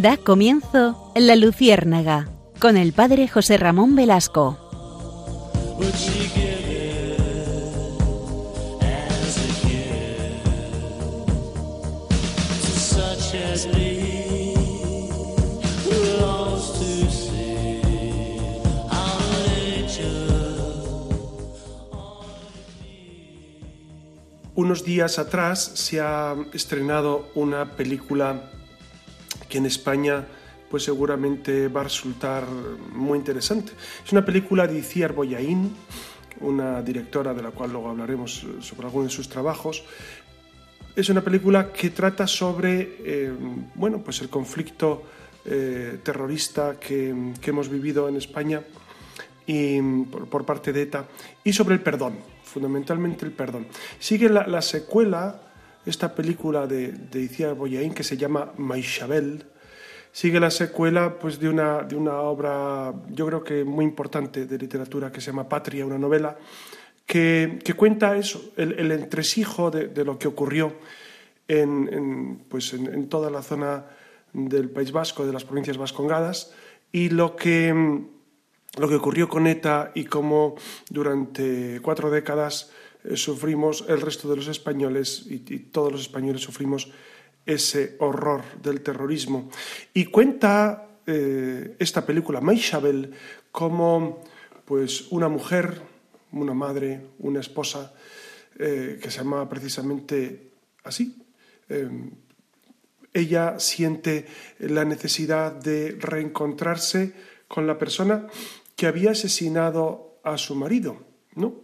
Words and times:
Da 0.00 0.16
comienzo 0.16 1.12
La 1.16 1.34
Luciérnaga 1.34 2.28
con 2.60 2.76
el 2.76 2.92
padre 2.92 3.26
José 3.26 3.56
Ramón 3.56 3.96
Velasco. 3.96 4.56
Unos 24.54 24.84
días 24.84 25.18
atrás 25.18 25.72
se 25.74 26.00
ha 26.00 26.36
estrenado 26.52 27.28
una 27.34 27.72
película 27.72 28.52
que 29.48 29.58
en 29.58 29.66
España 29.66 30.26
pues 30.70 30.84
seguramente 30.84 31.68
va 31.68 31.80
a 31.80 31.84
resultar 31.84 32.44
muy 32.92 33.18
interesante. 33.18 33.72
Es 34.04 34.12
una 34.12 34.24
película 34.24 34.66
de 34.66 34.78
Iciar 34.78 35.14
Boyaín, 35.14 35.74
una 36.40 36.82
directora 36.82 37.32
de 37.34 37.42
la 37.42 37.50
cual 37.50 37.72
luego 37.72 37.88
hablaremos 37.88 38.46
sobre 38.60 38.86
algunos 38.86 39.10
de 39.10 39.16
sus 39.16 39.28
trabajos. 39.28 39.84
Es 40.94 41.08
una 41.08 41.22
película 41.22 41.72
que 41.72 41.90
trata 41.90 42.26
sobre 42.26 42.96
eh, 43.04 43.32
bueno, 43.74 44.02
pues 44.02 44.20
el 44.20 44.28
conflicto 44.28 45.04
eh, 45.44 46.00
terrorista 46.02 46.78
que, 46.78 47.14
hemos 47.42 47.68
vivido 47.70 48.08
en 48.08 48.16
España 48.16 48.62
y, 49.46 49.80
por, 49.80 50.44
parte 50.44 50.74
de 50.74 50.82
ETA 50.82 51.06
y 51.42 51.54
sobre 51.54 51.76
el 51.76 51.80
perdón, 51.80 52.18
fundamentalmente 52.44 53.24
el 53.24 53.32
perdón. 53.32 53.66
Sigue 53.98 54.28
la, 54.28 54.60
secuela, 54.60 55.40
esta 55.90 56.14
película 56.14 56.66
de, 56.66 56.92
de 56.92 57.20
Iciar 57.20 57.54
Boyaín 57.54 57.94
que 57.94 58.04
se 58.04 58.16
llama 58.16 58.52
Maishabel, 58.56 59.44
sigue 60.12 60.40
la 60.40 60.50
secuela 60.50 61.18
pues, 61.18 61.38
de, 61.38 61.48
una, 61.48 61.82
de 61.82 61.96
una 61.96 62.20
obra, 62.20 62.92
yo 63.10 63.26
creo 63.26 63.44
que 63.44 63.64
muy 63.64 63.84
importante 63.84 64.46
de 64.46 64.58
literatura 64.58 65.12
que 65.12 65.20
se 65.20 65.30
llama 65.30 65.48
Patria, 65.48 65.86
una 65.86 65.98
novela, 65.98 66.36
que, 67.06 67.58
que 67.64 67.74
cuenta 67.74 68.16
eso, 68.16 68.52
el, 68.56 68.90
entresijo 68.92 69.70
de, 69.70 70.04
lo 70.04 70.18
que 70.18 70.28
ocurrió 70.28 70.74
en, 71.46 72.44
pues 72.48 72.74
en, 72.74 73.08
toda 73.08 73.30
la 73.30 73.42
zona 73.42 73.86
del 74.32 74.68
País 74.68 74.92
Vasco, 74.92 75.24
de 75.24 75.32
las 75.32 75.44
provincias 75.44 75.78
vascongadas, 75.78 76.52
y 76.92 77.08
lo 77.08 77.34
que, 77.36 77.72
lo 78.78 78.88
que 78.88 78.94
ocurrió 78.94 79.28
con 79.28 79.46
ETA 79.46 79.92
y 79.94 80.04
cómo 80.04 80.56
durante 80.90 81.80
cuatro 81.80 82.10
décadas 82.10 82.72
sufrimos 83.14 83.84
el 83.88 84.00
resto 84.00 84.28
de 84.28 84.36
los 84.36 84.48
españoles 84.48 85.24
y, 85.28 85.38
todos 85.38 85.92
los 85.92 86.00
españoles 86.02 86.42
sufrimos 86.42 86.90
ese 87.46 87.96
horror 87.98 88.42
del 88.62 88.82
terrorismo. 88.82 89.50
Y 89.94 90.06
cuenta 90.06 90.88
eh, 91.06 91.76
esta 91.78 92.04
película, 92.04 92.40
Maishabel, 92.40 93.12
como 93.50 94.22
pues, 94.64 95.06
una 95.10 95.28
mujer, 95.28 95.80
una 96.32 96.54
madre, 96.54 97.00
una 97.20 97.40
esposa, 97.40 97.94
eh, 98.58 98.98
que 99.00 99.10
se 99.10 99.18
llamaba 99.18 99.48
precisamente 99.48 100.50
así. 100.84 101.16
Eh, 101.68 101.88
ella 103.14 103.58
siente 103.58 104.26
la 104.58 104.84
necesidad 104.84 105.52
de 105.52 105.96
reencontrarse 105.98 107.14
con 107.46 107.66
la 107.66 107.78
persona 107.78 108.26
que 108.76 108.86
había 108.86 109.12
asesinado 109.12 110.18
a 110.22 110.36
su 110.36 110.54
marido, 110.54 110.98
¿no? 111.34 111.54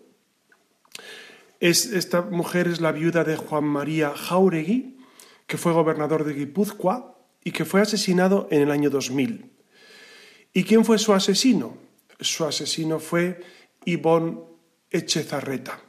Es, 1.60 1.86
esta 1.86 2.22
mujer 2.22 2.68
es 2.68 2.80
la 2.80 2.92
viuda 2.92 3.24
de 3.24 3.36
Juan 3.36 3.64
María 3.64 4.10
Jauregui, 4.14 4.98
que 5.46 5.58
fue 5.58 5.72
gobernador 5.72 6.24
de 6.24 6.34
Guipúzcoa 6.34 7.18
y 7.42 7.52
que 7.52 7.64
fue 7.64 7.80
asesinado 7.80 8.48
en 8.50 8.62
el 8.62 8.70
año 8.70 8.90
2000. 8.90 9.50
¿Y 10.52 10.64
quién 10.64 10.84
fue 10.84 10.98
su 10.98 11.12
asesino? 11.12 11.76
Su 12.20 12.44
asesino 12.44 12.98
fue 12.98 13.40
Ivón 13.84 14.44
Echezarreta. 14.90 15.80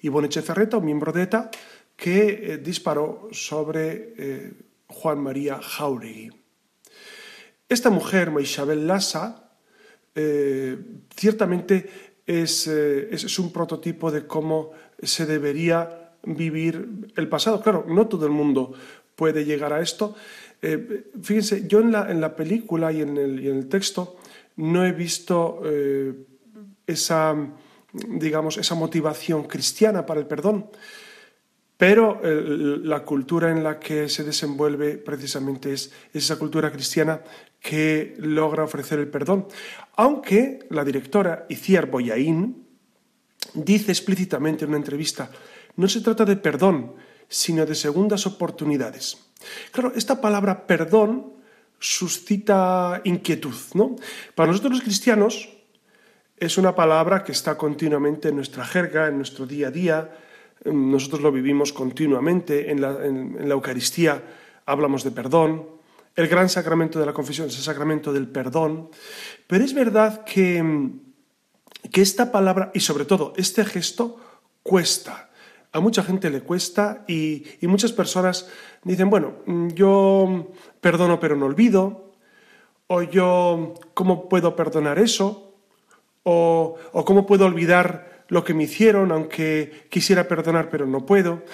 Ivón 0.00 0.26
Echezarreta, 0.26 0.76
un 0.76 0.84
miembro 0.84 1.12
de 1.12 1.22
ETA, 1.22 1.50
que 1.96 2.28
eh, 2.28 2.58
disparó 2.58 3.28
sobre 3.32 4.14
eh, 4.16 4.52
Juan 4.86 5.20
María 5.20 5.60
Jauregui. 5.60 6.30
Esta 7.68 7.90
mujer, 7.90 8.32
Isabel 8.40 8.86
Lassa, 8.86 9.50
eh, 10.14 10.76
ciertamente 11.14 12.09
es, 12.38 12.66
es, 12.66 13.38
un 13.38 13.52
prototipo 13.52 14.10
de 14.10 14.26
cómo 14.26 14.70
se 15.02 15.26
debería 15.26 16.12
vivir 16.22 17.12
el 17.16 17.28
pasado. 17.28 17.60
Claro, 17.60 17.84
no 17.88 18.06
todo 18.06 18.26
el 18.26 18.32
mundo 18.32 18.72
puede 19.16 19.44
llegar 19.44 19.72
a 19.72 19.80
esto. 19.80 20.14
Eh, 20.62 21.10
fíjense, 21.22 21.66
yo 21.66 21.80
en 21.80 21.92
la, 21.92 22.10
en 22.10 22.20
la 22.20 22.36
película 22.36 22.92
y 22.92 23.00
en, 23.00 23.16
el, 23.16 23.46
en, 23.46 23.56
el, 23.56 23.68
texto 23.68 24.18
no 24.56 24.84
he 24.84 24.92
visto 24.92 25.62
eh, 25.64 26.14
esa, 26.86 27.34
digamos, 27.92 28.58
esa 28.58 28.74
motivación 28.74 29.44
cristiana 29.44 30.04
para 30.04 30.20
el 30.20 30.26
perdón, 30.26 30.66
pero 31.76 32.20
eh, 32.22 32.78
la 32.82 33.04
cultura 33.04 33.50
en 33.50 33.64
la 33.64 33.80
que 33.80 34.08
se 34.08 34.22
desenvuelve 34.22 34.98
precisamente 34.98 35.72
es 35.72 35.90
esa 36.12 36.38
cultura 36.38 36.70
cristiana 36.70 37.22
que 37.60 38.14
logra 38.18 38.64
ofrecer 38.64 38.98
el 38.98 39.08
perdón. 39.08 39.46
Aunque 39.96 40.66
la 40.70 40.84
directora 40.84 41.46
Iciar 41.48 41.86
Boyaín 41.86 42.66
dice 43.54 43.92
explícitamente 43.92 44.64
en 44.64 44.70
una 44.70 44.78
entrevista 44.78 45.30
no 45.76 45.88
se 45.88 46.00
trata 46.00 46.24
de 46.24 46.36
perdón, 46.36 46.94
sino 47.28 47.64
de 47.64 47.74
segundas 47.74 48.26
oportunidades. 48.26 49.18
Claro, 49.72 49.92
esta 49.94 50.20
palabra 50.20 50.66
perdón 50.66 51.32
suscita 51.78 53.00
inquietud, 53.04 53.54
¿no? 53.74 53.96
Para 54.34 54.50
nosotros 54.50 54.72
los 54.74 54.82
cristianos 54.82 55.48
es 56.36 56.58
una 56.58 56.74
palabra 56.74 57.24
que 57.24 57.32
está 57.32 57.56
continuamente 57.56 58.28
en 58.28 58.36
nuestra 58.36 58.64
jerga, 58.64 59.08
en 59.08 59.16
nuestro 59.16 59.46
día 59.46 59.68
a 59.68 59.70
día. 59.70 60.10
Nosotros 60.64 61.22
lo 61.22 61.32
vivimos 61.32 61.72
continuamente. 61.72 62.70
En 62.70 62.80
la, 62.80 62.96
Eucaristía 63.52 64.22
hablamos 64.66 65.04
de 65.04 65.10
perdón. 65.10 65.79
El 66.16 66.28
gran 66.28 66.48
sacramento 66.48 66.98
de 66.98 67.06
la 67.06 67.12
confesión 67.12 67.48
es 67.48 67.56
el 67.56 67.62
sacramento 67.62 68.12
del 68.12 68.28
perdón. 68.28 68.90
Pero 69.46 69.64
es 69.64 69.74
verdad 69.74 70.24
que, 70.24 70.90
que 71.92 72.02
esta 72.02 72.32
palabra 72.32 72.70
y 72.74 72.80
sobre 72.80 73.04
todo 73.04 73.32
este 73.36 73.64
gesto 73.64 74.18
cuesta 74.62 75.30
a 75.72 75.80
mucha 75.80 76.02
gente 76.02 76.30
le 76.30 76.40
cuesta 76.40 77.04
y, 77.06 77.44
muchas 77.62 77.92
personas 77.92 78.48
dicen, 78.82 79.10
bueno, 79.10 79.36
yo 79.74 80.52
perdono 80.80 81.20
pero 81.20 81.36
no 81.36 81.46
olvido, 81.46 82.12
o 82.88 83.02
yo, 83.02 83.74
¿cómo 83.94 84.28
puedo 84.28 84.56
perdonar 84.56 84.98
eso? 84.98 85.54
O, 86.24 86.76
cómo 87.06 87.24
puedo 87.24 87.46
olvidar 87.46 88.24
lo 88.28 88.42
que 88.42 88.54
me 88.54 88.64
hicieron, 88.64 89.12
aunque 89.12 89.86
quisiera 89.90 90.26
perdonar 90.26 90.70
pero 90.70 90.86
no 90.86 91.06
puedo. 91.06 91.44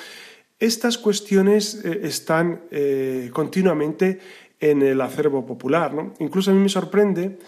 Estas 0.59 0.97
cuestiones 0.97 1.85
eh, 1.85 2.01
están 2.05 2.63
eh, 2.71 3.29
continuamente 3.35 4.21
en 4.61 4.83
el 4.83 5.01
acervo 5.01 5.45
popular. 5.45 5.95
¿no? 5.95 6.15
Incluso 6.19 6.51
a 6.51 6.55
mí 6.55 6.61
me 6.61 6.69
sorprende 6.69 7.39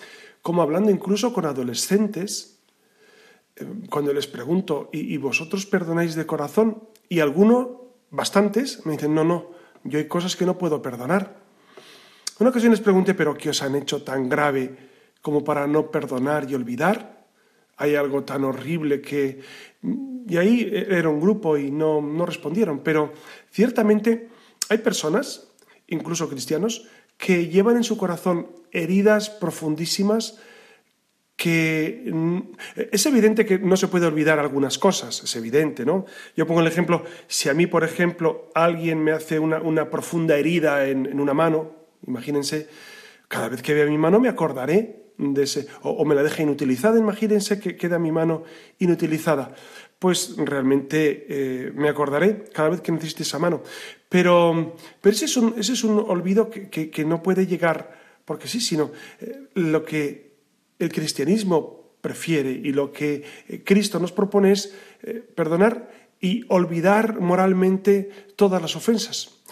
como 0.43 0.63
hablando 0.63 0.91
incluso 0.91 1.33
con 1.33 1.45
adolescentes, 1.45 2.59
cuando 3.91 4.13
les 4.13 4.27
pregunto, 4.27 4.89
¿y, 4.93 5.17
vosotros 5.17 5.67
perdonáis 5.67 6.15
de 6.15 6.27
corazón? 6.27 6.85
Y 7.09 7.21
algunos, 7.21 7.69
bastantes, 8.11 8.87
me 8.87 8.93
dicen, 8.93 9.15
no, 9.15 9.25
no, 9.25 9.51
yo 9.85 9.99
hay 9.99 10.07
cosas 10.07 10.37
que 10.37 10.47
no 10.47 10.57
puedo 10.57 10.81
perdonar. 10.81 11.37
Una 12.39 12.51
ocasión 12.51 12.71
les 12.71 12.81
pregunté, 12.81 13.15
¿pero 13.15 13.37
qué 13.37 13.51
os 13.51 13.63
han 13.63 13.75
hecho 13.75 14.03
tan 14.03 14.29
grave 14.29 14.77
como 15.21 15.43
para 15.43 15.67
no 15.67 15.91
perdonar 15.91 16.49
y 16.49 16.55
olvidar? 16.55 17.27
Hay 17.77 17.97
algo 17.97 18.25
tan 18.25 18.45
horrible 18.45 19.01
que... 19.01 19.41
Y 20.29 20.37
ahí 20.37 20.71
era 20.73 21.09
un 21.09 21.21
grupo 21.21 21.57
y 21.57 21.71
no, 21.71 22.01
no 22.01 22.27
respondieron, 22.27 22.81
pero 22.81 23.13
ciertamente 23.51 24.29
hay 24.69 24.79
personas, 24.79 25.49
incluso 25.89 26.29
cristianos, 26.29 26.87
que 27.19 27.49
llevan 27.49 27.77
en 27.77 27.85
su 27.85 27.99
corazón 27.99 28.47
heridas 28.73 29.29
profundísimas 29.29 30.39
que 31.39 32.13
es 32.91 33.07
evidente 33.07 33.47
que 33.47 33.61
no 33.61 33.77
se 33.77 33.87
puede 33.87 34.07
olvidar 34.07 34.41
algunas 34.41 34.77
cosas, 34.77 35.23
es 35.23 35.37
evidente, 35.37 35.87
¿no? 35.87 36.05
Yo 36.37 36.49
pongo 36.49 36.63
el 36.63 36.67
ejemplo, 36.67 37.05
si 37.29 37.49
a 37.49 37.55
mí, 37.55 37.69
por 37.69 37.85
ejemplo, 37.85 38.51
alguien 38.57 39.05
me 39.05 39.13
hace 39.13 39.39
una, 39.39 39.89
profunda 39.89 40.37
herida 40.37 40.89
en, 40.89 41.21
una 41.21 41.35
mano, 41.35 41.77
imagínense, 42.09 42.69
cada 43.29 43.49
vez 43.49 43.63
que 43.63 43.73
vea 43.73 43.87
mi 43.87 43.99
mano 43.99 44.19
me 44.19 44.29
acordaré 44.29 45.13
de 45.17 45.45
ese, 45.45 45.69
o, 45.83 46.05
me 46.05 46.17
la 46.17 46.25
deja 46.25 46.43
inutilizada, 46.43 46.99
imagínense 46.99 47.61
que 47.61 47.77
queda 47.77 48.01
mi 48.01 48.11
mano 48.11 48.43
inutilizada, 48.81 49.55
pues 49.99 50.37
realmente 50.37 51.27
eh, 51.29 51.73
me 51.75 51.89
acordaré 51.89 52.45
cada 52.53 52.69
vez 52.69 52.81
que 52.81 52.93
necesite 52.93 53.25
esa 53.25 53.39
mano. 53.39 53.63
Pero, 54.09 54.77
pero 55.01 55.15
ese, 55.15 55.25
es 55.25 55.37
un, 55.37 55.55
ese 55.59 55.73
es 55.73 55.85
un 55.85 55.99
olvido 55.99 56.51
que, 56.51 57.05
no 57.05 57.23
puede 57.23 57.47
llegar, 57.47 57.99
porque 58.25 58.49
sí, 58.49 58.61
sino 58.61 58.93
eh, 59.21 59.49
lo 59.55 59.85
que 59.85 60.37
el 60.79 60.93
cristianismo 60.93 61.95
prefiere 62.01 62.51
y 62.51 62.73
lo 62.73 62.93
que 62.93 63.25
eh, 63.49 63.63
Cristo 63.65 63.99
nos 63.99 64.13
propone 64.13 64.53
es 64.53 64.75
perdonar 65.35 65.91
y 66.21 66.45
olvidar 66.49 67.21
moralmente 67.21 68.11
todas 68.35 68.61
las 68.61 68.75
ofensas. 68.75 69.43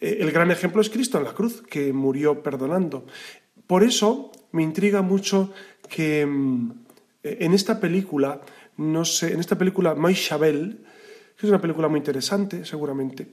El 0.00 0.30
gran 0.32 0.50
ejemplo 0.50 0.80
es 0.80 0.88
Cristo 0.88 1.18
en 1.18 1.24
la 1.24 1.34
cruz, 1.34 1.62
que 1.62 1.92
murió 1.92 2.42
perdonando. 2.42 3.06
Por 3.66 3.84
eso 3.84 4.32
me 4.52 4.62
intriga 4.62 5.02
mucho 5.02 5.52
que 5.88 6.24
mm, 6.24 6.70
en 7.22 7.54
esta 7.54 7.80
película, 7.80 8.40
no 8.76 9.04
sé, 9.04 9.32
en 9.32 9.40
esta 9.40 9.56
película 9.56 9.96
Chabel, 10.12 10.84
que 11.36 11.46
es 11.46 11.50
una 11.50 11.60
película 11.60 11.88
muy 11.88 11.98
interesante, 11.98 12.64
seguramente, 12.64 13.28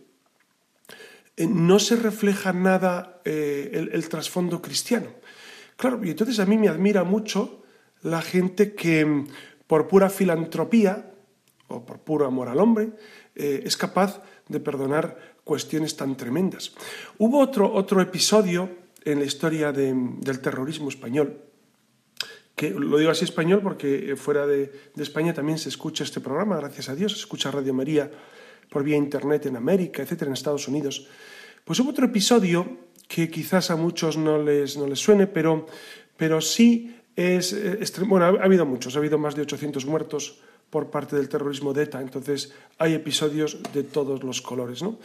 eh, 1.37 1.47
no 1.47 1.79
se 1.79 1.95
refleja 1.95 2.53
nada 2.53 3.21
el, 3.25 3.89
el 3.93 4.09
trasfondo 4.09 4.61
cristiano. 4.61 5.07
Claro, 5.75 5.99
y 6.03 6.11
entonces 6.11 6.39
a 6.39 6.45
mí 6.45 6.57
me 6.57 6.67
admira 6.67 7.03
mucho 7.03 7.63
la 8.03 8.21
gente 8.21 8.73
que 8.73 9.05
mm, 9.05 9.27
por 9.67 9.87
pura 9.87 10.09
filantropía 10.09 11.11
o 11.67 11.85
por 11.85 11.99
puro 11.99 12.25
amor 12.25 12.49
al 12.49 12.59
hombre 12.59 12.91
eh, 13.35 13.63
es 13.65 13.77
capaz 13.77 14.21
de 14.47 14.59
perdonar 14.59 15.17
cuestiones 15.43 15.95
tan 15.95 16.17
tremendas. 16.17 16.73
Hubo 17.17 17.39
otro, 17.39 17.71
otro 17.73 18.01
episodio 18.01 18.69
en 19.03 19.19
la 19.19 19.25
historia 19.25 19.71
del 19.71 20.41
terrorismo 20.41 20.89
español, 20.89 21.41
que 22.61 22.69
lo 22.69 22.99
digo 22.99 23.09
así 23.09 23.25
español 23.25 23.61
porque 23.63 24.13
fuera 24.15 24.45
de, 24.45 24.71
España 24.97 25.33
también 25.33 25.57
se 25.57 25.69
escucha 25.69 26.03
este 26.03 26.21
programa, 26.21 26.57
gracias 26.57 26.89
a 26.89 26.95
Dios, 26.95 27.13
se 27.13 27.17
escucha 27.17 27.49
Radio 27.49 27.73
María 27.73 28.11
por 28.69 28.83
vía 28.83 28.97
internet 28.97 29.47
en 29.47 29.55
América, 29.55 30.03
etcétera, 30.03 30.29
en 30.29 30.33
Estados 30.33 30.67
Unidos. 30.67 31.07
Pues 31.65 31.79
hubo 31.79 31.89
otro 31.89 32.05
episodio 32.05 32.77
que 33.07 33.31
quizás 33.31 33.71
a 33.71 33.75
muchos 33.75 34.15
no 34.15 34.37
les, 34.37 34.77
no 34.77 34.85
les 34.85 34.99
suene, 34.99 35.25
pero, 35.25 35.65
pero 36.15 36.39
sí 36.39 36.95
es, 37.15 37.57
bueno, 38.05 38.27
ha, 38.27 38.45
habido 38.45 38.63
muchos, 38.67 38.95
ha 38.95 38.99
habido 38.99 39.17
más 39.17 39.33
de 39.33 39.41
800 39.41 39.83
muertos 39.87 40.39
por 40.69 40.91
parte 40.91 41.15
del 41.15 41.29
terrorismo 41.29 41.73
de 41.73 41.81
ETA, 41.81 41.99
entonces 41.99 42.53
hay 42.77 42.93
episodios 42.93 43.57
de 43.73 43.81
todos 43.81 44.23
los 44.23 44.39
colores, 44.39 44.83
¿no? 44.83 44.99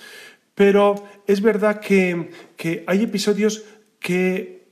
Pero 0.55 0.95
es 1.27 1.41
verdad 1.41 1.81
que, 1.81 2.85
hay 2.87 3.03
episodios 3.03 3.65
que 3.99 4.66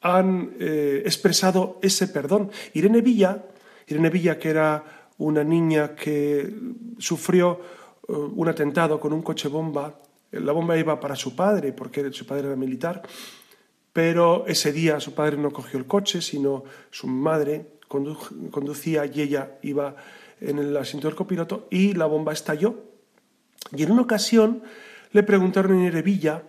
han 0.00 0.56
eh, 0.60 1.02
expresado 1.04 1.78
ese 1.82 2.08
perdón. 2.08 2.50
Irene 2.74 3.00
Villa, 3.00 3.44
Irene 3.86 4.10
Villa, 4.10 4.38
que 4.38 4.50
era 4.50 4.84
una 5.18 5.42
niña 5.42 5.94
que 5.94 6.52
sufrió 6.98 7.60
eh, 8.08 8.12
un 8.12 8.48
atentado 8.48 9.00
con 9.00 9.12
un 9.12 9.22
coche 9.22 9.48
bomba, 9.48 10.00
la 10.30 10.52
bomba 10.52 10.76
iba 10.76 11.00
para 11.00 11.16
su 11.16 11.34
padre, 11.34 11.72
porque 11.72 12.12
su 12.12 12.26
padre 12.26 12.48
era 12.48 12.56
militar, 12.56 13.02
pero 13.92 14.46
ese 14.46 14.72
día 14.72 15.00
su 15.00 15.14
padre 15.14 15.38
no 15.38 15.50
cogió 15.50 15.78
el 15.78 15.86
coche, 15.86 16.20
sino 16.20 16.64
su 16.90 17.06
madre 17.06 17.78
conducía 17.88 19.06
y 19.06 19.22
ella 19.22 19.58
iba 19.62 19.96
en 20.40 20.58
el 20.58 20.76
asiento 20.76 21.08
del 21.08 21.16
copiloto 21.16 21.66
y 21.70 21.94
la 21.94 22.06
bomba 22.06 22.32
estalló. 22.32 22.84
Y 23.74 23.82
en 23.82 23.90
una 23.90 24.02
ocasión 24.02 24.62
le 25.12 25.22
preguntaron 25.22 25.78
en 25.78 25.86
Erevilla, 25.86 26.42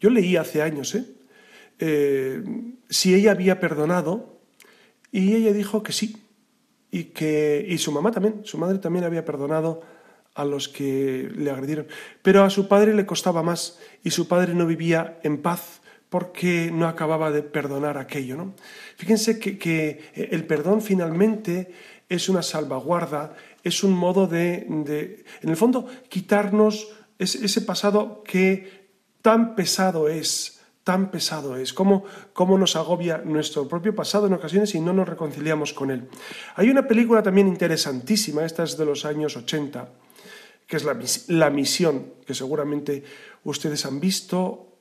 yo 0.00 0.08
leí 0.08 0.36
hace 0.36 0.62
años, 0.62 0.94
¿eh? 0.94 1.04
¿Eh? 1.80 2.42
si 2.88 3.14
ella 3.14 3.32
había 3.32 3.58
perdonado 3.58 4.40
y 5.10 5.34
ella 5.34 5.52
dijo 5.52 5.82
que 5.82 5.92
sí 5.92 6.16
y 6.90 7.04
que 7.04 7.64
y 7.68 7.78
su 7.78 7.92
mamá 7.92 8.10
también, 8.10 8.42
su 8.44 8.58
madre 8.58 8.78
también 8.78 9.04
había 9.04 9.24
perdonado 9.24 9.82
a 10.34 10.44
los 10.44 10.68
que 10.68 11.30
le 11.34 11.50
agredieron, 11.50 11.86
pero 12.22 12.44
a 12.44 12.50
su 12.50 12.68
padre 12.68 12.94
le 12.94 13.06
costaba 13.06 13.42
más 13.42 13.78
y 14.04 14.10
su 14.10 14.28
padre 14.28 14.54
no 14.54 14.66
vivía 14.66 15.18
en 15.22 15.42
paz 15.42 15.80
porque 16.08 16.70
no 16.72 16.88
acababa 16.88 17.30
de 17.30 17.42
perdonar 17.42 17.96
aquello. 17.96 18.36
¿no? 18.36 18.54
Fíjense 18.96 19.38
que, 19.38 20.10
el 20.14 20.44
perdón 20.44 20.82
finalmente 20.82 21.72
es 22.08 22.28
una 22.28 22.42
salvaguarda, 22.42 23.34
es 23.62 23.84
un 23.84 23.92
modo 23.92 24.26
de, 24.26 24.66
en 24.68 25.48
el 25.48 25.56
fondo, 25.56 25.86
quitarnos 26.08 26.88
ese 27.18 27.60
pasado 27.62 28.22
que 28.24 28.88
tan 29.22 29.54
pesado 29.54 30.08
es, 30.08 30.59
tan 30.90 31.12
pesado 31.12 31.54
es, 31.54 31.72
cómo, 31.72 32.02
cómo 32.32 32.58
nos 32.58 32.74
agobia 32.74 33.18
nuestro 33.18 33.68
propio 33.68 33.94
pasado 33.94 34.26
en 34.26 34.32
ocasiones 34.32 34.74
y 34.74 34.80
no 34.80 34.92
nos 34.92 35.08
reconciliamos 35.08 35.72
con 35.72 35.92
él. 35.92 36.08
Hay 36.56 36.68
una 36.68 36.88
película 36.88 37.22
también 37.22 37.46
interesantísima, 37.46 38.44
esta 38.44 38.64
es 38.64 38.76
de 38.76 38.84
los 38.84 39.04
años 39.04 39.36
80, 39.36 39.88
que 40.66 40.76
es 40.76 40.82
La, 40.82 40.98
la 41.28 41.48
Misión, 41.48 42.14
que 42.26 42.34
seguramente 42.34 43.04
ustedes 43.44 43.86
han 43.86 44.00
visto 44.00 44.78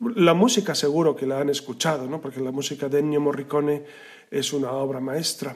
la 0.00 0.32
música 0.32 0.74
seguro 0.74 1.14
que 1.14 1.26
la 1.26 1.40
han 1.40 1.50
escuchado, 1.50 2.08
¿no? 2.08 2.18
porque 2.18 2.40
la 2.40 2.50
música 2.50 2.88
de 2.88 3.00
Ennio 3.00 3.20
Morricone 3.20 3.84
es 4.30 4.54
una 4.54 4.72
obra 4.72 5.00
maestra. 5.00 5.54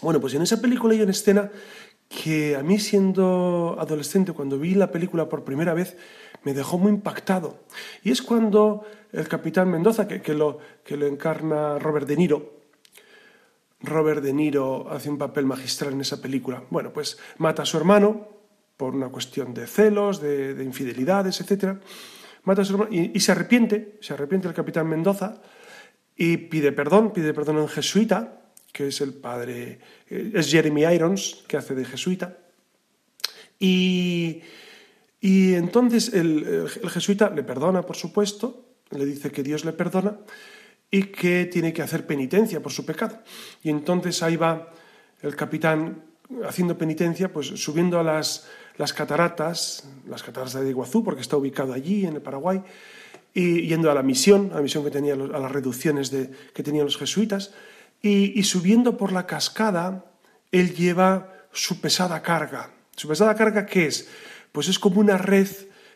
Bueno, 0.00 0.18
pues 0.18 0.32
en 0.32 0.40
esa 0.40 0.62
película 0.62 0.94
hay 0.94 1.02
una 1.02 1.10
escena 1.10 1.50
que 2.08 2.56
a 2.56 2.62
mí 2.62 2.78
siendo 2.78 3.76
adolescente, 3.78 4.32
cuando 4.32 4.58
vi 4.58 4.74
la 4.74 4.90
película 4.90 5.28
por 5.28 5.44
primera 5.44 5.74
vez, 5.74 5.94
me 6.44 6.54
dejó 6.54 6.78
muy 6.78 6.90
impactado. 6.90 7.64
Y 8.02 8.10
es 8.10 8.22
cuando 8.22 8.84
el 9.12 9.28
capitán 9.28 9.70
Mendoza, 9.70 10.06
que, 10.08 10.34
lo, 10.34 10.58
que 10.84 10.96
lo 10.96 11.06
encarna 11.06 11.78
Robert 11.78 12.06
De 12.06 12.16
Niro, 12.16 12.54
Robert 13.80 14.22
De 14.22 14.32
Niro 14.32 14.90
hace 14.90 15.10
un 15.10 15.18
papel 15.18 15.46
magistral 15.46 15.92
en 15.92 16.00
esa 16.00 16.20
película. 16.20 16.62
Bueno, 16.70 16.92
pues 16.92 17.18
mata 17.38 17.62
a 17.62 17.66
su 17.66 17.76
hermano 17.76 18.28
por 18.76 18.94
una 18.94 19.08
cuestión 19.08 19.52
de 19.52 19.66
celos, 19.66 20.20
de, 20.20 20.54
de 20.54 20.64
infidelidades, 20.64 21.40
etcétera 21.40 21.80
mata 22.44 22.62
a 22.62 22.64
su 22.64 22.74
hermano 22.74 22.90
y, 22.92 23.18
se 23.20 23.32
arrepiente, 23.32 23.96
se 24.00 24.14
arrepiente 24.14 24.48
el 24.48 24.54
capitán 24.54 24.88
Mendoza 24.88 25.40
y 26.16 26.36
pide 26.36 26.72
perdón, 26.72 27.12
pide 27.12 27.34
perdón 27.34 27.58
en 27.58 27.68
jesuita, 27.68 28.50
que 28.72 28.88
es 28.88 29.00
el 29.00 29.14
padre, 29.14 29.80
eh, 30.08 30.32
es 30.34 30.50
Jeremy 30.50 30.84
Irons, 30.84 31.44
que 31.48 31.56
hace 31.56 31.74
de 31.74 31.84
jesuita. 31.84 32.38
Y, 33.58 34.42
y 35.24 35.54
entonces 35.54 36.12
el, 36.12 36.68
jesuita 36.68 37.30
le 37.30 37.42
perdona, 37.42 37.80
por 37.80 37.96
supuesto, 37.96 38.66
le 38.90 39.06
dice 39.06 39.30
que 39.30 39.42
Dios 39.42 39.64
le 39.64 39.72
perdona 39.72 40.18
y 40.90 41.04
que 41.04 41.46
tiene 41.46 41.72
que 41.72 41.80
hacer 41.80 42.06
penitencia 42.06 42.60
por 42.60 42.72
su 42.72 42.84
pecado. 42.84 43.20
Y 43.62 43.70
entonces 43.70 44.22
ahí 44.22 44.36
va 44.36 44.70
el 45.22 45.34
capitán 45.34 46.02
haciendo 46.46 46.76
penitencia, 46.76 47.32
pues 47.32 47.46
subiendo 47.46 47.98
a 47.98 48.02
las, 48.02 48.46
las 48.76 48.92
cataratas, 48.92 49.88
las 50.06 50.22
cataratas 50.22 50.62
de 50.62 50.68
Iguazú, 50.68 51.02
porque 51.02 51.22
está 51.22 51.38
ubicado 51.38 51.72
allí, 51.72 52.04
en 52.04 52.16
el 52.16 52.20
Paraguay, 52.20 52.62
y 53.32 53.66
yendo 53.66 53.90
a 53.90 53.94
la 53.94 54.02
misión, 54.02 54.50
a 54.52 54.56
la 54.56 54.60
misión 54.60 54.84
que 54.84 54.90
tenía, 54.90 55.14
a 55.14 55.16
las 55.16 55.50
reducciones 55.50 56.10
de, 56.10 56.32
que 56.52 56.62
tenían 56.62 56.84
los 56.84 56.98
jesuitas, 56.98 57.54
y, 58.02 58.42
subiendo 58.42 58.98
por 58.98 59.10
la 59.10 59.26
cascada, 59.26 60.04
él 60.52 60.74
lleva 60.74 61.32
su 61.50 61.80
pesada 61.80 62.20
carga. 62.20 62.74
¿Su 62.94 63.08
pesada 63.08 63.34
carga 63.34 63.64
qué 63.64 63.86
es? 63.86 64.06
Pues 64.54 64.68
es 64.68 64.78
como 64.78 65.00
una 65.00 65.18
red 65.18 65.48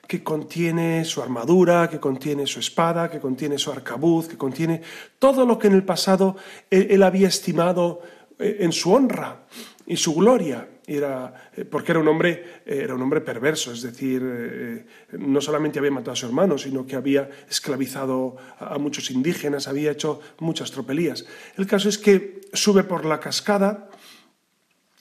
que 0.09 0.25
contiene 0.25 1.05
su 1.05 1.23
armadura, 1.23 1.89
que 1.89 2.01
contiene 2.01 2.45
su 2.45 2.59
espada, 2.59 3.09
que 3.09 3.21
contiene 3.21 3.57
su 3.57 3.71
arcabuz, 3.71 4.27
que 4.27 4.37
contiene 4.37 4.83
todo 5.21 5.47
lo 5.47 5.61
que 5.61 5.69
en 5.69 5.75
el 5.75 5.85
pasado 5.85 6.35
él 6.69 7.05
había 7.05 7.29
estimado 7.29 8.01
eh, 8.37 8.57
en 8.59 8.73
su 8.73 8.93
honra 8.93 9.47
y 9.87 9.97
su 9.97 10.13
gloria 10.13 10.67
era, 10.89 11.51
eh, 11.55 11.65
porque 11.65 11.93
era 11.93 12.01
un 12.01 12.09
hombre, 12.09 12.63
era 12.67 12.97
un 12.97 13.03
hombre 13.03 13.21
perverso, 13.21 13.71
es 13.71 13.83
decir, 13.83 14.23
eh, 14.25 14.87
no 15.13 15.41
solamente 15.41 15.79
había 15.79 15.93
matado 15.93 16.15
a 16.15 16.17
su 16.17 16.27
hermano, 16.27 16.59
sino 16.59 16.85
que 16.85 16.97
había 16.97 17.31
esclavizado 17.49 18.39
a, 18.59 18.77
muchos 18.79 19.13
indígenas, 19.13 19.69
había 19.69 19.93
hecho 19.93 20.21
muchas 20.41 20.73
tropelías. 20.73 21.27
El 21.57 21.69
caso 21.69 21.89
es 21.89 21.97
que 21.97 22.41
sube 22.53 22.83
por 22.83 23.05
la 23.05 23.21
cascada, 23.21 23.89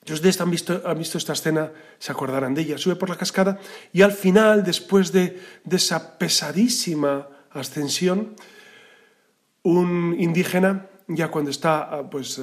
si 0.08 0.14
ustedes 0.14 0.40
han 0.42 0.50
visto, 0.50 0.82
han 0.86 0.98
visto 0.98 1.18
esta 1.18 1.34
escena, 1.34 1.72
se 2.00 2.12
acordarán 2.12 2.54
de 2.54 2.62
ella, 2.62 2.78
sube 2.78 2.96
por 2.96 3.10
la 3.10 3.18
cascada 3.18 3.60
y 3.94 4.02
al 4.02 4.14
final, 4.14 4.64
después 4.64 5.12
de, 5.12 5.40
de 5.64 5.76
esa 5.76 6.18
pesadísima 6.18 7.28
ascensión, 7.52 8.36
un 9.64 10.16
indígena, 10.18 10.88
ya 11.08 11.30
cuando 11.30 11.52
está 11.52 12.10
pues, 12.10 12.42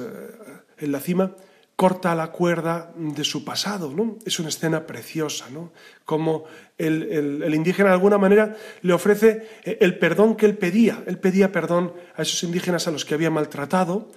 en 0.77 0.91
la 0.91 0.99
cima, 0.99 1.31
corta 1.75 2.15
la 2.15 2.31
cuerda 2.31 2.93
de 2.95 3.23
su 3.23 3.43
pasado. 3.43 3.91
¿no? 3.91 4.17
Es 4.25 4.39
una 4.39 4.49
escena 4.49 4.85
preciosa, 4.85 5.49
¿no? 5.49 5.71
como 6.05 6.45
el, 6.77 7.53
indígena 7.53 7.89
de 7.89 7.95
alguna 7.95 8.17
manera 8.17 8.55
le 8.81 8.93
ofrece 8.93 9.47
eh, 9.63 9.77
el 9.81 9.97
perdón 9.97 10.35
que 10.35 10.45
él 10.45 10.57
pedía. 10.57 11.03
Él 11.05 11.17
pedía 11.19 11.51
perdón 11.51 11.93
a 12.15 12.21
esos 12.21 12.43
indígenas 12.43 12.87
a 12.87 12.91
los 12.91 13.05
que 13.05 13.13
había 13.13 13.29
maltratado 13.29 14.11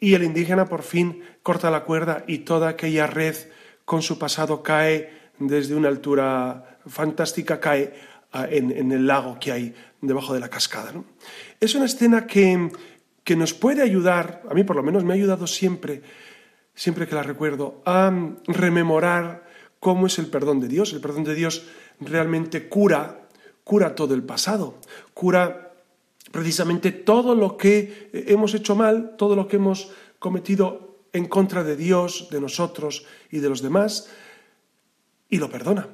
y 0.00 0.14
el 0.14 0.24
indígena 0.24 0.66
por 0.66 0.82
fin 0.82 1.22
corta 1.42 1.70
la 1.70 1.84
cuerda 1.84 2.24
y 2.26 2.38
toda 2.38 2.70
aquella 2.70 3.06
red 3.06 3.36
con 3.84 4.02
su 4.02 4.18
pasado 4.18 4.62
cae 4.62 5.20
desde 5.38 5.74
una 5.74 5.88
altura 5.88 6.78
fantástica, 6.86 7.60
cae 7.60 7.94
ah, 8.32 8.46
en, 8.50 8.90
el 8.90 9.06
lago 9.06 9.38
que 9.38 9.52
hay 9.52 9.74
debajo 10.00 10.32
de 10.32 10.40
la 10.40 10.48
cascada. 10.48 10.92
Es 11.60 11.74
una 11.74 11.84
escena 11.84 12.26
que, 12.26 12.70
que 13.22 13.36
nos 13.36 13.52
puede 13.52 13.82
ayudar, 13.82 14.42
a 14.50 14.54
mí 14.54 14.64
por 14.64 14.76
lo 14.76 14.82
menos 14.82 15.04
me 15.04 15.12
ha 15.12 15.16
ayudado 15.16 15.46
siempre, 15.46 16.02
siempre 16.74 17.06
que 17.06 17.14
la 17.14 17.22
recuerdo, 17.22 17.82
a 17.84 18.10
rememorar 18.46 19.44
cómo 19.80 20.06
es 20.06 20.18
el 20.18 20.26
perdón 20.26 20.60
de 20.60 20.68
Dios. 20.68 20.92
El 20.92 21.00
perdón 21.00 21.24
de 21.24 21.34
Dios 21.34 21.66
realmente 22.00 22.68
cura, 22.68 23.28
cura 23.64 23.94
todo 23.94 24.14
el 24.14 24.22
pasado, 24.22 24.78
cura 25.14 25.69
precisamente 26.30 26.92
todo 26.92 27.34
lo 27.34 27.56
que 27.56 28.10
hemos 28.12 28.54
hecho 28.54 28.76
mal, 28.76 29.16
todo 29.16 29.36
lo 29.36 29.48
que 29.48 29.56
hemos 29.56 29.90
cometido 30.18 30.90
en 31.12 31.26
contra 31.26 31.64
de 31.64 31.76
Dios, 31.76 32.28
de 32.30 32.40
nosotros 32.40 33.04
y 33.30 33.38
de 33.38 33.48
los 33.48 33.62
demás, 33.62 34.08
y 35.28 35.38
lo 35.38 35.50
perdona, 35.50 35.88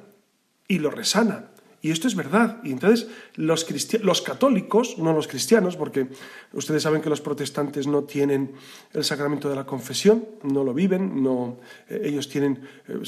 y 0.67 0.79
lo 0.79 0.89
resana, 0.89 1.51
Y 1.79 1.91
esto 1.91 2.07
es 2.07 2.15
verdad. 2.15 2.57
Y 2.63 2.71
entonces 2.71 3.07
los, 3.35 3.65
los 4.01 4.21
católicos, 4.23 4.97
no 4.97 5.13
los 5.13 5.27
cristianos, 5.27 5.75
porque 5.75 6.07
ustedes 6.53 6.83
saben 6.83 7.01
que 7.01 7.09
los 7.09 7.21
protestantes 7.21 7.85
no 7.85 8.03
tienen 8.03 8.53
el 8.93 9.03
sacramento 9.03 9.47
de 9.47 9.55
la 9.55 9.65
confesión, 9.65 10.25
no 10.43 10.63
lo 10.63 10.73
viven, 10.73 11.21
no, 11.21 11.59
eh, 11.87 12.01
ellos 12.03 12.27
tienen, 12.27 12.67
eh, 12.87 12.99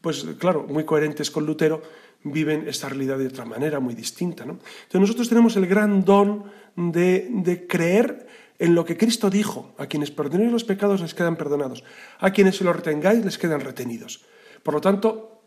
pues 0.00 0.26
claro, 0.38 0.66
muy 0.68 0.84
coherentes 0.84 1.30
con 1.30 1.46
Lutero, 1.46 1.82
viven 2.22 2.68
esta 2.68 2.88
realidad 2.88 3.18
de 3.18 3.28
otra 3.28 3.46
manera, 3.46 3.80
muy 3.80 3.94
distinta. 3.94 4.44
¿no? 4.44 4.52
Entonces 4.52 5.00
nosotros 5.00 5.28
tenemos 5.28 5.56
el 5.56 5.66
gran 5.66 6.04
don 6.04 6.44
de, 6.76 7.28
de 7.30 7.66
creer 7.66 8.26
en 8.58 8.74
lo 8.74 8.84
que 8.84 8.96
Cristo 8.96 9.30
dijo, 9.30 9.74
a 9.78 9.86
quienes 9.86 10.10
perdonéis 10.10 10.52
los 10.52 10.64
pecados 10.64 11.00
les 11.00 11.14
quedan 11.14 11.36
perdonados, 11.36 11.82
a 12.18 12.30
quienes 12.30 12.56
se 12.56 12.64
los 12.64 12.76
retengáis 12.76 13.24
les 13.24 13.38
quedan 13.38 13.60
retenidos. 13.60 14.24
Por 14.62 14.74
lo 14.74 14.80
tanto, 14.80 15.42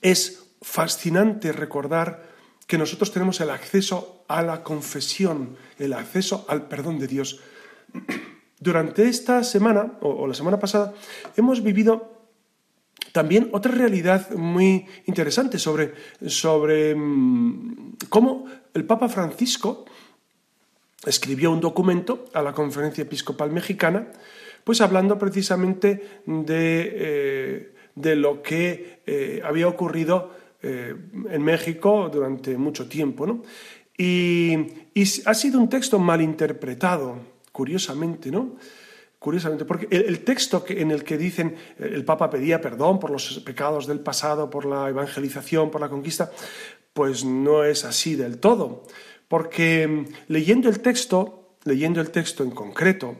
es 0.00 0.46
fascinante 0.62 1.52
recordar 1.52 2.34
que 2.66 2.78
nosotros 2.78 3.12
tenemos 3.12 3.40
el 3.40 3.50
acceso 3.50 4.24
a 4.28 4.42
la 4.42 4.62
confesión, 4.62 5.56
el 5.78 5.92
acceso 5.92 6.46
al 6.48 6.66
perdón 6.66 6.98
de 6.98 7.06
Dios. 7.06 7.40
Durante 8.58 9.08
esta 9.08 9.44
semana, 9.44 9.98
o, 10.00 10.26
la 10.26 10.34
semana 10.34 10.58
pasada, 10.58 10.94
hemos 11.36 11.62
vivido 11.62 12.12
también 13.12 13.50
otra 13.52 13.72
realidad 13.72 14.30
muy 14.30 14.86
interesante 15.04 15.58
sobre, 15.58 15.94
sobre 16.26 16.94
mm, 16.94 17.96
cómo 18.08 18.46
el 18.72 18.86
Papa 18.86 19.08
Francisco 19.08 19.84
escribió 21.06 21.50
un 21.50 21.60
documento 21.60 22.26
a 22.32 22.42
la 22.42 22.52
Conferencia 22.52 23.02
Episcopal 23.02 23.50
Mexicana, 23.50 24.08
pues 24.64 24.80
hablando 24.80 25.18
precisamente 25.18 26.20
de, 26.26 27.72
eh, 27.96 28.16
lo 28.16 28.42
que 28.42 29.00
eh, 29.06 29.42
había 29.44 29.68
ocurrido 29.68 30.30
eh, 30.62 30.94
en 31.30 31.42
México 31.42 32.08
durante 32.12 32.56
mucho 32.56 32.88
tiempo. 32.88 33.42
Y, 33.96 34.56
ha 35.26 35.34
sido 35.34 35.60
un 35.60 35.68
texto 35.68 35.98
mal 35.98 36.20
interpretado, 36.20 37.16
curiosamente, 37.52 38.30
¿no? 38.30 38.56
Curiosamente, 39.18 39.64
porque 39.64 39.88
el, 39.90 40.20
texto 40.20 40.64
en 40.68 40.90
el 40.90 41.02
que 41.02 41.16
dicen 41.16 41.56
el 41.78 42.04
Papa 42.04 42.30
pedía 42.30 42.60
perdón 42.60 43.00
por 43.00 43.10
los 43.10 43.40
pecados 43.40 43.86
del 43.86 44.00
pasado, 44.00 44.50
por 44.50 44.66
la 44.66 44.88
evangelización, 44.88 45.70
por 45.70 45.80
la 45.80 45.88
conquista, 45.88 46.30
pues 46.92 47.24
no 47.24 47.64
es 47.64 47.84
así 47.84 48.14
del 48.16 48.38
todo 48.38 48.84
porque 49.28 49.86
mm, 49.86 50.06
leyendo 50.28 50.68
el 50.68 50.80
texto, 50.80 51.56
leyendo 51.64 52.00
el 52.00 52.10
texto 52.10 52.42
en 52.42 52.50
concreto, 52.50 53.16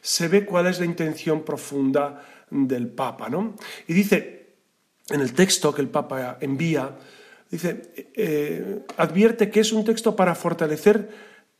se 0.00 0.28
ve 0.28 0.44
cuál 0.44 0.66
es 0.66 0.78
la 0.78 0.86
intención 0.86 1.42
profunda 1.42 2.24
del 2.50 2.88
Papa, 2.88 3.28
¿no? 3.28 3.54
Y 3.88 3.94
dice, 3.94 4.56
en 5.10 5.20
el 5.20 5.32
texto 5.32 5.74
que 5.74 5.82
el 5.82 5.88
Papa 5.88 6.38
envía, 6.40 6.96
dice, 7.50 8.10
eh, 8.14 8.84
advierte 8.96 9.50
que 9.50 9.60
es 9.60 9.72
un 9.72 9.84
texto 9.84 10.14
para 10.16 10.34
fortalecer 10.34 11.10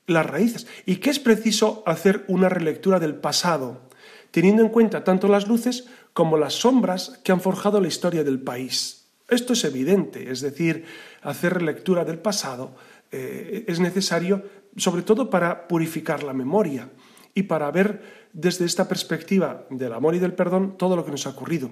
las 0.06 0.26
raíces 0.26 0.66
y 0.86 0.96
que 0.96 1.10
es 1.10 1.18
preciso 1.18 1.82
hacer 1.86 2.24
una 2.28 2.48
relectura 2.48 3.00
del 3.00 3.16
pasado, 3.16 3.88
teniendo 4.30 4.62
en 4.62 4.68
cuenta 4.68 5.04
tanto 5.04 5.28
las 5.28 5.48
luces 5.48 5.86
como 6.12 6.36
las 6.36 6.54
sombras 6.54 7.20
que 7.24 7.32
han 7.32 7.40
forjado 7.40 7.80
la 7.80 7.88
historia 7.88 8.24
del 8.24 8.40
país. 8.40 9.06
Esto 9.28 9.54
es 9.54 9.64
evidente, 9.64 10.30
es 10.30 10.40
decir, 10.40 10.84
hacer 11.22 11.54
relectura 11.54 12.04
del 12.04 12.18
pasado 12.18 12.76
eh, 13.14 13.64
es 13.68 13.78
necesario, 13.78 14.42
sobre 14.76 15.02
todo 15.02 15.30
para 15.30 15.68
purificar 15.68 16.24
la 16.24 16.32
memoria 16.32 16.90
y 17.32 17.44
para 17.44 17.70
ver 17.70 18.02
desde 18.32 18.64
esta 18.64 18.88
perspectiva 18.88 19.66
del 19.70 19.92
amor 19.92 20.16
y 20.16 20.18
del 20.18 20.34
perdón 20.34 20.76
todo 20.76 20.96
lo 20.96 21.04
que 21.04 21.12
nos 21.12 21.26
ha 21.26 21.30
ocurrido. 21.30 21.70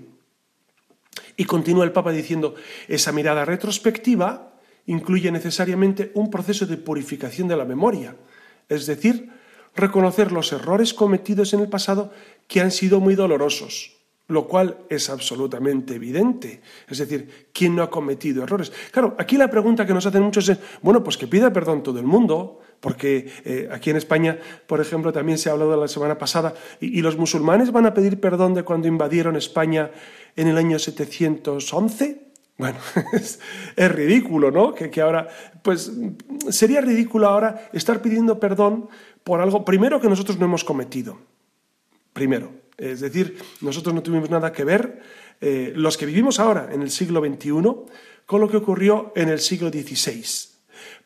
Y 1.36 1.44
continúa 1.44 1.84
el 1.84 1.90
Papa 1.90 2.12
diciendo, 2.12 2.54
esa 2.86 3.10
mirada 3.10 3.44
retrospectiva 3.44 4.52
incluye 4.86 5.32
necesariamente 5.32 6.12
un 6.14 6.30
proceso 6.30 6.64
de 6.66 6.76
purificación 6.76 7.48
de 7.48 7.56
la 7.56 7.64
memoria, 7.64 8.14
es 8.68 8.86
decir, 8.86 9.32
reconocer 9.74 10.30
los 10.30 10.52
errores 10.52 10.94
cometidos 10.94 11.54
en 11.54 11.60
el 11.60 11.68
pasado 11.68 12.12
que 12.46 12.60
han 12.60 12.70
sido 12.70 13.00
muy 13.00 13.16
dolorosos, 13.16 13.96
lo 14.28 14.46
cual 14.46 14.78
es 14.88 15.10
absolutamente 15.10 15.94
evidente. 15.94 16.62
Es 16.88 16.98
decir, 16.98 17.48
¿quién 17.52 17.76
no 17.76 17.82
ha 17.82 17.90
cometido 17.90 18.42
errores? 18.42 18.72
Claro, 18.90 19.14
aquí 19.18 19.36
la 19.36 19.50
pregunta 19.50 19.86
que 19.86 19.94
nos 19.94 20.06
hacen 20.06 20.22
muchos 20.22 20.48
es, 20.48 20.58
bueno, 20.80 21.02
pues 21.02 21.16
que 21.16 21.26
pida 21.26 21.52
perdón 21.52 21.82
todo 21.82 21.98
el 21.98 22.06
mundo, 22.06 22.60
porque 22.80 23.30
eh, 23.44 23.68
aquí 23.70 23.90
en 23.90 23.96
España, 23.96 24.38
por 24.66 24.80
ejemplo, 24.80 25.12
también 25.12 25.38
se 25.38 25.48
ha 25.48 25.52
hablado 25.52 25.76
la 25.76 25.88
semana 25.88 26.18
pasada, 26.18 26.54
y, 26.80 27.00
los 27.02 27.16
musulmanes 27.16 27.72
van 27.72 27.86
a 27.86 27.94
pedir 27.94 28.20
perdón 28.20 28.54
de 28.54 28.64
cuando 28.64 28.88
invadieron 28.88 29.36
España 29.36 29.90
en 30.36 30.48
el 30.48 30.56
año 30.56 30.78
711. 30.78 32.32
Bueno, 32.58 32.78
es, 33.12 33.38
ridículo, 33.76 34.50
¿no? 34.50 34.74
Que, 34.74 34.90
que, 34.90 35.00
ahora, 35.00 35.28
pues 35.62 35.92
sería 36.50 36.80
ridículo 36.80 37.28
ahora 37.28 37.70
estar 37.72 38.00
pidiendo 38.02 38.38
perdón 38.38 38.88
por 39.24 39.40
algo, 39.40 39.64
primero, 39.64 40.00
que 40.00 40.08
nosotros 40.08 40.38
no 40.38 40.46
hemos 40.46 40.64
cometido. 40.64 41.18
Primero. 42.12 42.61
Es 42.82 43.00
decir, 43.00 43.38
nosotros 43.60 43.94
no 43.94 44.02
tuvimos 44.02 44.28
nada 44.28 44.50
que 44.50 44.64
ver, 44.64 45.00
eh, 45.40 45.72
los 45.76 45.96
que 45.96 46.04
vivimos 46.04 46.40
ahora 46.40 46.70
en 46.72 46.82
el 46.82 46.90
siglo 46.90 47.20
XXI, 47.20 47.52
con 48.26 48.40
lo 48.40 48.48
que 48.48 48.56
ocurrió 48.56 49.12
en 49.14 49.28
el 49.28 49.38
siglo 49.38 49.70
XVI. 49.70 50.24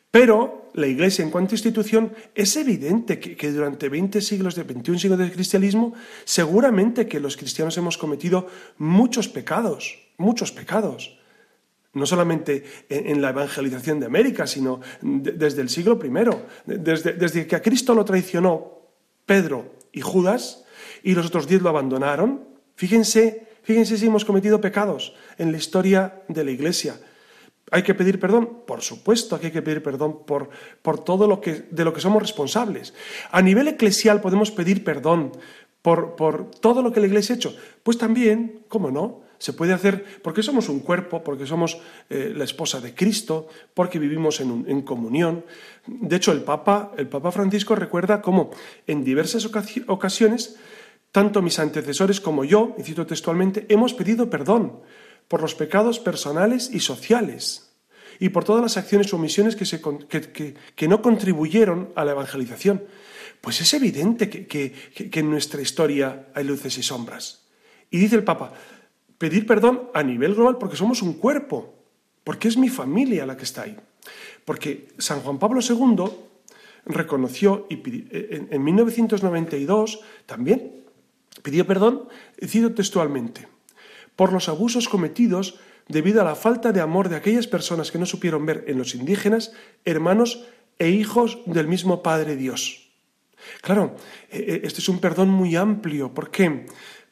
Pero 0.09 0.71
la 0.73 0.87
Iglesia 0.87 1.23
en 1.23 1.29
cuanto 1.29 1.53
a 1.53 1.57
institución 1.57 2.13
es 2.33 2.55
evidente 2.55 3.19
que, 3.19 3.51
durante 3.51 3.89
20 3.89 4.21
siglos, 4.21 4.55
de 4.55 4.63
21 4.63 4.97
siglos 4.99 5.19
del 5.19 5.31
cristianismo, 5.31 5.93
seguramente 6.25 7.07
que 7.07 7.19
los 7.19 7.37
cristianos 7.37 7.77
hemos 7.77 7.99
cometido 7.99 8.47
muchos 8.79 9.27
pecados, 9.27 9.99
muchos 10.17 10.51
pecados. 10.51 11.19
No 11.93 12.07
solamente 12.07 12.63
en, 12.89 13.21
la 13.21 13.29
evangelización 13.29 13.99
de 13.99 14.07
América, 14.07 14.47
sino 14.47 14.81
desde 15.01 15.61
el 15.61 15.69
siglo 15.69 15.99
I, 16.03 16.09
desde, 16.65 17.13
desde 17.13 17.45
que 17.45 17.55
a 17.55 17.61
Cristo 17.61 17.93
lo 17.93 18.05
traicionó 18.05 18.81
Pedro 19.25 19.73
y 19.91 20.01
Judas, 20.01 20.63
y 21.03 21.13
los 21.13 21.27
otros 21.27 21.47
diez 21.47 21.61
lo 21.61 21.69
abandonaron. 21.69 22.45
Fíjense, 22.75 23.47
fíjense 23.63 23.97
si 23.97 24.05
hemos 24.05 24.25
cometido 24.25 24.61
pecados 24.61 25.13
en 25.37 25.51
la 25.51 25.57
historia 25.57 26.21
de 26.27 26.43
la 26.43 26.51
Iglesia. 26.51 26.99
¿Hay 27.71 27.83
que 27.83 27.93
pedir 27.93 28.19
perdón? 28.19 28.63
Por 28.65 28.81
supuesto 28.81 29.39
que 29.39 29.47
hay 29.47 29.51
que 29.51 29.61
pedir 29.61 29.83
perdón 29.83 30.25
por, 30.25 30.49
por 30.81 31.03
todo 31.03 31.27
lo 31.27 31.41
que, 31.41 31.65
de 31.69 31.83
lo 31.83 31.93
que 31.93 31.99
somos 31.99 32.21
responsables. 32.21 32.93
A 33.31 33.41
nivel 33.41 33.67
eclesial 33.67 34.21
podemos 34.21 34.51
pedir 34.51 34.83
perdón 34.83 35.33
por, 35.81 36.15
por 36.15 36.49
todo 36.51 36.81
lo 36.81 36.91
que 36.91 37.01
la 37.01 37.07
Iglesia 37.07 37.35
ha 37.35 37.37
hecho. 37.37 37.55
Pues 37.83 37.97
también, 37.97 38.63
¿cómo 38.69 38.89
no? 38.89 39.21
Se 39.37 39.53
puede 39.53 39.73
hacer 39.73 40.03
porque 40.23 40.43
somos 40.43 40.69
un 40.69 40.79
cuerpo, 40.79 41.23
porque 41.23 41.45
somos 41.45 41.77
eh, 42.09 42.33
la 42.35 42.45
esposa 42.45 42.79
de 42.79 42.95
Cristo, 42.95 43.47
porque 43.73 43.99
vivimos 43.99 44.39
en, 44.39 44.65
en, 44.67 44.81
comunión. 44.81 45.45
De 45.85 46.15
hecho, 46.15 46.31
el 46.31 46.41
Papa, 46.41 46.93
el 46.97 47.07
Papa 47.07 47.31
Francisco 47.31 47.75
recuerda 47.75 48.21
cómo 48.21 48.49
en 48.87 49.03
diversas 49.03 49.45
ocasiones 49.87 50.57
tanto 51.17 51.41
mis 51.41 51.57
antecesores 51.57 52.21
como 52.21 52.45
yo, 52.45 52.75
y 52.77 52.83
cito 52.83 53.07
textualmente, 53.07 53.65
hemos 53.69 53.95
pedido 53.95 54.29
perdón 54.29 54.81
por 55.27 55.41
los 55.41 55.55
pecados 55.55 55.97
personales 55.97 56.69
y 56.71 56.79
sociales 56.79 57.73
y 58.19 58.29
por 58.29 58.43
todas 58.43 58.61
las 58.61 58.77
acciones 58.77 59.11
o 59.11 59.15
omisiones 59.15 59.55
que, 59.55 60.87
no 60.87 61.01
contribuyeron 61.01 61.89
a 61.95 62.05
la 62.05 62.11
evangelización. 62.11 62.83
Pues 63.41 63.61
es 63.61 63.73
evidente 63.73 64.29
que, 64.29 64.75
en 64.93 65.31
nuestra 65.31 65.59
historia 65.59 66.27
hay 66.35 66.43
luces 66.43 66.77
y 66.77 66.83
sombras. 66.83 67.47
Y 67.89 67.97
dice 67.97 68.15
el 68.15 68.23
Papa, 68.23 68.53
pedir 69.17 69.47
perdón 69.47 69.89
a 69.95 70.03
nivel 70.03 70.35
global 70.35 70.59
porque 70.59 70.77
somos 70.77 71.01
un 71.01 71.13
cuerpo, 71.13 71.73
porque 72.23 72.47
es 72.47 72.57
mi 72.57 72.69
familia 72.69 73.25
la 73.25 73.35
que 73.35 73.45
está 73.45 73.63
ahí. 73.63 73.75
Porque 74.45 74.89
San 74.99 75.21
Juan 75.21 75.39
Pablo 75.39 75.61
II 75.67 76.11
reconoció 76.85 77.65
y 77.71 77.81
en, 78.11 78.49
en 78.51 78.63
1992 78.63 80.01
también 80.27 80.85
Pidió 81.43 81.67
perdón, 81.67 82.09
cito 82.45 82.73
textualmente, 82.73 83.47
por 84.15 84.33
los 84.33 84.49
abusos 84.49 84.89
cometidos 84.89 85.59
debido 85.87 86.21
a 86.21 86.25
la 86.25 86.35
falta 86.35 86.71
de 86.71 86.81
amor 86.81 87.09
de 87.09 87.15
aquellas 87.15 87.47
personas 87.47 87.91
que 87.91 87.99
no 87.99 88.05
supieron 88.05 88.45
ver 88.45 88.65
en 88.67 88.77
los 88.77 88.95
indígenas 88.95 89.53
hermanos 89.85 90.45
e 90.79 90.89
hijos 90.89 91.39
del 91.45 91.67
mismo 91.67 92.03
Padre 92.03 92.35
Dios. 92.35 92.91
Claro, 93.61 93.95
e, 94.29 94.37
e, 94.37 94.67
este 94.67 94.81
es 94.81 94.89
un 94.89 94.99
perdón 94.99 95.29
muy 95.29 95.55
amplio. 95.55 96.13
¿Por 96.13 96.29
qué? 96.29 96.65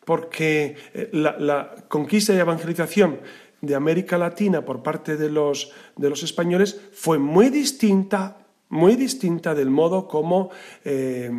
Porque 0.04 0.76
eh, 0.94 1.10
la, 1.14 1.88
conquista 1.88 2.34
y 2.34 2.38
evangelización 2.38 3.20
de 3.62 3.76
América 3.76 4.18
Latina 4.18 4.64
por 4.64 4.84
parte 4.84 5.18
de 5.18 5.30
los, 5.30 5.72
de 5.96 6.10
los 6.10 6.24
españoles 6.24 6.80
fue 6.94 7.18
muy 7.18 7.50
distinta, 7.50 8.46
muy 8.70 8.96
distinta 8.96 9.56
del 9.56 9.70
modo 9.70 10.08
como 10.08 10.52
eh, 10.84 11.32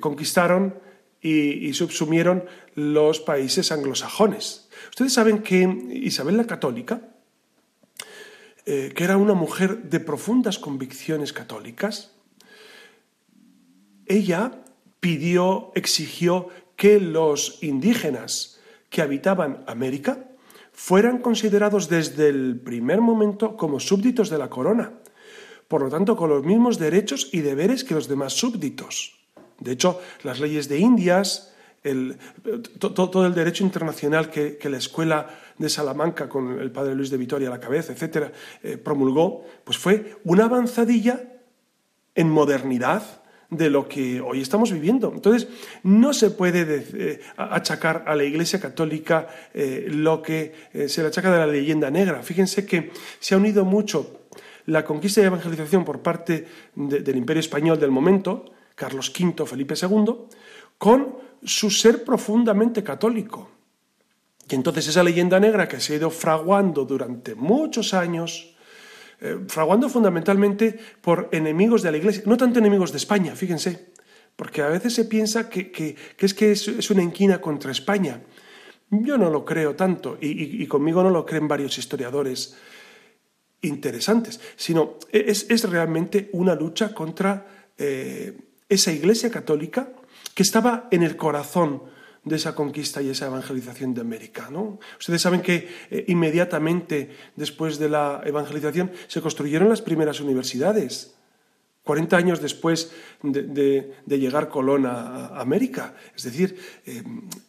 conquistaron 0.00 0.74
y, 1.22 1.72
subsumieron 1.72 2.44
los 2.74 3.20
países 3.20 3.70
anglosajones. 3.70 4.68
Ustedes 4.90 5.12
saben 5.12 5.42
que 5.42 5.62
Isabel 5.92 6.36
la 6.36 6.46
Católica, 6.46 7.00
eh, 8.66 8.92
que 8.94 9.04
era 9.04 9.16
una 9.16 9.34
mujer 9.34 9.84
de 9.84 10.00
profundas 10.00 10.58
convicciones 10.58 11.32
católicas, 11.32 12.10
ella 14.06 14.64
pidió, 14.98 15.70
exigió 15.76 16.48
que 16.76 16.98
los 16.98 17.62
indígenas 17.62 18.60
que 18.90 19.02
habitaban 19.02 19.62
América 19.68 20.28
fueran 20.72 21.18
considerados 21.18 21.88
desde 21.88 22.28
el 22.28 22.60
primer 22.60 23.00
momento 23.00 23.56
como 23.56 23.78
súbditos 23.78 24.28
de 24.28 24.38
la 24.38 24.50
corona, 24.50 24.94
por 25.68 25.82
lo 25.82 25.88
tanto 25.88 26.16
con 26.16 26.30
los 26.30 26.44
mismos 26.44 26.78
derechos 26.78 27.28
y 27.32 27.40
deberes 27.40 27.84
que 27.84 27.94
los 27.94 28.08
demás 28.08 28.32
súbditos. 28.32 29.21
De 29.62 29.72
hecho, 29.72 30.00
las 30.22 30.40
leyes 30.40 30.68
de 30.68 30.78
Indias, 30.78 31.52
todo 32.78 33.26
el 33.26 33.34
derecho 33.34 33.64
internacional 33.64 34.30
que, 34.30 34.58
la 34.68 34.78
escuela 34.78 35.28
de 35.58 35.68
Salamanca, 35.68 36.28
con 36.28 36.60
el 36.60 36.70
padre 36.70 36.94
Luis 36.94 37.10
de 37.10 37.16
Vitoria 37.16 37.48
a 37.48 37.52
la 37.52 37.60
cabeza, 37.60 37.92
etcétera, 37.92 38.32
eh, 38.62 38.76
promulgó, 38.76 39.44
pues 39.64 39.78
fue 39.78 40.16
una 40.24 40.44
avanzadilla 40.44 41.20
en 42.14 42.28
modernidad 42.28 43.22
de 43.50 43.68
lo 43.68 43.86
que 43.86 44.20
hoy 44.20 44.40
estamos 44.40 44.72
viviendo. 44.72 45.12
Entonces, 45.14 45.48
no 45.82 46.14
se 46.14 46.30
puede 46.30 46.86
eh, 46.94 47.20
achacar 47.36 48.04
a 48.06 48.14
la 48.14 48.24
Iglesia 48.24 48.60
Católica 48.60 49.28
eh, 49.52 49.86
lo 49.88 50.22
que 50.22 50.54
se 50.88 51.02
le 51.02 51.08
achaca 51.08 51.30
de 51.30 51.38
la 51.38 51.46
leyenda 51.46 51.90
negra. 51.90 52.22
Fíjense 52.22 52.64
que 52.64 52.90
se 53.20 53.34
ha 53.34 53.38
unido 53.38 53.64
mucho 53.64 54.22
la 54.66 54.84
conquista 54.84 55.20
y 55.20 55.24
evangelización 55.24 55.84
por 55.84 56.00
parte 56.00 56.46
del 56.74 57.16
Imperio 57.16 57.40
Español 57.40 57.78
del 57.78 57.90
momento, 57.90 58.52
Carlos 58.74 59.12
V, 59.18 59.46
Felipe 59.46 59.74
II, 59.80 60.14
con 60.78 61.16
su 61.44 61.70
ser 61.70 62.04
profundamente 62.04 62.82
católico. 62.82 63.50
Y 64.48 64.54
entonces 64.54 64.88
esa 64.88 65.02
leyenda 65.02 65.40
negra 65.40 65.68
que 65.68 65.80
se 65.80 65.94
ha 65.94 65.96
ido 65.96 66.10
fraguando 66.10 66.84
durante 66.84 67.34
muchos 67.34 67.94
años, 67.94 68.54
eh, 69.20 69.38
fraguando 69.48 69.88
fundamentalmente 69.88 70.78
por 71.00 71.28
enemigos 71.32 71.82
de 71.82 71.90
la 71.90 71.96
Iglesia, 71.96 72.22
no 72.26 72.36
tanto 72.36 72.58
enemigos 72.58 72.90
de 72.90 72.98
España, 72.98 73.34
fíjense, 73.34 73.92
porque 74.36 74.62
a 74.62 74.68
veces 74.68 74.94
se 74.94 75.04
piensa 75.04 75.48
que, 75.48 75.96
es 76.18 76.34
que 76.34 76.52
es, 76.52 76.90
una 76.90 77.02
inquina 77.02 77.40
contra 77.40 77.70
España. 77.70 78.20
Yo 78.90 79.16
no 79.16 79.30
lo 79.30 79.44
creo 79.44 79.74
tanto, 79.74 80.18
y, 80.20 80.66
conmigo 80.66 81.02
no 81.02 81.10
lo 81.10 81.24
creen 81.24 81.48
varios 81.48 81.78
historiadores 81.78 82.56
interesantes, 83.62 84.40
sino 84.56 84.98
es, 85.10 85.70
realmente 85.70 86.28
una 86.32 86.54
lucha 86.54 86.92
contra 86.92 87.46
eh, 87.78 88.36
esa 88.72 88.92
Iglesia 88.92 89.30
católica 89.30 89.92
que 90.34 90.42
estaba 90.42 90.88
en 90.90 91.02
el 91.02 91.16
corazón 91.16 91.82
de 92.24 92.36
esa 92.36 92.54
conquista 92.54 93.02
y 93.02 93.10
esa 93.10 93.26
evangelización 93.26 93.94
de 93.94 94.00
América. 94.00 94.48
¿no? 94.50 94.78
Ustedes 94.98 95.20
saben 95.20 95.42
que 95.42 95.68
eh, 95.90 96.04
inmediatamente 96.08 97.10
después 97.36 97.78
de 97.78 97.88
la 97.88 98.22
evangelización 98.24 98.92
se 99.08 99.20
construyeron 99.20 99.68
las 99.68 99.82
primeras 99.82 100.20
universidades. 100.20 101.14
40 101.84 102.16
años 102.16 102.40
después 102.40 102.92
de, 103.22 103.92
llegar 104.06 104.48
Colón 104.48 104.86
a, 104.86 105.40
América. 105.40 105.96
Es 106.14 106.22
decir, 106.22 106.56
eh, 106.86 107.02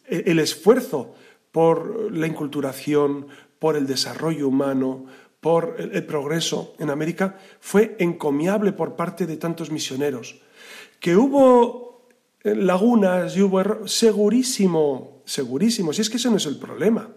el 0.08 0.40
esfuerzo 0.40 1.14
por 1.52 2.12
la 2.12 2.26
inculturación, 2.26 3.28
por 3.60 3.76
el 3.76 3.86
desarrollo 3.86 4.48
humano, 4.48 5.06
por 5.40 5.76
el, 5.78 6.04
progreso 6.04 6.74
en 6.78 6.90
América 6.90 7.38
fue 7.60 7.96
encomiable 8.00 8.72
por 8.72 8.96
parte 8.96 9.26
de 9.26 9.36
tantos 9.36 9.70
misioneros. 9.70 10.40
Que 11.04 11.16
hubo 11.16 12.08
lagunas 12.44 13.36
y 13.36 13.42
hubo 13.42 13.60
errores. 13.60 13.92
Segurísimo, 13.92 15.20
segurísimo. 15.26 15.92
Si 15.92 16.00
es 16.00 16.08
que 16.08 16.16
ese 16.16 16.30
no 16.30 16.38
es 16.38 16.46
el 16.46 16.56
problema. 16.56 17.10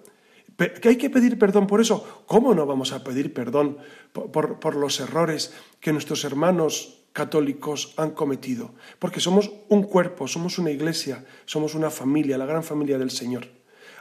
¿Que 0.58 0.90
hay 0.90 0.98
que 0.98 1.10
pedir 1.10 1.40
perdón 1.40 1.68
por 1.68 1.80
eso? 1.80 2.24
¿Cómo 2.28 2.54
no 2.54 2.66
vamos 2.66 2.92
a 2.92 3.02
pedir 3.02 3.34
perdón 3.34 3.78
por, 4.12 4.60
por, 4.60 4.76
los 4.76 5.00
errores 5.00 5.54
que 5.80 5.94
nuestros 5.94 6.26
hermanos 6.26 7.06
católicos 7.14 7.94
han 7.96 8.12
cometido? 8.12 8.74
Porque 9.00 9.22
somos 9.22 9.54
un 9.70 9.84
cuerpo, 9.84 10.28
somos 10.28 10.60
una 10.60 10.72
iglesia, 10.72 11.24
somos 11.46 11.74
una 11.74 11.90
familia, 11.90 12.38
la 12.38 12.46
gran 12.46 12.64
familia 12.64 12.98
del 12.98 13.12
Señor. 13.12 13.48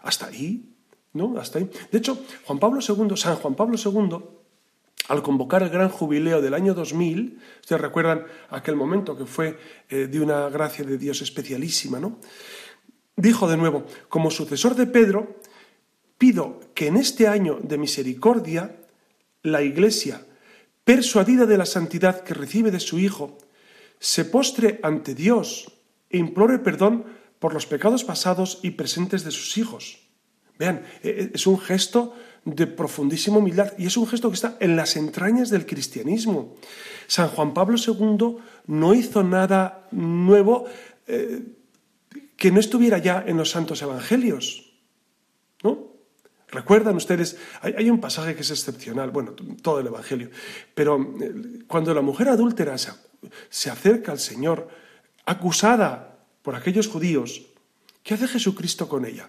Hasta 0.02 0.26
ahí, 0.26 0.68
¿no? 1.12 1.38
Hasta 1.38 1.60
ahí. 1.60 1.70
De 1.92 1.98
hecho, 1.98 2.18
Juan 2.44 2.58
Pablo 2.58 2.80
II, 2.80 3.16
San 3.16 3.36
Juan 3.36 3.54
Pablo 3.54 3.76
II, 3.78 4.18
al 5.08 5.22
convocar 5.22 5.62
el 5.62 5.70
gran 5.70 5.88
jubileo 5.88 6.42
del 6.42 6.54
año 6.54 6.74
2000, 6.74 7.38
ustedes 7.60 7.80
recuerdan 7.80 8.26
aquel 8.50 8.76
momento 8.76 9.16
que 9.16 9.26
fue 9.26 9.58
eh, 9.88 10.08
de 10.08 10.20
una 10.20 10.48
gracia 10.48 10.84
de 10.84 10.98
Dios 10.98 11.22
especialísima, 11.22 12.00
¿no? 12.00 12.18
Dijo 13.16 13.48
de 13.48 13.56
nuevo, 13.56 13.86
como 14.08 14.30
sucesor 14.30 14.74
de 14.74 14.86
Pedro, 14.86 15.40
pido 16.18 16.60
que 16.74 16.88
en 16.88 16.96
este 16.96 17.28
año 17.28 17.58
de 17.62 17.78
misericordia 17.78 18.76
la 19.42 19.62
Iglesia, 19.62 20.26
persuadida 20.84 21.46
de 21.46 21.56
la 21.56 21.66
santidad 21.66 22.24
que 22.24 22.34
recibe 22.34 22.70
de 22.70 22.80
su 22.80 22.98
Hijo, 22.98 23.38
se 23.98 24.24
postre 24.24 24.80
ante 24.82 25.14
Dios 25.14 25.72
e 26.10 26.18
implore 26.18 26.58
perdón 26.58 27.04
por 27.38 27.54
los 27.54 27.66
pecados 27.66 28.04
pasados 28.04 28.60
y 28.62 28.72
presentes 28.72 29.24
de 29.24 29.30
sus 29.30 29.56
hijos. 29.56 30.00
Vean, 30.58 30.84
e, 31.02 31.08
e, 31.08 31.30
es 31.34 31.46
un 31.46 31.58
gesto 31.58 32.14
de 32.46 32.66
profundísima 32.68 33.38
humildad 33.38 33.72
y 33.76 33.86
es 33.86 33.96
un 33.96 34.06
gesto 34.06 34.30
que 34.30 34.36
está 34.36 34.56
en 34.60 34.76
las 34.76 34.96
entrañas 34.96 35.50
del 35.50 35.66
cristianismo. 35.66 36.54
San 37.08 37.28
Juan 37.28 37.52
Pablo 37.52 37.76
II 37.76 38.36
no 38.68 38.94
hizo 38.94 39.22
nada 39.24 39.88
nuevo 39.90 40.64
eh, 41.08 41.42
que 42.36 42.52
no 42.52 42.60
estuviera 42.60 42.98
ya 42.98 43.22
en 43.26 43.36
los 43.36 43.50
santos 43.50 43.82
evangelios. 43.82 44.72
¿No? 45.64 45.96
Recuerdan 46.48 46.94
ustedes, 46.94 47.36
hay, 47.60 47.90
un 47.90 48.00
pasaje 48.00 48.36
que 48.36 48.42
es 48.42 48.50
excepcional, 48.52 49.10
bueno, 49.10 49.32
todo 49.60 49.80
el 49.80 49.88
Evangelio, 49.88 50.30
pero 50.72 51.14
eh, 51.20 51.64
cuando 51.66 51.92
la 51.92 52.02
mujer 52.02 52.28
adúltera 52.28 52.76
se 52.78 53.70
acerca 53.70 54.12
al 54.12 54.20
Señor, 54.20 54.68
acusada 55.24 56.18
por 56.42 56.54
aquellos 56.54 56.86
judíos, 56.86 57.42
¿qué 58.04 58.14
hace 58.14 58.28
Jesucristo 58.28 58.88
con 58.88 59.04
ella? 59.04 59.28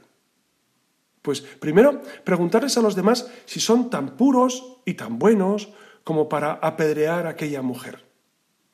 Pues 1.28 1.42
primero, 1.42 2.02
preguntarles 2.24 2.78
a 2.78 2.82
los 2.82 2.96
demás 2.96 3.28
si 3.44 3.60
son 3.60 3.90
tan 3.90 4.16
puros 4.16 4.78
y 4.86 4.94
tan 4.94 5.20
buenos 5.20 5.74
como 6.06 6.30
para 6.30 6.54
apedrear 6.54 7.28
a 7.28 7.32
aquella 7.32 7.62
mujer. 7.62 8.06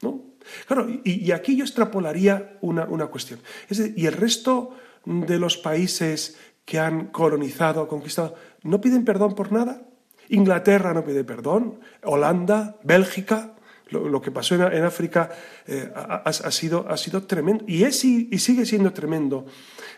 ¿no? 0.03 0.21
Claro, 0.67 0.87
y, 1.03 1.31
aquí 1.31 1.57
yo 1.57 1.63
extrapolaría 1.63 2.59
una, 2.61 3.07
cuestión. 3.07 3.39
¿y 3.71 4.05
el 4.05 4.13
resto 4.13 4.75
de 5.03 5.39
los 5.39 5.57
países 5.57 6.37
que 6.63 6.77
han 6.77 7.07
colonizado, 7.07 7.87
conquistado, 7.87 8.35
no 8.61 8.79
piden 8.79 9.03
perdón 9.03 9.33
por 9.33 9.51
nada? 9.51 9.81
Inglaterra 10.29 10.93
no 10.93 11.03
pide 11.03 11.23
perdón, 11.23 11.79
Holanda, 12.03 12.77
Bélgica, 12.83 13.55
lo, 13.89 14.21
que 14.21 14.31
pasó 14.31 14.53
en, 14.55 14.83
África 14.83 15.29
eh, 15.65 15.91
ha, 15.95 16.31
sido, 16.51 16.85
ha 16.87 16.97
sido 16.97 17.23
tremendo 17.23 17.63
y, 17.67 17.83
es, 17.83 18.05
y 18.05 18.37
sigue 18.37 18.65
siendo 18.67 18.93
tremendo. 18.93 19.47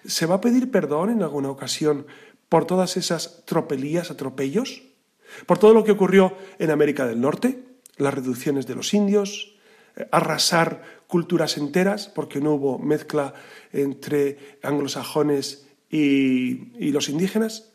¿Se 0.06 0.26
va 0.26 0.36
a 0.36 0.42
pedir 0.42 0.70
perdón 0.70 1.10
en 1.10 1.24
alguna 1.24 1.50
ocasión 1.50 2.06
por 2.56 2.64
todas 2.64 2.96
esas 2.96 3.44
tropelías, 3.44 4.12
atropellos, 4.12 4.84
por 5.46 5.58
todo 5.58 5.74
lo 5.74 5.84
que 5.84 5.92
ocurrió 5.92 6.38
en 6.58 6.72
América 6.72 7.06
del 7.06 7.20
Norte, 7.20 7.66
las 7.98 8.14
reducciones 8.14 8.66
de 8.66 8.76
los 8.76 8.94
indios, 8.94 9.58
eh, 9.98 10.08
arrasar 10.10 10.82
culturas 11.06 11.58
enteras, 11.58 12.08
porque 12.08 12.40
no 12.40 12.54
hubo 12.54 12.80
mezcla 12.80 13.34
entre 13.74 14.58
anglosajones 14.64 15.68
y, 15.90 16.92
los 16.94 17.10
indígenas. 17.10 17.74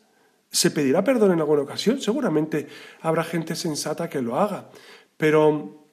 ¿Se 0.49 0.71
pedirá 0.71 1.03
perdón 1.03 1.33
en 1.33 1.41
alguna 1.41 1.61
ocasión? 1.61 2.01
Seguramente 2.01 2.67
habrá 3.01 3.23
gente 3.23 3.53
sensata 3.53 4.09
que 4.09 4.23
lo 4.23 4.39
haga, 4.39 4.71
pero, 5.15 5.85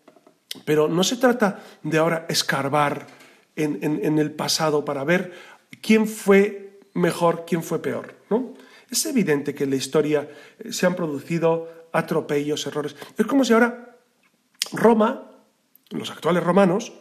pero 0.65 0.89
no 0.89 1.05
se 1.05 1.19
trata 1.19 1.63
de 1.83 1.99
ahora 1.99 2.25
escarbar 2.31 3.07
en, 3.55 3.81
en 3.83 4.19
el 4.19 4.31
pasado 4.31 4.83
para 4.87 5.05
ver 5.05 5.33
quién 5.83 6.07
fue 6.07 6.81
mejor, 6.95 7.45
quién 7.47 7.63
fue 7.63 7.83
peor. 7.83 8.17
¿no? 8.31 8.55
Es 8.91 9.05
evidente 9.07 9.55
que 9.55 9.65
en 9.65 9.71
la 9.71 9.77
historia 9.77 10.29
eh, 10.59 10.73
se 10.73 10.87
han 10.87 10.95
producido 10.95 11.89
atropellos, 11.93 12.67
errores. 12.67 12.97
Es 13.17 13.27
como 13.27 13.45
si 13.45 13.53
ahora 13.53 13.97
Roma, 14.73 15.31
los 15.91 16.11
actuales 16.11 16.43
romanos, 16.43 16.93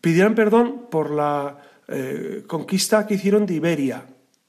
pidieran 0.00 0.34
perdón 0.34 0.86
por 0.90 1.10
la 1.10 1.62
eh, 1.88 2.44
conquista 2.46 3.06
que 3.06 3.14
hicieron 3.14 3.46
de 3.46 3.54
Iberia, 3.54 4.06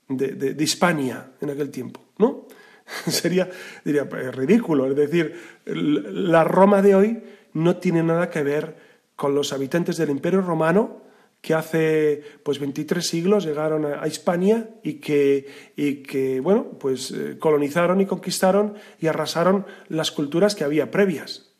de, 0.07 0.55
Hispania 0.63 1.31
en 1.41 1.49
aquel 1.49 1.69
tiempo, 1.69 2.01
¿no? 2.17 2.47
Sería, 3.07 3.49
diría, 3.83 4.07
pues, 4.07 4.33
ridículo. 4.33 4.87
Es 4.87 4.95
decir, 4.95 5.35
la 5.65 6.43
Roma 6.43 6.81
de 6.81 6.95
hoy 6.95 7.23
no 7.53 7.77
tiene 7.77 8.03
nada 8.03 8.29
que 8.29 8.43
ver 8.43 8.75
con 9.15 9.35
los 9.35 9.51
habitantes 9.51 9.97
del 9.97 10.09
Imperio 10.09 10.41
Romano 10.41 11.06
que 11.47 11.53
hace 11.53 12.21
pues 12.43 12.59
23 12.59 13.07
siglos 13.07 13.45
llegaron 13.45 13.85
a, 13.85 14.05
Hispania 14.05 14.69
y 14.83 14.95
que, 14.95 15.47
y 15.77 16.03
que 16.03 16.41
bueno, 16.41 16.71
pues 16.77 17.11
eh, 17.11 17.37
colonizaron 17.39 18.01
y 18.01 18.05
conquistaron 18.05 18.73
y 18.99 19.07
arrasaron 19.07 19.65
las 19.87 20.11
culturas 20.11 20.55
que 20.55 20.65
había 20.65 20.91
previas. 20.91 21.53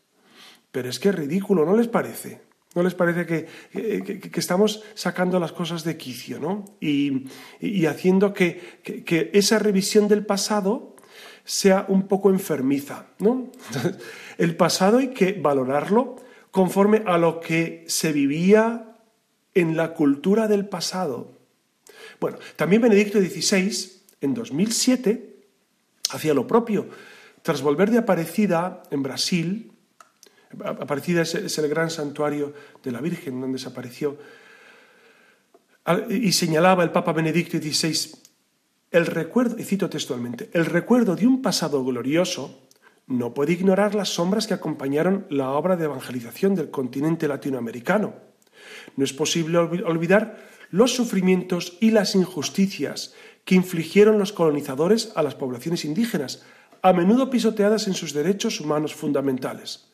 Pero 0.74 0.90
es 0.90 1.00
que 1.00 1.08
es 1.08 1.16
ridículo, 1.16 1.64
¿no 1.64 1.78
les 1.78 1.88
parece? 1.88 2.42
¿No 2.76 2.84
les 2.84 2.96
parece 2.96 3.26
que, 3.26 3.48
que, 3.72 4.40
estamos 4.40 4.84
sacando 4.94 5.40
las 5.40 5.54
cosas 5.54 5.86
de 5.86 5.96
quicio 5.96 6.38
¿no? 6.38 6.66
y, 6.82 7.28
y 7.62 7.86
haciendo 7.86 8.34
que, 8.34 8.82
que, 8.84 9.32
esa 9.34 9.58
revisión 9.58 10.10
del 10.10 10.26
pasado 10.26 10.98
sea 11.46 11.86
un 11.88 12.10
poco 12.10 12.30
enfermiza? 12.30 13.06
¿no? 13.20 13.54
El 14.38 14.58
pasado 14.58 14.98
hay 14.98 15.12
que 15.12 15.32
valorarlo 15.32 16.18
conforme 16.52 17.04
a 17.06 17.18
lo 17.18 17.40
que 17.40 17.86
se 17.88 18.12
vivía 18.12 18.87
en 19.60 19.76
la 19.76 19.94
cultura 19.94 20.48
del 20.48 20.68
pasado. 20.68 21.34
Bueno, 22.20 22.38
también 22.56 22.82
Benedicto 22.82 23.20
XVI, 23.20 23.92
en 24.22 24.34
2007, 24.34 25.36
hacía 26.12 26.34
lo 26.34 26.48
propio. 26.48 26.88
Tras 27.42 27.62
volver 27.62 27.92
de 27.92 28.00
Aparecida, 28.00 28.84
en 28.92 29.04
Brasil, 29.04 29.72
Aparecida 30.64 31.24
es, 31.24 31.58
el 31.58 31.68
gran 31.70 31.90
santuario 31.90 32.54
de 32.84 32.92
la 32.92 33.02
Virgen 33.02 33.42
donde 33.42 33.60
se 33.60 33.68
apareció, 33.68 34.18
y 36.10 36.32
señalaba 36.34 36.84
el 36.84 36.92
Papa 36.92 37.14
Benedicto 37.14 37.58
XVI, 37.58 38.12
el 38.92 39.06
recuerdo, 39.06 39.58
y 39.58 39.64
cito 39.64 39.90
textualmente, 39.90 40.50
el 40.54 40.66
recuerdo 40.66 41.16
de 41.16 41.28
un 41.28 41.42
pasado 41.42 41.84
glorioso 41.84 42.68
no 43.08 43.34
puede 43.34 43.54
ignorar 43.54 43.96
las 43.96 44.10
sombras 44.10 44.48
que 44.48 44.54
acompañaron 44.54 45.26
la 45.30 45.52
obra 45.52 45.78
de 45.78 45.86
evangelización 45.86 46.56
del 46.56 46.70
continente 46.70 47.28
latinoamericano. 47.28 48.28
No 48.98 49.06
es 49.06 49.14
posible 49.14 49.58
olvidar 49.58 50.38
los 50.70 50.94
sufrimientos 50.94 51.78
y 51.80 51.92
las 51.92 52.16
injusticias 52.16 53.14
que 53.46 53.56
infligieron 53.56 54.20
los 54.20 54.34
colonizadores 54.34 55.14
a 55.16 55.24
las 55.24 55.36
poblaciones 55.36 55.86
indígenas, 55.86 56.44
a 56.82 56.92
menudo 56.92 57.30
pisoteadas 57.30 57.88
en 57.88 57.94
sus 57.94 58.14
derechos 58.14 58.60
humanos 58.60 58.94
fundamentales. 58.94 59.94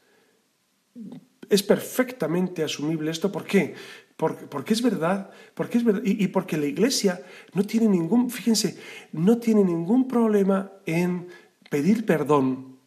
Es 1.49 1.61
perfectamente 1.61 2.63
asumible 2.63 3.11
esto. 3.11 3.31
¿Por 3.31 3.45
qué? 3.45 3.75
Porque, 4.15 4.73
es 4.73 4.81
verdad, 4.81 5.29
porque 5.53 5.77
es 5.77 5.83
verdad, 5.83 6.01
y, 6.05 6.23
y, 6.23 6.27
porque 6.27 6.57
la 6.57 6.65
Iglesia 6.65 7.21
no 7.53 7.63
tiene 7.63 7.87
ningún, 7.87 8.29
fíjense, 8.29 8.79
no 9.11 9.37
tiene 9.37 9.63
ningún 9.63 10.07
problema 10.07 10.71
en 10.85 11.27
pedir 11.69 12.05
perdón, 12.05 12.79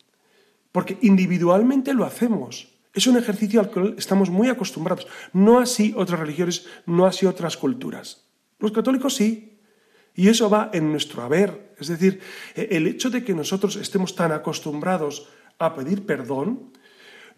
porque 0.72 0.98
individualmente 1.02 1.92
lo 1.94 2.04
hacemos. 2.04 2.75
Es 2.96 3.06
un 3.06 3.18
ejercicio 3.18 3.60
al 3.60 3.70
que 3.70 3.94
estamos 3.98 4.30
muy 4.30 4.48
acostumbrados, 4.48 5.06
no 5.34 5.58
así 5.58 5.92
otras 5.94 6.18
religiones, 6.18 6.64
no 6.86 7.04
así 7.04 7.26
otras 7.26 7.58
culturas. 7.58 8.24
Los 8.58 8.72
católicos 8.72 9.14
sí, 9.14 9.58
y 10.14 10.28
eso 10.28 10.48
va 10.48 10.70
en 10.72 10.90
nuestro 10.90 11.22
haber. 11.22 11.74
Es 11.78 11.88
decir, 11.88 12.20
e, 12.54 12.68
el 12.72 12.86
hecho 12.86 13.10
de 13.10 13.22
que 13.22 13.34
nosotros 13.34 13.76
estemos 13.76 14.16
tan 14.16 14.32
acostumbrados 14.32 15.28
a 15.58 15.74
pedir 15.74 16.06
perdón 16.06 16.72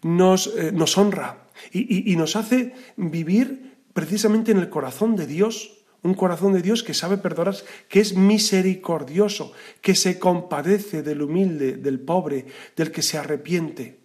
nos, 0.01 0.47
eh, 0.55 0.71
honra 0.95 1.49
y, 1.73 2.09
y, 2.09 2.15
nos 2.15 2.37
hace 2.37 2.73
vivir 2.95 3.83
precisamente 3.91 4.53
en 4.53 4.59
el 4.59 4.69
corazón 4.69 5.17
de 5.17 5.27
Dios, 5.27 5.83
un 6.03 6.13
corazón 6.13 6.53
de 6.53 6.61
Dios 6.61 6.83
que 6.83 6.93
sabe 6.93 7.17
perdonar, 7.17 7.55
que 7.89 7.99
es 7.99 8.15
misericordioso, 8.15 9.51
que 9.81 9.93
se 9.93 10.19
compadece 10.19 11.03
del 11.03 11.21
humilde, 11.21 11.75
del 11.75 11.99
pobre, 11.99 12.45
del 12.77 12.93
que 12.93 13.01
se 13.01 13.17
arrepiente. 13.17 13.98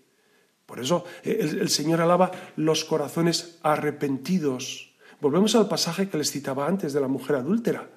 Por 0.74 0.82
eso 0.82 1.04
eh, 1.22 1.38
el, 1.40 1.68
Señor 1.68 2.00
alaba 2.00 2.32
los 2.56 2.84
corazones 2.84 3.60
arrepentidos. 3.62 4.92
Volvemos 5.20 5.54
al 5.54 5.68
pasaje 5.68 6.08
que 6.08 6.18
les 6.18 6.32
citaba 6.32 6.66
antes 6.66 6.92
de 6.92 7.00
la 7.00 7.06
mujer 7.06 7.36
adúltera. 7.36 7.88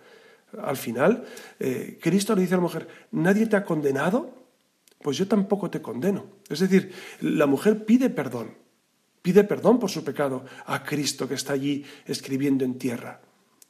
Al 0.61 0.77
final, 0.77 1.25
eh, 1.59 1.97
Cristo 1.99 2.35
le 2.35 2.41
dice 2.41 2.53
a 2.53 2.57
la 2.57 2.61
mujer, 2.61 2.87
¿nadie 3.09 3.47
te 3.47 3.55
ha 3.55 3.65
condenado? 3.65 4.31
Pues 5.01 5.17
yo 5.17 5.27
tampoco 5.27 5.71
te 5.71 5.81
condeno. 5.81 6.27
Es 6.49 6.59
decir, 6.59 6.93
la 7.21 7.47
mujer 7.47 7.83
pide 7.83 8.11
perdón 8.11 8.55
pide 9.23 9.43
perdón 9.43 9.79
por 9.79 9.89
su 9.89 10.03
pecado 10.03 10.45
a 10.67 10.83
Cristo 10.83 11.27
que 11.27 11.33
está 11.33 11.53
allí 11.53 11.83
escribiendo 12.05 12.63
en 12.63 12.77
tierra. 12.77 13.19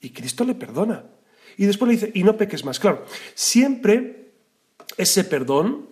Y 0.02 0.10
Cristo 0.10 0.44
le 0.44 0.54
perdona. 0.54 1.06
Y 1.56 1.66
después 1.66 1.88
le 1.88 1.96
dice, 1.96 2.12
y 2.14 2.24
no 2.24 2.36
peques 2.36 2.66
más. 2.66 2.78
Claro, 2.78 3.06
siempre 3.34 4.34
ese 4.98 5.24
perdón 5.24 5.87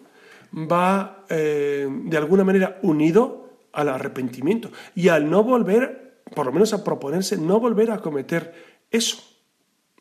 va 0.55 1.25
eh, 1.29 1.87
de 1.89 2.17
alguna 2.17 2.43
manera 2.43 2.79
unido 2.81 3.67
al 3.73 3.89
arrepentimiento 3.89 4.71
y 4.95 5.09
al 5.09 5.29
no 5.29 5.43
volver, 5.43 6.21
por 6.33 6.45
lo 6.45 6.51
menos 6.51 6.73
a 6.73 6.83
proponerse, 6.83 7.37
no 7.37 7.59
volver 7.59 7.91
a 7.91 7.99
cometer 7.99 8.53
eso. 8.89 9.17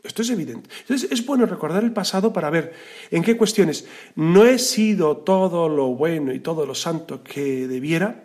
Esto 0.05 0.21
es 0.21 0.31
evidente. 0.31 0.69
Entonces 0.83 1.11
es 1.11 1.25
bueno 1.25 1.47
recordar 1.47 1.83
el 1.83 1.93
pasado 1.93 2.33
para 2.33 2.51
ver 2.51 2.75
en 3.11 3.23
qué 3.23 3.39
cuestiones 3.39 3.87
no 4.15 4.45
he 4.45 4.59
sido 4.59 5.17
todo 5.17 5.69
lo 5.71 5.95
bueno 5.95 6.33
y 6.33 6.41
todo 6.41 6.67
lo 6.67 6.75
santo 6.75 7.25
que 7.25 7.67
debiera. 7.67 8.25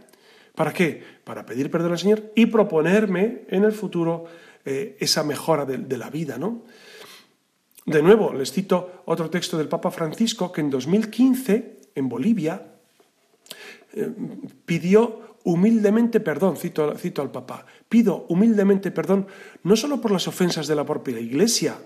¿Para 0.55 0.73
qué? 0.73 1.01
Para 1.23 1.45
pedir 1.45 1.71
perdón 1.71 1.93
al 1.93 1.99
Señor 1.99 2.33
y 2.35 2.47
proponerme 2.47 3.43
en 3.47 3.63
el 3.63 3.71
futuro 3.71 4.25
eh, 4.65 4.97
esa 4.99 5.23
mejora 5.23 5.65
de, 5.65 5.97
la 5.97 6.09
vida, 6.09 6.37
¿no? 6.37 6.65
De 7.85 8.03
nuevo, 8.03 8.33
les 8.33 8.51
cito 8.51 9.03
otro 9.05 9.29
texto 9.29 9.57
del 9.57 9.69
Papa 9.69 9.89
Francisco 9.89 10.51
que 10.51 10.59
en 10.59 10.69
2015, 10.69 11.78
en 11.99 12.09
Bolivia, 12.09 12.65
eh, 13.93 14.12
pidió 14.65 15.38
humildemente 15.43 16.19
perdón, 16.19 16.57
cito, 16.57 16.95
cito 16.97 17.21
al 17.21 17.31
Papa, 17.31 17.65
pido 17.88 18.25
humildemente 18.29 18.91
perdón 18.91 19.27
no 19.63 19.75
solo 19.75 20.01
por 20.01 20.12
las 20.12 20.27
ofensas 20.27 20.67
de 20.67 20.75
la 20.75 20.85
propia 20.85 21.19
Iglesia, 21.19 21.79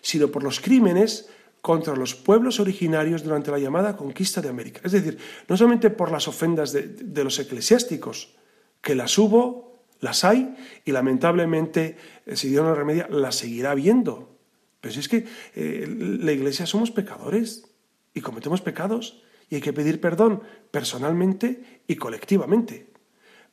sino 0.00 0.28
por 0.28 0.42
los 0.42 0.60
crímenes 0.60 1.28
contra 1.60 1.96
los 1.96 2.14
pueblos 2.14 2.60
originarios 2.60 3.24
durante 3.24 3.50
la 3.50 3.58
llamada 3.58 3.96
conquista 3.96 4.42
de 4.42 4.50
América. 4.50 4.82
Es 4.84 4.92
decir, 4.92 5.16
no 5.48 5.56
solamente 5.56 5.88
por 5.88 6.12
las 6.12 6.28
ofendas 6.28 6.72
de, 6.72 7.24
los 7.24 7.38
eclesiásticos, 7.38 8.34
que 8.82 8.94
las 8.94 9.16
hubo, 9.16 9.80
las 10.00 10.24
hay, 10.24 10.54
y 10.84 10.92
lamentablemente, 10.92 11.96
eh, 12.26 12.36
si 12.36 12.50
Dios 12.50 12.64
no 12.64 12.74
remedia, 12.74 13.08
las 13.08 13.36
seguirá 13.36 13.70
habiendo. 13.70 14.36
Pero 14.82 14.92
si 14.92 15.00
es 15.00 15.08
que 15.08 15.24
eh, 15.54 15.86
la 16.20 16.32
Iglesia 16.32 16.66
somos 16.66 16.90
pecadores 16.90 17.64
y 18.12 18.20
cometemos 18.20 18.60
pecados 18.60 19.23
y 19.48 19.56
hay 19.56 19.60
que 19.60 19.72
pedir 19.72 20.00
perdón 20.00 20.42
personalmente 20.70 21.82
y 21.86 21.96
colectivamente. 21.96 22.90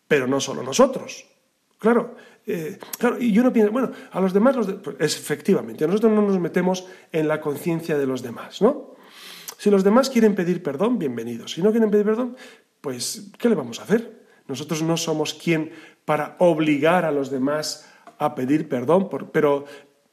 Pero 0.08 0.28
no 0.28 0.40
solo 0.40 0.64
nosotros. 0.64 1.26
Claro, 1.78 2.16
eh, 2.46 2.78
claro, 2.98 3.20
y 3.20 3.32
yo 3.32 3.44
no 3.44 3.52
pienso, 3.52 3.72
bueno, 3.72 3.92
a 4.12 4.20
los 4.20 4.34
demás, 4.34 4.56
los 4.56 4.68
pues, 4.68 5.16
efectivamente, 5.16 5.88
nosotros 5.88 6.12
no 6.12 6.22
nos 6.22 6.40
metemos 6.40 6.86
en 7.12 7.28
la 7.28 7.42
conciencia 7.42 7.98
de 7.98 8.06
los 8.06 8.22
demás, 8.22 8.62
¿no? 8.62 8.96
Si 9.58 9.70
los 9.70 9.84
demás 9.84 10.10
quieren 10.10 10.36
pedir 10.36 10.64
perdón, 10.64 10.98
bienvenidos. 10.98 11.54
Si 11.54 11.62
no 11.62 11.72
quieren 11.72 11.92
pedir 11.92 12.06
perdón, 12.06 12.36
pues, 12.82 13.32
¿qué 13.38 13.48
le 13.48 13.56
vamos 13.56 13.80
a 13.80 13.84
hacer? 13.84 14.26
Nosotros 14.48 14.82
no 14.82 14.98
somos 14.98 15.34
quien 15.34 15.72
para 16.04 16.36
obligar 16.40 17.06
a 17.06 17.12
los 17.12 17.30
demás 17.30 17.88
a 18.18 18.34
pedir 18.36 18.68
perdón, 18.68 19.10
pero, 19.32 19.66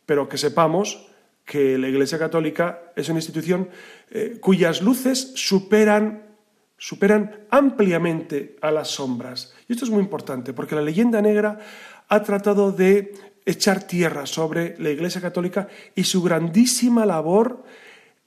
pero 0.04 0.28
que 0.28 0.38
sepamos 0.38 1.07
que 1.48 1.78
la 1.78 1.88
Iglesia 1.88 2.18
Católica 2.18 2.92
es 2.94 3.08
una 3.08 3.20
institución 3.20 3.70
eh, 4.10 4.36
cuyas 4.38 4.82
luces 4.82 5.32
superan, 5.34 6.36
superan 6.76 7.46
ampliamente 7.50 8.56
a 8.60 8.70
las 8.70 8.88
sombras. 8.88 9.54
Y 9.66 9.72
esto 9.72 9.86
es 9.86 9.90
muy 9.90 10.02
importante, 10.02 10.52
porque 10.52 10.74
la 10.74 10.82
leyenda 10.82 11.22
negra 11.22 11.58
ha 12.06 12.22
tratado 12.22 12.70
de 12.70 13.14
echar 13.46 13.82
tierra 13.84 14.26
sobre 14.26 14.76
la 14.78 14.90
Iglesia 14.90 15.22
Católica 15.22 15.68
y 15.94 16.04
su 16.04 16.22
grandísima 16.22 17.06
labor 17.06 17.64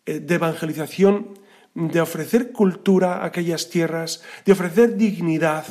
eh, 0.08 0.20
de 0.20 0.36
evangelización, 0.36 1.40
de 1.76 2.02
ofrecer 2.02 2.52
cultura 2.52 3.18
a 3.18 3.26
aquellas 3.26 3.70
tierras, 3.70 4.24
de 4.46 4.54
ofrecer 4.54 4.98
dignidad, 4.98 5.68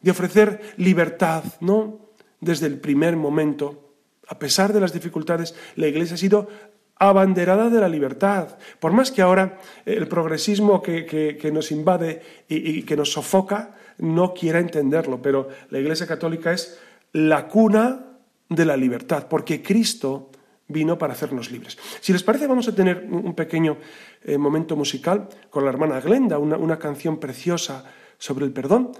de 0.00 0.10
ofrecer 0.12 0.74
libertad, 0.76 1.42
¿no? 1.60 1.98
Desde 2.40 2.66
el 2.68 2.78
primer 2.78 3.16
momento, 3.16 3.91
a 4.28 4.38
pesar 4.38 4.72
de 4.72 4.80
las 4.80 4.92
dificultades, 4.92 5.54
la 5.76 5.88
Iglesia 5.88 6.14
ha 6.14 6.18
sido 6.18 6.48
abanderada 6.96 7.68
de 7.68 7.80
la 7.80 7.88
libertad. 7.88 8.56
Por 8.78 8.92
más 8.92 9.10
que 9.10 9.22
ahora 9.22 9.58
el 9.84 10.06
progresismo 10.06 10.82
que, 10.82 11.50
nos 11.52 11.72
invade 11.72 12.22
y, 12.48 12.78
y 12.78 12.82
que 12.84 12.96
nos 12.96 13.12
sofoca 13.12 13.74
no 13.98 14.32
quiera 14.32 14.60
entenderlo, 14.60 15.20
pero 15.20 15.48
la 15.70 15.78
Iglesia 15.78 16.06
Católica 16.06 16.52
es 16.52 16.78
la 17.12 17.48
cuna 17.48 18.06
de 18.48 18.64
la 18.64 18.76
libertad, 18.76 19.26
porque 19.28 19.62
Cristo 19.62 20.30
vino 20.68 20.96
para 20.96 21.12
hacernos 21.12 21.50
libres. 21.50 21.76
Si 22.00 22.12
les 22.12 22.22
parece, 22.22 22.46
vamos 22.46 22.68
a 22.68 22.74
tener 22.74 23.06
un 23.10 23.34
pequeño 23.34 23.76
eh, 24.22 24.38
momento 24.38 24.76
musical 24.76 25.28
con 25.50 25.64
la 25.64 25.70
hermana 25.70 26.00
Glenda, 26.00 26.38
una, 26.38 26.56
una 26.56 26.78
canción 26.78 27.18
preciosa 27.18 27.84
sobre 28.18 28.46
el 28.46 28.52
perdón, 28.52 28.92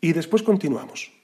y 0.00 0.12
después 0.12 0.42
continuamos. 0.42 1.15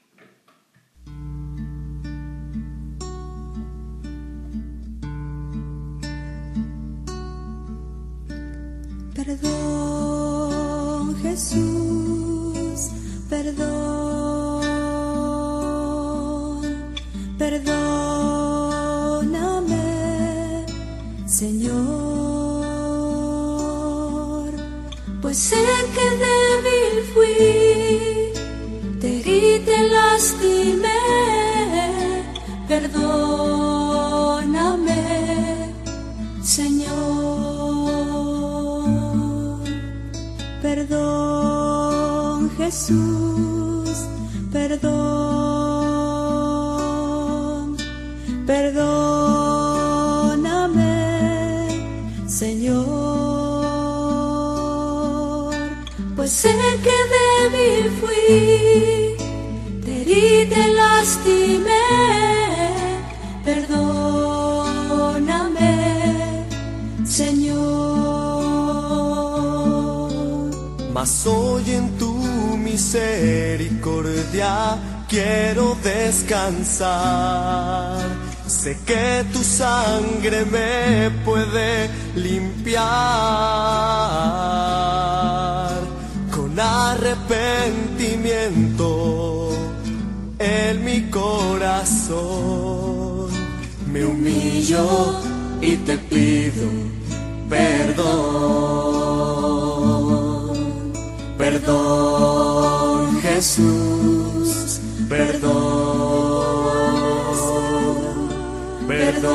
Perdón, 9.25 11.15
Jesús, 11.21 12.89
perdón. 13.29 14.63
Perdóname, 17.37 17.85
Señor, 21.25 21.71
pues 25.21 25.37
sé 25.37 25.63
que 25.95 26.05
débil 26.25 26.95
fui, 27.13 28.33
te 28.99 29.07
herí, 29.19 29.63
te 29.63 29.77
lastimé. 29.87 30.99
Perdóname, 32.67 33.63
Perdón, 40.85 42.51
Jesús, 42.57 43.89
perdón. 44.51 44.97
Perdóname, 48.45 48.83
Señor. 52.27 52.83
pues 56.17 56.31
sé 56.31 56.53
que 56.85 56.97
débil 57.15 57.85
fui, 58.01 59.15
te 59.85 59.91
herí, 60.01 60.49
te 60.49 60.63
lastimé, 60.73 61.72
Mas 71.03 71.27
hoy 71.27 71.67
en 71.69 71.97
tu 71.97 72.13
misericordia 72.55 74.77
quiero 75.09 75.75
descansar. 75.83 76.87
Sé 78.47 78.77
que 78.85 79.25
tu 79.33 79.43
sangre 79.43 80.45
me 80.45 81.11
puede 81.25 81.89
limpiar 82.15 82.85
con 86.33 86.57
arrepentimiento 86.57 89.49
en 90.39 90.85
mi 90.85 91.09
corazón. 91.09 92.13
Me 93.91 94.05
humillo 94.05 95.19
y 95.59 95.75
te 95.75 95.97
pido 95.97 96.69
perdón. 97.49 98.92
Perdón, 101.65 103.21
Jesús, 103.21 104.81
perdón. 105.07 105.53
Perdóname, 108.85 109.29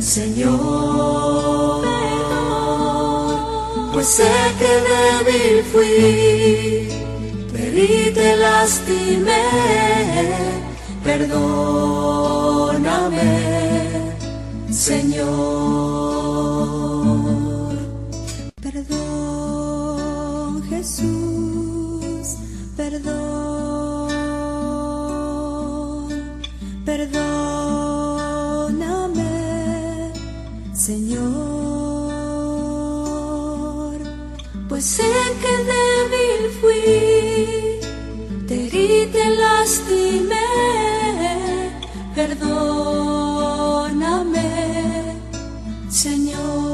Señor. 0.00 1.82
Pues 3.92 4.06
sé 4.06 4.30
que 4.60 4.72
débil 4.88 5.64
fui, 5.72 6.88
te 7.52 7.58
herí, 7.66 8.12
te 8.14 8.36
lastimé. 8.36 9.42
Perdóname, 11.02 11.42
Señor. 14.70 15.93
Perdón, 23.04 24.08
perdóname, 26.84 27.32
Señor, 30.72 31.24
pues 34.68 34.84
sé 34.84 35.12
que 35.42 35.54
débil 35.72 36.42
fui, 36.60 36.84
te 38.46 38.54
herí, 38.66 38.92
te 39.12 39.24
lastimé, 39.36 40.50
perdóname, 42.14 42.64
Señor. 45.88 46.64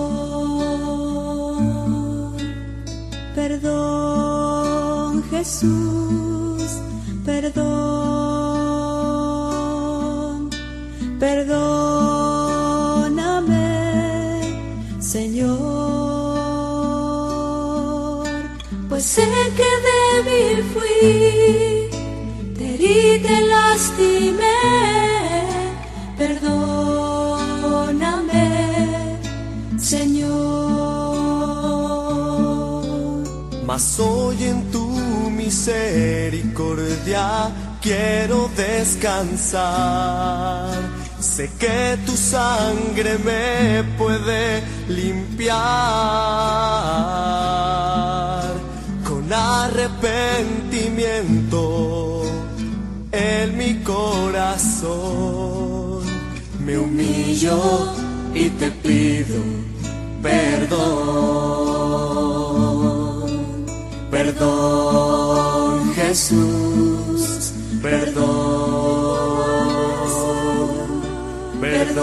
Perdón, 3.35 5.23
Jesús, 5.31 6.00
Mas 33.81 33.97
hoy 33.99 34.45
en 34.45 34.71
tu 34.71 34.87
misericordia 35.31 37.51
quiero 37.81 38.51
descansar. 38.55 39.63
Sé 41.19 41.51
que 41.59 41.97
tu 42.05 42.15
sangre 42.15 43.17
me 43.25 43.83
puede 43.97 44.63
limpiar 44.87 45.55
con 49.09 49.33
arrepentimiento 49.33 52.25
en 53.13 53.57
mi 53.57 53.77
corazón. 53.83 54.91
Me 56.67 56.77
humillo 56.77 57.95
y 58.35 58.51
te 58.51 58.71
pido 58.73 59.43
perdón. 60.23 61.50
Perdón, 64.41 65.93
Jesús, 65.95 67.53
perdón. 67.83 68.31
Perdóname, 71.61 72.01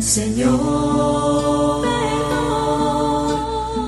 Señor. 0.00 1.86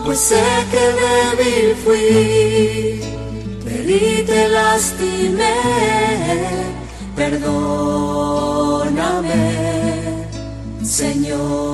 Pues 0.04 0.20
sé 0.20 0.44
que 0.70 0.84
débil 1.02 1.74
fui, 1.82 3.00
herí, 3.66 4.22
te 4.24 4.48
lastimé. 4.48 5.56
Perdóname, 7.16 8.30
Señor. 10.84 11.69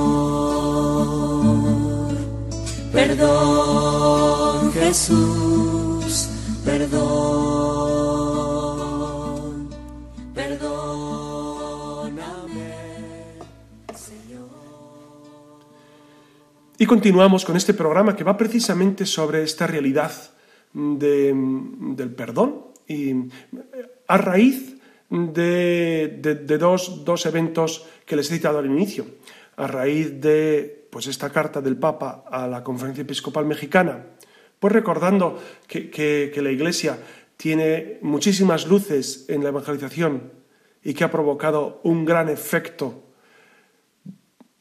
Perdón, 3.17 4.71
Jesús, 4.73 6.29
perdón. 6.63 6.97
Perdóname, 10.35 12.19
Señor. 13.95 14.49
Y 16.77 16.85
continuamos 16.85 17.43
con 17.43 17.57
este 17.57 17.73
programa 17.73 18.15
que 18.15 18.23
va 18.23 18.37
precisamente 18.37 19.03
sobre 19.07 19.41
esta 19.41 19.65
realidad 19.65 20.11
de- 20.73 21.33
del 21.95 22.13
perdón 22.13 22.67
y 22.87 23.13
a 24.07 24.17
raíz 24.19 24.75
de, 25.09 26.19
de- 26.21 26.35
de 26.35 26.57
dos, 26.59 27.03
dos 27.03 27.25
eventos 27.25 27.83
que 28.05 28.15
les 28.15 28.29
he 28.29 28.35
citado 28.35 28.59
al 28.59 28.67
inicio. 28.67 29.07
A 29.55 29.65
raíz 29.65 30.21
de 30.21 30.86
pues, 30.97 31.05
esta 31.05 31.29
carta 31.29 31.61
del 31.61 31.77
Papa 31.77 32.23
a 32.27 32.47
la 32.47 32.63
Conferencia 32.63 33.03
Episcopal 33.03 33.45
Mexicana, 33.45 34.03
pues 34.59 34.73
recordando 34.73 35.39
que, 35.67 35.91
que- 35.91 36.41
la 36.41 36.49
Iglesia 36.49 36.97
tiene 37.37 37.99
muchísimas 38.01 38.65
luces 38.65 39.25
en 39.27 39.43
la 39.43 39.49
evangelización 39.49 40.31
y 40.83 40.95
que 40.95 41.03
ha 41.03 41.11
provocado 41.11 41.81
un 41.83 42.03
gran 42.03 42.29
efecto 42.29 43.03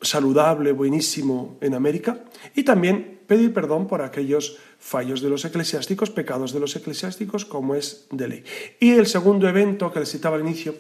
saludable, 0.03 0.73
buenísimo 0.73 1.57
en 1.63 1.73
América, 1.73 2.23
y 2.55 2.65
también 2.65 3.21
pedir 3.27 3.55
perdón 3.55 3.87
por 3.87 4.03
aquellos 4.03 4.59
fallos 4.79 5.23
de 5.23 5.31
los 5.31 5.43
eclesiásticos, 5.47 6.11
pecados 6.11 6.53
de 6.53 6.61
los 6.61 6.77
eclesiásticos, 6.77 7.47
como 7.47 7.75
es 7.75 8.09
de 8.11 8.29
ley. 8.29 8.45
Y 8.79 8.91
el 8.91 9.07
segundo 9.07 9.49
evento 9.49 9.91
que 9.91 10.01
les 10.01 10.11
citaba 10.11 10.37
al 10.37 10.43
inicio 10.43 10.75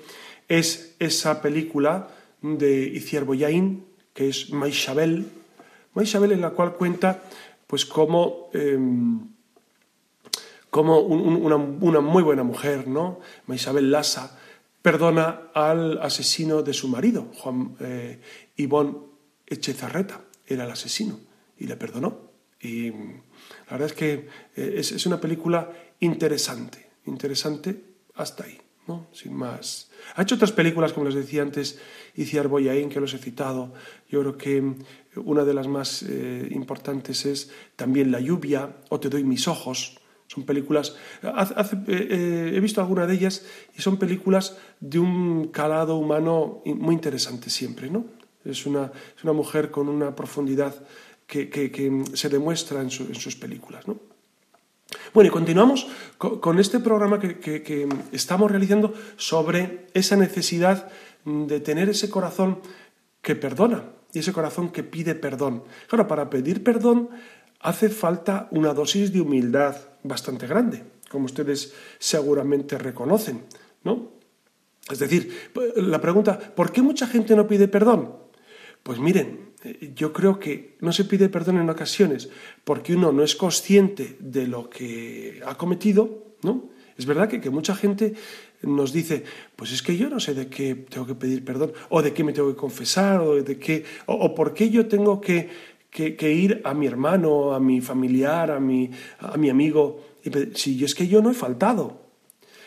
es 0.51 0.97
esa 0.99 1.40
película 1.40 2.09
de 2.42 2.83
Iciar 2.88 3.25
Boyain, 3.25 3.87
que 4.12 4.29
es 4.29 4.51
Maishabel, 4.51 5.27
Maishabel 5.96 6.32
en 6.32 6.42
la 6.42 6.50
cual 6.50 6.74
cuenta 6.74 7.22
pues 7.66 7.85
cómo... 7.85 8.50
em, 8.52 9.37
una, 10.82 11.56
una 11.56 12.00
muy 12.00 12.22
buena 12.22 12.42
mujer, 12.42 12.87
¿no? 12.88 13.20
Isabel 13.48 13.90
Lassa, 13.90 14.38
perdona 14.82 15.50
al 15.54 15.98
asesino 15.98 16.62
de 16.62 16.72
su 16.72 16.88
marido, 16.88 17.28
Juan 17.38 17.76
eh, 17.80 18.20
Echezarreta, 19.46 20.20
era 20.46 20.64
el 20.64 20.70
asesino, 20.70 21.20
y 21.59 21.66
le 21.66 21.76
perdonó. 21.76 22.18
Y 22.61 22.90
mm, 22.90 23.22
la 23.66 23.72
verdad 23.72 23.87
es 23.87 23.92
que 23.92 24.28
eh, 24.56 24.74
es, 24.76 24.92
es 24.92 25.06
una 25.06 25.20
película 25.20 25.70
interesante, 26.00 26.90
interesante 27.06 27.82
hasta 28.14 28.44
ahí, 28.44 28.59
¿no? 28.87 29.07
Sin 29.12 29.35
más. 29.35 29.90
Ha 30.14 30.22
hecho 30.22 30.37
otras 30.37 30.53
películas, 30.53 30.92
como 30.92 31.07
les 31.07 31.14
decía 31.14 31.42
antes, 31.42 31.79
Iciar 32.14 32.49
Boyain, 32.49 32.88
que 32.88 33.01
los 33.01 33.14
he 33.14 33.18
citado. 33.18 33.72
Yo 34.09 34.20
creo 34.20 34.37
que 34.37 34.62
mm, 34.62 34.77
una 35.25 35.44
de 35.44 35.55
las 35.55 35.68
más 35.68 36.03
eh, 36.03 36.49
importantes 36.51 37.27
es 37.27 37.51
también 37.77 38.11
La 38.11 38.20
lluvia 38.20 38.77
o 38.88 39.01
Te 39.01 39.09
doy 39.09 39.25
mis 39.25 39.49
ojos. 39.49 39.99
Son 40.29 40.44
películas, 40.44 40.96
eh, 41.22 41.31
eh, 41.87 42.53
he 42.55 42.61
visto 42.61 42.81
alguna 42.81 43.07
de 43.07 43.14
ellas 43.14 43.44
y 43.77 43.81
son 43.81 43.96
películas 43.96 44.59
de 44.81 44.99
un 44.99 45.49
calado 45.49 45.96
humano 45.96 46.62
muy 46.64 46.94
interesante 46.94 47.49
siempre, 47.49 47.88
¿no? 47.88 48.07
Es 48.44 48.66
una, 48.66 48.90
es 49.16 49.22
una 49.22 49.33
mujer 49.33 49.70
con 49.70 49.88
una 49.88 50.16
profundidad 50.16 50.75
que, 51.27 51.49
que, 51.49 52.05
se 52.14 52.29
demuestra 52.29 52.81
en, 52.81 52.88
en 52.88 53.14
sus 53.14 53.37
películas. 53.37 53.87
¿no? 53.87 53.99
Bueno, 55.12 55.29
y 55.29 55.33
continuamos 55.33 55.87
con, 56.18 56.59
este 56.59 56.79
programa 56.79 57.18
que, 57.18 57.38
que, 57.38 57.88
estamos 58.12 58.51
realizando 58.51 58.94
sobre 59.16 59.87
esa 59.94 60.16
necesidad 60.16 60.88
de 61.25 61.61
tener 61.61 61.88
ese 61.88 62.09
corazón 62.09 62.61
que 63.22 63.35
perdona 63.35 63.85
y 64.12 64.20
ese 64.20 64.33
corazón 64.33 64.70
que 64.70 64.85
pide 64.85 65.14
perdón. 65.14 65.64
Claro, 65.88 66.07
para 66.07 66.31
pedir 66.31 66.62
perdón 66.62 67.11
hace 67.61 67.88
falta 67.88 68.49
una 68.53 68.75
dosis 68.75 69.12
de 69.12 69.20
humildad 69.20 69.77
bastante 70.05 70.46
grande, 70.46 70.85
como 71.11 71.25
ustedes 71.25 71.75
seguramente 71.99 72.79
reconocen, 72.79 73.42
¿no? 73.83 74.12
Es 74.88 75.01
decir, 75.01 75.51
la 75.77 76.01
pregunta, 76.01 76.38
¿por 76.38 76.70
qué 76.70 76.81
mucha 76.81 77.09
gente 77.09 77.35
no 77.35 77.49
pide 77.49 77.66
perdón? 77.66 78.14
Pues 78.85 79.01
miren, 79.01 79.45
yo 79.94 80.12
creo 80.12 80.38
que 80.38 80.76
no 80.81 80.92
se 80.92 81.05
pide 81.05 81.29
perdón 81.29 81.59
en 81.59 81.70
ocasiones 81.70 82.29
porque 82.64 82.94
uno 82.94 83.12
no 83.12 83.22
es 83.22 83.37
consciente 83.37 84.16
de 84.20 84.46
lo 84.46 84.68
que 84.68 85.40
ha 85.46 85.57
cometido, 85.57 86.37
¿no? 86.42 86.70
Es 86.96 87.05
verdad 87.05 87.29
que, 87.29 87.50
mucha 87.50 87.74
gente 87.74 88.14
nos 88.62 88.92
dice, 88.92 89.22
pues 89.55 89.72
es 89.72 89.83
que 89.83 89.96
yo 89.96 90.09
no 90.09 90.18
sé 90.18 90.33
de 90.33 90.48
qué 90.48 90.74
tengo 90.74 91.07
que 91.07 91.14
pedir 91.14 91.44
perdón, 91.44 91.72
o 91.90 92.00
de 92.00 92.14
qué 92.14 92.24
me 92.24 92.33
tengo 92.33 92.48
que 92.48 92.57
confesar, 92.57 93.20
o 93.20 93.42
de 93.42 93.59
qué, 93.59 93.85
o, 94.07 94.35
por 94.35 94.55
qué 94.55 94.70
yo 94.70 94.87
tengo 94.87 95.20
que, 95.20 95.50
ir 95.98 96.62
a 96.64 96.72
mi 96.72 96.87
hermano, 96.87 97.52
a 97.52 97.61
mi 97.61 97.81
familiar, 97.81 98.50
a 98.50 98.61
mi, 98.61 98.90
a 99.18 99.37
mi 99.37 99.50
amigo, 99.50 100.00
y 100.24 100.31
si 100.55 100.83
es 100.85 100.94
que 100.94 101.07
yo 101.07 101.20
no 101.20 101.31
he 101.31 101.35
faltado. 101.35 102.00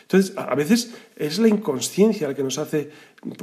Entonces, 0.02 0.32
a 0.36 0.54
veces 0.54 0.94
es 1.16 1.38
la 1.38 1.48
inconsciencia 1.48 2.28
la 2.28 2.34
que 2.34 2.42
nos 2.42 2.58
hace, 2.58 2.90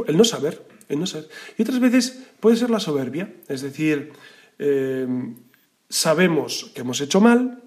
el 0.08 0.18
no 0.18 0.24
saber, 0.24 0.66
Y 0.90 1.62
otras 1.62 1.80
veces 1.80 2.20
puede 2.40 2.56
ser 2.56 2.70
la 2.70 2.80
soberbia, 2.80 3.34
es 3.48 3.62
decir, 3.62 4.14
eh, 4.60 5.08
sabemos 5.90 6.72
que 6.74 6.82
hemos 6.82 7.02
hecho 7.02 7.20
mal, 7.20 7.64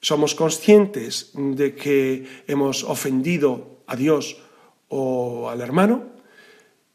somos 0.00 0.34
conscientes 0.34 1.30
de 1.34 1.74
que 1.74 2.26
hemos 2.46 2.84
ofendido 2.84 3.82
a 3.86 3.96
Dios 3.96 4.36
o 4.88 5.48
al 5.48 5.60
hermano, 5.60 6.12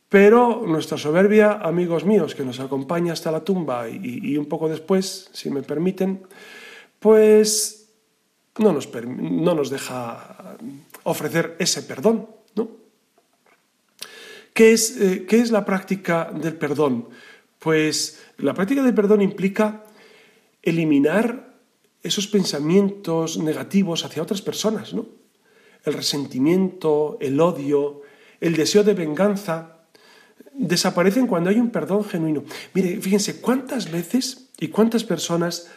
pero 0.09 0.63
nuestra 0.65 0.97
soberbia, 0.97 1.53
amigos 1.53 2.05
míos, 2.05 2.35
que 2.35 2.45
nos 2.45 2.59
acompaña 2.59 3.13
hasta 3.13 3.31
la 3.31 3.43
tumba 3.43 3.89
y, 3.89 4.37
un 4.37 4.45
poco 4.45 4.69
después, 4.69 5.29
si 5.33 5.49
me 5.49 5.63
permiten, 5.63 6.23
pues 6.99 7.89
no 8.57 8.71
nos, 8.71 8.89
no 8.93 9.53
nos 9.53 9.69
deja 9.69 10.57
ofrecer 11.03 11.55
ese 11.59 11.83
perdón. 11.83 12.29
¿no? 12.55 12.87
¿Qué, 14.57 14.73
es, 14.73 14.97
eh, 14.99 15.27
¿Qué 15.29 15.39
es 15.39 15.51
la 15.51 15.65
práctica 15.65 16.31
del 16.33 16.55
perdón? 16.55 17.09
Pues 17.59 18.23
la 18.39 18.55
práctica 18.55 18.81
del 18.81 18.95
perdón 18.95 19.21
implica 19.21 19.83
eliminar 20.63 21.59
esos 22.01 22.25
pensamientos 22.25 23.37
negativos 23.37 24.03
hacia 24.03 24.23
otras 24.23 24.41
personas, 24.41 24.95
¿no? 24.95 25.05
El 25.83 25.93
resentimiento, 25.93 27.19
el 27.21 27.39
odio, 27.39 28.01
el 28.41 28.55
deseo 28.55 28.83
de 28.83 28.95
venganza, 28.95 29.77
desaparecen 30.53 31.27
cuando 31.27 31.51
hay 31.51 31.59
un 31.59 31.69
perdón 31.69 32.03
genuino. 32.03 32.43
Mire, 32.73 32.99
fíjense, 32.99 33.39
cuántas 33.39 33.91
veces 33.91 34.49
y 34.59 34.69
cuántas 34.69 35.03
personas 35.03 35.69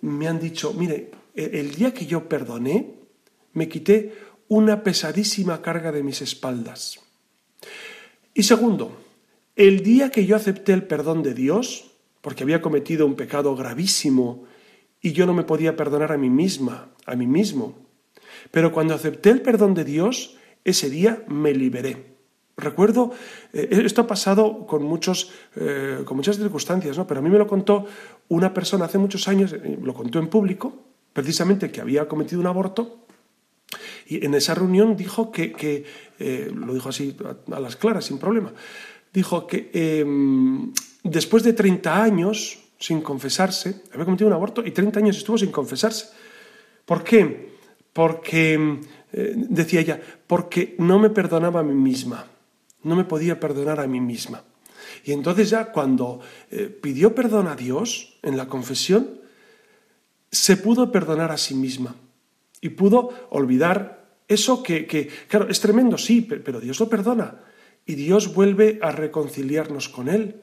me 0.00 0.28
han 0.28 0.38
dicho, 0.38 0.72
mire, 0.74 1.10
e-, 1.34 1.58
el 1.58 1.74
día 1.74 1.92
que 1.92 2.06
yo 2.06 2.28
perdoné, 2.28 2.94
me 3.54 3.68
quité 3.68 4.14
una 4.46 4.84
pesadísima 4.84 5.60
carga 5.60 5.90
de 5.90 6.04
mis 6.04 6.22
espaldas. 6.22 7.00
Y 8.38 8.44
segundo, 8.44 8.96
el 9.56 9.82
día 9.82 10.12
que 10.12 10.24
yo 10.24 10.36
acepté 10.36 10.72
el 10.72 10.84
perdón 10.84 11.24
de 11.24 11.34
Dios, 11.34 11.90
porque 12.20 12.44
había 12.44 12.62
cometido 12.62 13.04
un 13.04 13.16
pecado 13.16 13.56
gravísimo 13.56 14.44
y 15.02 15.10
yo 15.10 15.26
no 15.26 15.34
me 15.34 15.42
podía 15.42 15.74
perdonar 15.74 16.12
a 16.12 16.16
mí 16.16 16.30
misma, 16.30 16.90
a 17.04 17.16
mí 17.16 17.26
mismo. 17.26 17.74
Pero 18.52 18.70
cuando 18.70 18.94
acepté 18.94 19.30
el 19.30 19.42
perdón 19.42 19.74
de 19.74 19.82
Dios, 19.82 20.36
ese 20.62 20.88
día 20.88 21.24
me 21.26 21.52
liberé. 21.52 22.14
Recuerdo, 22.56 23.10
eh, 23.52 23.82
esto 23.84 24.02
ha 24.02 24.06
pasado 24.06 24.68
con, 24.68 24.84
muchos, 24.84 25.32
eh, 25.56 26.02
con 26.04 26.16
muchas 26.16 26.36
circunstancias, 26.36 26.96
¿no? 26.96 27.08
pero 27.08 27.18
a 27.18 27.22
mí 27.24 27.30
me 27.30 27.38
lo 27.38 27.48
contó 27.48 27.86
una 28.28 28.54
persona 28.54 28.84
hace 28.84 28.98
muchos 28.98 29.26
años, 29.26 29.52
eh, 29.52 29.80
lo 29.82 29.94
contó 29.94 30.20
en 30.20 30.28
público, 30.28 30.76
precisamente 31.12 31.72
que 31.72 31.80
había 31.80 32.06
cometido 32.06 32.40
un 32.40 32.46
aborto, 32.46 33.07
y 34.08 34.24
en 34.24 34.34
esa 34.34 34.54
reunión 34.54 34.96
dijo 34.96 35.30
que, 35.30 35.84
lo 36.54 36.74
dijo 36.74 36.88
así 36.88 37.16
a, 37.52 37.60
las 37.60 37.76
claras, 37.76 38.06
sin 38.06 38.18
problema, 38.18 38.52
dijo 39.12 39.46
que 39.46 39.70
em, 39.72 40.72
después 41.02 41.42
de 41.42 41.52
30 41.52 42.02
años 42.02 42.58
sin 42.78 43.00
confesarse, 43.00 43.82
había 43.92 44.04
cometido 44.04 44.28
un 44.28 44.34
aborto 44.34 44.64
y 44.64 44.70
30 44.70 45.00
años 45.00 45.16
estuvo 45.16 45.36
sin 45.36 45.50
confesarse. 45.50 46.10
¿Por 46.84 47.02
qué? 47.02 47.58
Porque, 47.92 48.80
eh, 49.12 49.32
decía 49.36 49.80
ella, 49.80 50.00
porque 50.26 50.76
no 50.78 50.98
me 50.98 51.10
perdonaba 51.10 51.60
a 51.60 51.64
mí 51.64 51.74
misma, 51.74 52.26
no 52.84 52.94
me 52.94 53.04
podía 53.04 53.40
perdonar 53.40 53.80
a 53.80 53.86
mí 53.86 54.00
misma. 54.00 54.44
Y 55.04 55.12
entonces 55.12 55.50
ya 55.50 55.72
cuando 55.72 56.20
eh, 56.50 56.66
pidió 56.66 57.14
perdón 57.14 57.48
a 57.48 57.56
Dios 57.56 58.18
en 58.22 58.36
la 58.36 58.46
confesión, 58.46 59.20
se 60.30 60.56
pudo 60.56 60.92
perdonar 60.92 61.32
a 61.32 61.36
sí 61.36 61.54
misma 61.54 61.96
y 62.60 62.70
pudo 62.70 63.12
olvidar 63.30 63.97
eso 64.28 64.62
que, 64.62 64.86
que 64.86 65.08
claro, 65.26 65.48
es 65.48 65.60
tremendo, 65.60 65.98
sí, 65.98 66.20
pero 66.22 66.60
Dios 66.60 66.78
lo 66.78 66.88
perdona 66.88 67.40
y 67.88 67.94
Dios 67.94 68.34
vuelve 68.34 68.78
a 68.82 68.92
reconciliarnos 68.92 69.88
con 69.88 70.08
Él, 70.08 70.42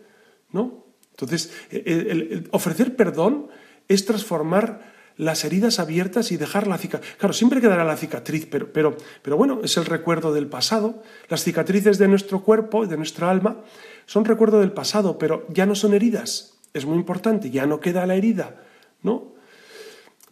¿no? 0.52 0.86
Entonces, 1.12 1.54
el, 1.69 2.50
ofrecer 2.52 2.95
perdón 2.95 3.48
es 3.88 4.06
transformar 4.06 4.93
las 5.15 5.45
heridas 5.45 5.80
abiertas 5.80 6.32
y 6.32 6.38
dejar 6.38 6.67
la 6.67 6.78
cicatriz. 6.78 7.15
Claro, 7.17 7.34
siempre 7.34 7.62
quedará 7.62 7.86
la 7.86 7.95
cicatriz, 7.95 8.48
pero, 8.50 8.74
pero, 8.74 8.98
pero 9.21 9.38
bueno, 9.38 9.62
es 9.63 9.78
el 9.78 9.86
recuerdo 9.86 10.34
del 10.34 10.48
pasado. 10.48 11.04
Las 11.30 11.43
cicatrices 11.43 11.98
de 12.00 12.10
nuestro 12.10 12.43
cuerpo 12.43 12.84
y 12.84 12.88
de 12.88 12.98
nuestra 12.98 13.30
alma 13.30 13.62
son 14.08 14.26
recuerdo 14.26 14.60
del 14.60 14.74
pasado, 14.74 15.17
pero 15.17 15.45
ya 15.50 15.65
no 15.65 15.76
son 15.76 15.93
heridas. 15.93 16.58
Es 16.74 16.86
muy 16.86 16.98
importante, 16.98 17.50
ya 17.50 17.65
no 17.65 17.80
queda 17.80 18.06
la 18.06 18.15
herida, 18.15 18.62
¿no? 19.04 19.36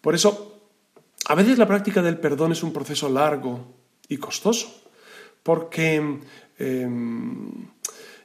Por 0.02 0.16
eso, 0.16 0.53
a 1.26 1.36
veces 1.36 1.58
la 1.58 1.68
práctica 1.68 2.02
del 2.02 2.18
perdón 2.18 2.52
es 2.52 2.64
un 2.64 2.74
proceso 2.74 3.10
largo 3.10 3.74
y 4.08 4.18
costoso, 4.18 4.84
porque 5.42 6.20
em, 6.60 7.68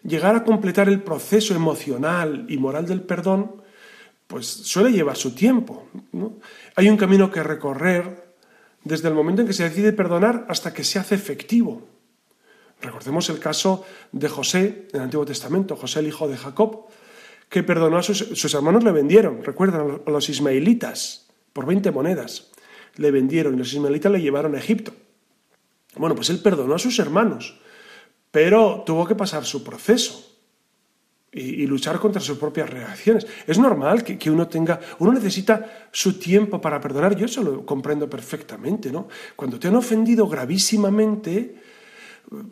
llegar 0.02 0.34
a 0.34 0.44
completar 0.44 0.88
el 0.88 1.02
proceso 1.02 1.54
emocional 1.54 2.46
y 2.48 2.56
moral 2.56 2.86
del 2.86 3.02
perdón, 3.02 3.62
pues 4.26 4.46
suele 4.46 4.92
llevar 4.92 5.16
su 5.16 5.34
tiempo. 5.34 5.88
Hay 6.76 6.88
un 6.88 6.96
camino 6.96 7.30
que 7.30 7.42
recorrer 7.42 8.34
desde 8.84 9.08
el 9.08 9.14
momento 9.14 9.42
en 9.42 9.48
que 9.48 9.54
se 9.54 9.64
decide 9.64 9.92
perdonar 9.92 10.46
hasta 10.48 10.72
que 10.72 10.84
se 10.84 10.98
hace 10.98 11.14
efectivo. 11.14 11.82
Recordemos 12.80 13.28
el 13.30 13.38
caso 13.38 13.84
de 14.12 14.28
José 14.28 14.88
en 14.92 14.96
el 14.96 15.02
Antiguo 15.02 15.24
Testamento, 15.24 15.76
José 15.76 16.00
el 16.00 16.08
hijo 16.08 16.28
de 16.28 16.36
Jacob, 16.36 16.86
que 17.48 17.62
perdonó 17.62 17.96
a 17.96 18.02
sus, 18.02 18.18
sus 18.18 18.54
hermanos, 18.54 18.84
le 18.84 18.92
vendieron, 18.92 19.42
recuerdan, 19.42 20.02
a 20.06 20.10
los 20.10 20.28
ismaelitas, 20.28 21.26
por 21.52 21.66
20 21.66 21.90
monedas. 21.90 22.50
Le 22.98 23.10
vendieron 23.10 23.54
y 23.54 23.56
los 23.58 23.72
ismaelitas 23.72 24.12
le 24.12 24.20
llevaron 24.20 24.54
a 24.54 24.58
Egipto. 24.58 24.92
Bueno, 25.96 26.14
pues 26.14 26.30
él 26.30 26.40
perdonó 26.40 26.74
a 26.74 26.78
sus 26.78 26.98
hermanos, 26.98 27.58
pero 28.30 28.82
tuvo 28.84 29.06
que 29.06 29.14
pasar 29.14 29.44
su 29.44 29.64
proceso 29.64 30.28
y, 31.32 31.66
luchar 31.66 31.98
contra 31.98 32.20
sus 32.20 32.38
propias 32.38 32.70
reacciones. 32.70 33.26
Es 33.46 33.58
normal 33.58 34.02
que, 34.02 34.30
uno 34.30 34.48
tenga, 34.48 34.80
uno 34.98 35.12
necesita 35.12 35.88
su 35.92 36.18
tiempo 36.18 36.60
para 36.60 36.80
perdonar, 36.80 37.16
yo 37.16 37.26
eso 37.26 37.42
lo 37.42 37.66
comprendo 37.66 38.08
perfectamente, 38.08 38.90
¿no? 38.90 39.08
Cuando 39.36 39.58
te 39.58 39.68
han 39.68 39.76
ofendido 39.76 40.26
gravísimamente, 40.26 41.56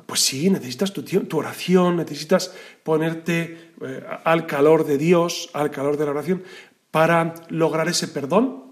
pues 0.06 0.20
sí, 0.20 0.50
necesitas 0.50 0.92
tu, 0.92 1.02
tu 1.02 1.38
oración, 1.38 1.96
necesitas 1.96 2.54
ponerte 2.82 3.72
eh, 3.82 4.04
al 4.24 4.46
calor 4.46 4.84
de 4.86 4.98
Dios, 4.98 5.50
al 5.52 5.70
calor 5.70 5.96
de 5.96 6.04
la 6.04 6.10
oración, 6.12 6.42
para 6.90 7.34
lograr 7.48 7.88
ese 7.88 8.08
perdón. 8.08 8.65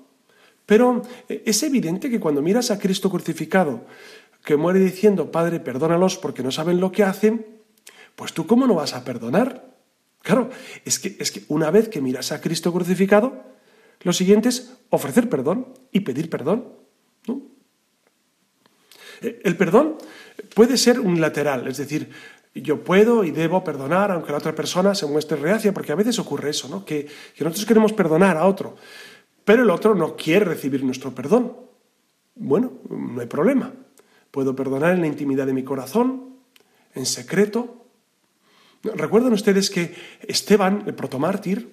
Pero 0.67 1.03
eh, 1.29 1.43
es 1.47 1.63
evidente 1.63 2.11
que 2.11 2.21
cuando 2.21 2.43
miras 2.43 2.71
a 2.71 2.79
Cristo 2.79 3.11
crucificado, 3.11 3.87
que 4.45 4.57
muere 4.57 4.81
diciendo, 4.81 5.31
Padre, 5.31 5.61
perdónalos 5.61 6.17
porque 6.19 6.43
no 6.43 6.51
saben 6.51 6.81
lo 6.81 6.93
que 6.93 7.03
hacen, 7.03 7.47
pues 8.15 8.33
tú 8.33 8.47
cómo 8.47 8.67
no 8.67 8.75
vas 8.75 8.95
a 8.95 9.05
perdonar. 9.05 9.75
Claro, 10.23 10.51
es 10.85 10.99
que, 10.99 11.17
es 11.19 11.31
que 11.31 11.45
una 11.49 11.71
vez 11.71 11.89
que 11.89 12.01
miras 12.01 12.33
a 12.33 12.41
Cristo 12.41 12.73
crucificado, 12.73 13.43
lo 14.03 14.13
siguiente 14.13 14.49
es 14.49 14.75
ofrecer 14.91 15.29
perdón 15.29 15.69
y 15.93 16.01
pedir 16.01 16.31
perdón. 16.31 16.73
Eh, 19.21 19.41
el 19.45 19.57
perdón 19.57 19.97
puede 20.55 20.77
ser 20.77 21.01
unilateral, 21.01 21.69
es 21.69 21.79
decir, 21.79 22.11
yo 22.55 22.85
puedo 22.85 23.25
y 23.25 23.31
debo 23.33 23.65
perdonar 23.65 24.11
aunque 24.11 24.33
la 24.33 24.39
otra 24.39 24.55
persona 24.55 24.95
se 24.95 25.07
muestre 25.07 25.37
reacia, 25.37 25.73
porque 25.75 25.93
a 25.93 25.97
veces 25.97 26.19
ocurre 26.19 26.51
eso, 26.51 26.69
¿no? 26.69 26.85
que 26.85 27.09
nosotros 27.41 27.67
queremos 27.67 27.93
perdonar 27.93 28.37
a 28.37 28.47
otro, 28.47 28.77
pero 29.45 29.63
el 29.63 29.71
otro 29.71 29.95
no 29.95 30.17
quiere 30.17 30.45
recibir 30.45 30.85
nuestro 30.85 31.15
perdón. 31.15 31.57
Bueno, 32.35 32.73
no 32.89 33.21
hay 33.21 33.27
problema. 33.27 33.73
Puedo 34.31 34.57
perdonar 34.57 34.95
en 34.95 35.01
la 35.01 35.07
intimidad 35.07 35.47
de 35.47 35.53
mi 35.53 35.63
corazón, 35.63 36.35
en 36.95 37.07
secreto, 37.07 37.85
¿Recuerdan 38.85 39.33
ustedes 39.33 39.71
que 39.71 39.95
Esteban, 40.29 40.85
el 40.87 40.95
protomártir, 40.95 41.71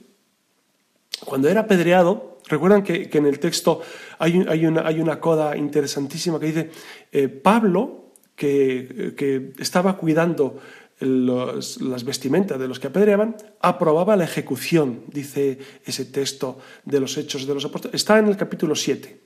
cuando 1.25 1.49
era 1.49 1.61
apedreado, 1.61 2.37
recuerdan 2.47 2.83
que, 2.83 3.09
en 3.11 3.25
el 3.25 3.39
texto 3.39 3.81
hay, 4.17 4.65
una, 4.65 5.19
coda 5.19 5.57
interesantísima 5.57 6.39
que 6.39 6.45
dice, 6.45 6.71
eh, 7.11 7.27
Pablo, 7.27 8.13
que, 8.35 9.53
estaba 9.59 9.97
cuidando 9.97 10.57
las 11.01 12.03
vestimentas 12.03 12.59
de 12.59 12.67
los 12.67 12.79
que 12.79 12.87
apedreaban, 12.87 13.35
aprobaba 13.59 14.15
la 14.15 14.23
ejecución, 14.23 15.03
dice 15.07 15.57
ese 15.83 16.05
texto 16.05 16.59
de 16.85 16.99
los 16.99 17.17
Hechos 17.17 17.47
de 17.47 17.53
los 17.53 17.65
Apóstoles. 17.65 17.95
Está 17.95 18.19
en 18.19 18.27
el 18.27 18.37
capítulo 18.37 18.75
7. 18.75 19.21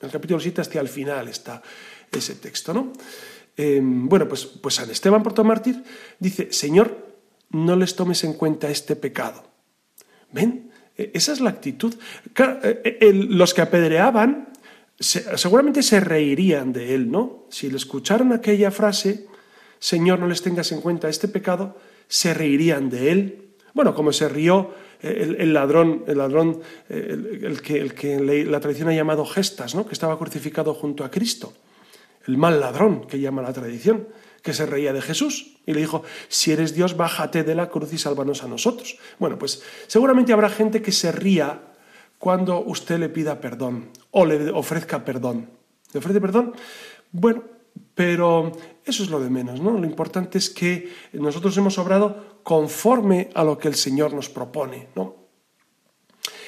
En 0.00 0.06
el 0.06 0.10
capítulo 0.10 0.38
7 0.38 0.60
hasta 0.60 0.80
el 0.80 0.88
final 0.88 1.28
está 1.28 1.60
ese 2.10 2.36
texto, 2.36 2.72
¿no? 2.72 2.92
Eh, 3.56 3.80
bueno, 3.82 4.28
pues, 4.28 4.46
pues 4.46 4.76
San 4.76 4.88
Esteban 4.90 5.22
protomártir 5.22 5.82
dice, 6.20 6.52
Señor, 6.52 7.08
no 7.50 7.74
les 7.74 7.96
tomes 7.96 8.22
en 8.22 8.34
cuenta 8.34 8.70
este 8.70 8.94
pecado. 8.94 9.42
¿Ven? 10.32 10.70
E, 10.96 11.10
esa 11.14 11.32
es 11.32 11.40
la 11.40 11.50
actitud. 11.50 11.94
E, 12.36 12.98
e, 13.00 13.12
los 13.12 13.54
que 13.54 13.62
apedreaban 13.62 14.48
seguramente 15.00 15.82
se 15.82 16.00
reirían 16.00 16.72
de 16.72 16.94
él, 16.94 17.10
¿no? 17.10 17.46
Si 17.50 17.70
le 17.70 17.76
escucharon 17.76 18.32
aquella 18.32 18.70
frase, 18.70 19.26
Señor, 19.78 20.18
no 20.18 20.26
les 20.26 20.42
tengas 20.42 20.72
en 20.72 20.80
cuenta 20.80 21.08
este 21.08 21.28
pecado, 21.28 21.76
se 22.08 22.34
reirían 22.34 22.90
de 22.90 23.12
él. 23.12 23.48
Bueno, 23.74 23.94
como 23.94 24.12
se 24.12 24.28
rió 24.28 24.72
el, 25.00 25.52
ladrón, 25.52 26.04
el 26.06 26.18
ladrón, 26.18 26.60
el, 26.88 27.60
que, 27.62 27.78
el 27.78 27.94
que 27.94 28.18
la 28.44 28.60
tradición 28.60 28.88
ha 28.88 28.94
llamado 28.94 29.24
gestas, 29.24 29.74
¿no? 29.74 29.86
que 29.86 29.92
estaba 29.92 30.18
crucificado 30.18 30.74
junto 30.74 31.04
a 31.04 31.10
Cristo. 31.10 31.52
El 32.26 32.36
mal 32.36 32.60
ladrón 32.60 33.06
que 33.06 33.20
llama 33.20 33.42
la 33.42 33.52
tradición 33.52 34.08
que 34.42 34.52
se 34.52 34.66
reía 34.66 34.92
de 34.92 35.02
Jesús 35.02 35.56
y 35.66 35.72
le 35.74 35.80
dijo, 35.80 36.02
si 36.28 36.52
eres 36.52 36.74
Dios, 36.74 36.96
bájate 36.96 37.44
de 37.44 37.54
la 37.54 37.68
cruz 37.68 37.92
y 37.92 37.98
sálvanos 37.98 38.42
a 38.42 38.48
nosotros. 38.48 38.98
Bueno, 39.18 39.38
pues 39.38 39.62
seguramente 39.86 40.32
habrá 40.32 40.48
gente 40.48 40.82
que 40.82 40.92
se 40.92 41.12
ría 41.12 41.60
cuando 42.18 42.60
usted 42.60 42.98
le 42.98 43.08
pida 43.08 43.40
perdón 43.40 43.90
o 44.10 44.26
le 44.26 44.50
ofrezca 44.50 45.04
perdón. 45.04 45.50
¿Le 45.92 45.98
ofrece 45.98 46.20
perdón? 46.20 46.54
Bueno, 47.12 47.44
pero 47.98 48.52
eso 48.84 49.02
es 49.02 49.10
lo 49.10 49.18
de 49.18 49.28
menos, 49.28 49.60
¿no? 49.60 49.72
Lo 49.76 49.84
importante 49.84 50.38
es 50.38 50.50
que 50.50 50.88
nosotros 51.14 51.56
hemos 51.56 51.78
obrado 51.78 52.38
conforme 52.44 53.28
a 53.34 53.42
lo 53.42 53.58
que 53.58 53.66
el 53.66 53.74
Señor 53.74 54.14
nos 54.14 54.28
propone, 54.28 54.86
¿no? 54.94 55.16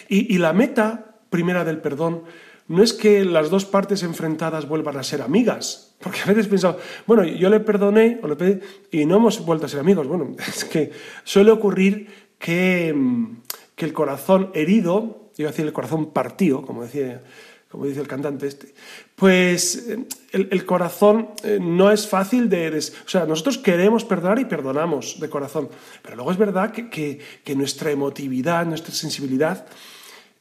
Y, 0.09 0.32
y 0.32 0.38
la 0.38 0.53
meta 0.53 1.16
primera 1.28 1.64
del 1.64 1.80
perdón 1.80 2.22
no 2.68 2.84
es 2.84 2.92
que 2.92 3.24
las 3.24 3.51
dos 3.51 3.64
partes 3.64 4.05
enfrentadas 4.05 4.68
vuelvan 4.68 4.96
a 4.96 5.03
ser 5.03 5.22
amigas, 5.22 5.96
porque 6.01 6.20
a 6.22 6.26
veces 6.26 6.46
pienso, 6.46 6.78
bueno, 7.05 7.24
yo 7.24 7.51
le 7.51 7.59
perdoné 7.59 8.20
o 8.22 8.28
le 8.28 8.36
pedí 8.36 8.61
y 8.92 9.05
no 9.05 9.16
hemos 9.16 9.44
vuelto 9.44 9.66
a 9.66 9.68
ser 9.68 9.80
amigos. 9.80 10.07
Bueno, 10.07 10.36
es 10.48 10.64
que 10.64 10.92
suele 11.24 11.51
ocurrir 11.51 12.30
que, 12.38 12.94
mm, 12.94 13.38
que 13.74 13.86
el 13.86 13.92
corazón 13.92 14.53
herido, 14.55 15.32
iba 15.36 15.48
a 15.48 15.51
decir 15.51 15.66
el 15.66 15.72
corazón 15.72 16.12
partido, 16.12 16.62
como 16.62 16.84
decía 16.84 17.24
como 17.70 17.86
dice 17.86 18.00
el 18.00 18.08
cantante 18.08 18.46
este, 18.46 18.74
pues 19.14 19.88
eh, 19.88 20.04
el, 20.32 20.66
corazón 20.66 21.30
eh, 21.44 21.58
no 21.60 21.90
es 21.90 22.08
fácil 22.08 22.48
de, 22.48 22.76
O 22.76 23.08
sea, 23.08 23.26
nosotros 23.26 23.58
queremos 23.58 24.04
perdonar 24.04 24.38
y 24.38 24.44
perdonamos 24.44 25.20
de 25.20 25.30
corazón, 25.30 25.68
pero 26.02 26.16
luego 26.16 26.32
es 26.32 26.38
verdad 26.38 26.72
que, 26.72 27.20
que 27.44 27.54
nuestra 27.54 27.90
emotividad, 27.90 28.66
nuestra 28.66 28.94
sensibilidad 28.94 29.66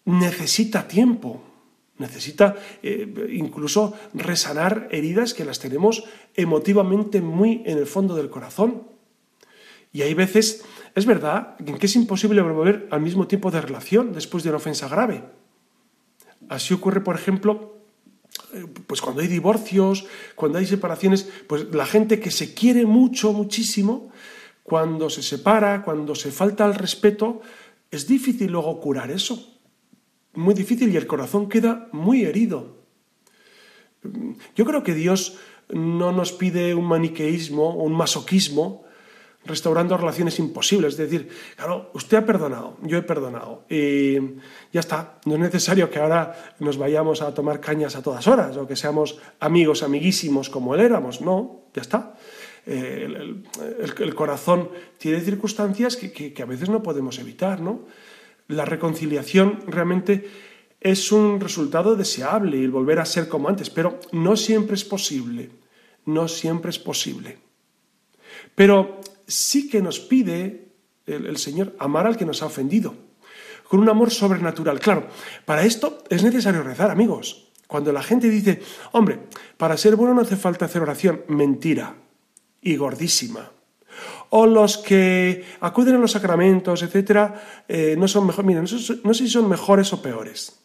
necesita 0.06 0.88
tiempo, 0.88 1.44
Necesita 2.00 2.56
eh, 2.82 3.28
incluso 3.34 3.94
resanar 4.14 4.88
heridas 4.90 5.34
que 5.34 5.44
las 5.44 5.60
tenemos 5.60 6.06
emotivamente 6.34 7.20
muy 7.20 7.62
en 7.66 7.78
el 7.78 7.86
fondo 7.86 8.16
del 8.16 8.30
corazón. 8.30 8.88
Y 9.92 10.04
hay 10.04 10.14
veces, 10.14 10.64
es 10.96 11.06
verdad, 11.06 11.58
en 11.60 11.78
que 11.78 11.88
es 11.88 11.96
imposible 11.98 12.42
volver 12.42 12.88
al 12.90 13.02
mismo 13.02 13.28
tipo 13.28 13.52
de 13.52 13.60
relación 13.60 14.14
después 14.14 14.44
de 14.44 14.50
una 14.50 14.58
ofensa 14.58 14.88
grave. 14.88 15.24
Así 16.50 16.74
ocurre, 16.74 17.02
por 17.02 17.16
ejemplo, 17.16 17.78
eh, 18.54 18.66
pues 18.86 19.02
cuando 19.02 19.22
hay 19.22 19.28
divorcios, 19.28 20.06
cuando 20.36 20.58
hay 20.58 20.66
separaciones, 20.66 21.30
pues 21.48 21.74
la 21.74 21.86
gente 21.86 22.20
que 22.20 22.32
se 22.32 22.54
quiere 22.54 22.86
mucho, 22.86 23.32
muchísimo, 23.32 24.12
cuando 24.64 25.10
se 25.10 25.24
separa, 25.24 25.84
cuando 25.84 26.14
se 26.16 26.32
falta 26.32 26.66
el 26.66 26.76
respeto, 26.76 27.42
es 27.90 28.08
difícil 28.08 28.52
luego 28.52 28.80
curar 28.82 29.10
eso 29.10 29.60
muy 30.34 30.54
difícil 30.54 30.92
y 30.94 30.98
el 30.98 31.08
corazón 31.08 31.50
queda 31.50 31.90
muy 31.92 32.24
herido. 32.24 32.78
Yo 34.56 34.66
creo 34.66 34.84
que 34.84 34.94
Dios 34.94 35.38
no 35.70 36.12
nos 36.12 36.32
pide 36.32 36.74
un 36.74 36.86
maniqueísmo 36.86 37.70
o 37.70 37.84
un 37.84 37.94
masoquismo 37.94 38.86
restaurando 39.46 39.98
relaciones 39.98 40.38
imposibles. 40.40 40.94
Es 40.94 40.98
decir, 40.98 41.30
claro, 41.56 41.92
usted 41.94 42.18
ha 42.18 42.26
perdonado, 42.26 42.78
yo 42.84 42.98
he 42.98 43.02
perdonado 43.02 43.64
y 43.70 44.18
ya 44.72 44.80
está. 44.80 45.20
No 45.26 45.36
es 45.36 45.40
necesario 45.42 45.90
que 45.90 46.00
ahora 46.00 46.56
nos 46.60 46.78
vayamos 46.78 47.22
a 47.22 47.34
tomar 47.34 47.60
cañas 47.60 47.96
a 47.96 48.04
todas 48.04 48.28
horas 48.28 48.58
o 48.58 48.68
que 48.68 48.76
seamos 48.76 49.18
amigos, 49.40 49.84
amiguísimos 49.84 50.50
como 50.50 50.76
él 50.76 50.82
éramos. 50.82 51.22
No, 51.22 51.64
ya 51.74 51.82
está. 51.82 52.16
El, 52.66 53.46
corazón 54.16 54.70
tiene 54.98 55.22
circunstancias 55.22 55.96
que, 55.96 56.12
que 56.12 56.44
a 56.44 56.46
veces 56.46 56.70
no 56.70 56.84
podemos 56.84 57.18
evitar, 57.18 57.62
¿no? 57.62 57.86
La 58.48 58.66
reconciliación 58.66 59.64
realmente 59.68 60.28
es 60.82 61.12
un 61.12 61.40
resultado 61.40 61.96
deseable 61.96 62.58
y 62.58 62.68
volver 62.68 63.00
a 63.00 63.06
ser 63.06 63.28
como 63.28 63.50
antes, 63.50 63.70
pero 63.70 64.00
no 64.12 64.36
siempre 64.36 64.76
es 64.76 64.86
posible, 64.86 65.50
no 66.06 66.28
siempre 66.28 66.72
es 66.72 66.80
posible. 66.80 67.38
Pero 68.56 69.02
sí 69.30 69.70
que 69.70 69.82
nos 69.82 70.00
pide 70.00 70.74
el, 71.06 71.38
Señor 71.38 71.76
amar 71.80 72.06
al 72.06 72.18
que 72.18 72.26
nos 72.26 72.44
ha 72.44 72.48
ofendido, 72.48 72.96
con 73.68 73.80
un 73.80 73.90
amor 73.90 74.12
sobrenatural. 74.12 74.80
Claro, 74.80 75.08
para 75.46 75.64
esto 75.64 76.04
es 76.10 76.24
necesario 76.24 76.64
rezar, 76.64 76.92
amigos. 76.92 77.52
Cuando 77.68 77.92
la 77.94 78.04
gente 78.04 78.30
dice, 78.30 78.62
hombre, 78.92 79.20
para 79.58 79.78
ser 79.78 79.96
bueno 79.96 80.14
no 80.16 80.22
hace 80.22 80.36
falta 80.36 80.66
hacer 80.66 80.82
oración, 80.82 81.22
mentira 81.28 81.96
y 82.62 82.76
gordísima 82.76 83.52
o 84.30 84.46
los 84.46 84.78
que 84.78 85.44
acuden 85.60 85.96
a 85.96 86.00
los 86.00 86.12
sacramentos, 86.12 86.84
etcétera, 86.84 87.64
eh, 87.68 87.96
no 87.98 88.08
son 88.08 88.28
mejores. 88.28 88.46
Miren, 88.46 88.64
no, 89.04 89.14
sé 89.14 89.24
si 89.24 89.30
son 89.30 89.50
mejores 89.50 89.92
o 89.94 90.02
peores, 90.02 90.60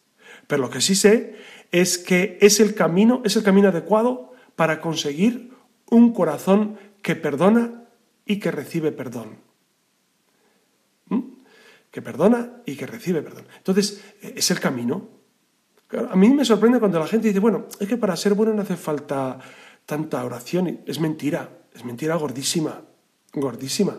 pero 0.47 0.63
lo 0.63 0.71
que 0.71 0.81
sí 0.81 0.95
sé 0.95 1.37
es 1.73 1.99
que 1.99 2.39
es 2.41 2.61
el 2.61 2.75
camino, 2.75 3.23
es 3.25 3.37
el 3.37 3.43
camino 3.43 3.69
adecuado 3.69 4.35
para 4.57 4.81
conseguir 4.81 5.53
un 5.91 6.13
corazón 6.13 6.79
que 7.03 7.17
perdona 7.17 7.84
y 8.27 8.39
que 8.39 8.51
recibe 8.51 8.93
perdón. 8.93 9.39
¿Mm? 11.09 11.21
Que 11.91 12.03
perdona 12.03 12.63
y 12.67 12.77
que 12.77 12.87
recibe 12.87 13.23
perdón. 13.23 13.47
Entonces, 13.57 14.03
eh, 14.23 14.35
es 14.37 14.51
el 14.51 14.61
camino. 14.61 15.09
A 16.11 16.17
mí 16.17 16.29
me 16.31 16.45
sorprende 16.45 16.81
cuando 16.81 16.99
la 16.99 17.07
gente 17.07 17.29
dice, 17.29 17.41
bueno, 17.41 17.67
es 17.79 17.87
que 17.89 17.97
para 17.97 18.17
ser 18.17 18.35
bueno 18.35 18.53
no 18.53 18.63
hace 18.63 18.77
falta 18.77 19.39
tanta 19.87 20.25
oración. 20.25 20.81
Es 20.87 20.99
mentira, 20.99 21.67
es 21.75 21.85
mentira 21.85 22.17
gordísima 22.17 22.83
gordísima. 23.41 23.99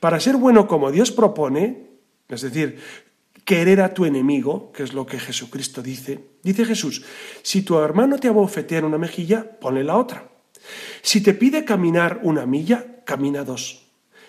Para 0.00 0.20
ser 0.20 0.36
bueno 0.36 0.66
como 0.66 0.92
Dios 0.92 1.10
propone, 1.10 1.86
es 2.28 2.42
decir, 2.42 2.78
querer 3.44 3.80
a 3.80 3.94
tu 3.94 4.04
enemigo, 4.04 4.72
que 4.72 4.82
es 4.82 4.92
lo 4.92 5.06
que 5.06 5.18
Jesucristo 5.18 5.82
dice, 5.82 6.20
dice 6.42 6.64
Jesús, 6.64 7.04
si 7.42 7.62
tu 7.62 7.78
hermano 7.78 8.18
te 8.18 8.28
abofetea 8.28 8.80
en 8.80 8.84
una 8.86 8.98
mejilla, 8.98 9.58
ponle 9.58 9.84
la 9.84 9.96
otra. 9.96 10.28
Si 11.02 11.22
te 11.22 11.34
pide 11.34 11.64
caminar 11.64 12.20
una 12.22 12.44
milla, 12.44 12.84
camina 13.06 13.44
dos. 13.44 13.86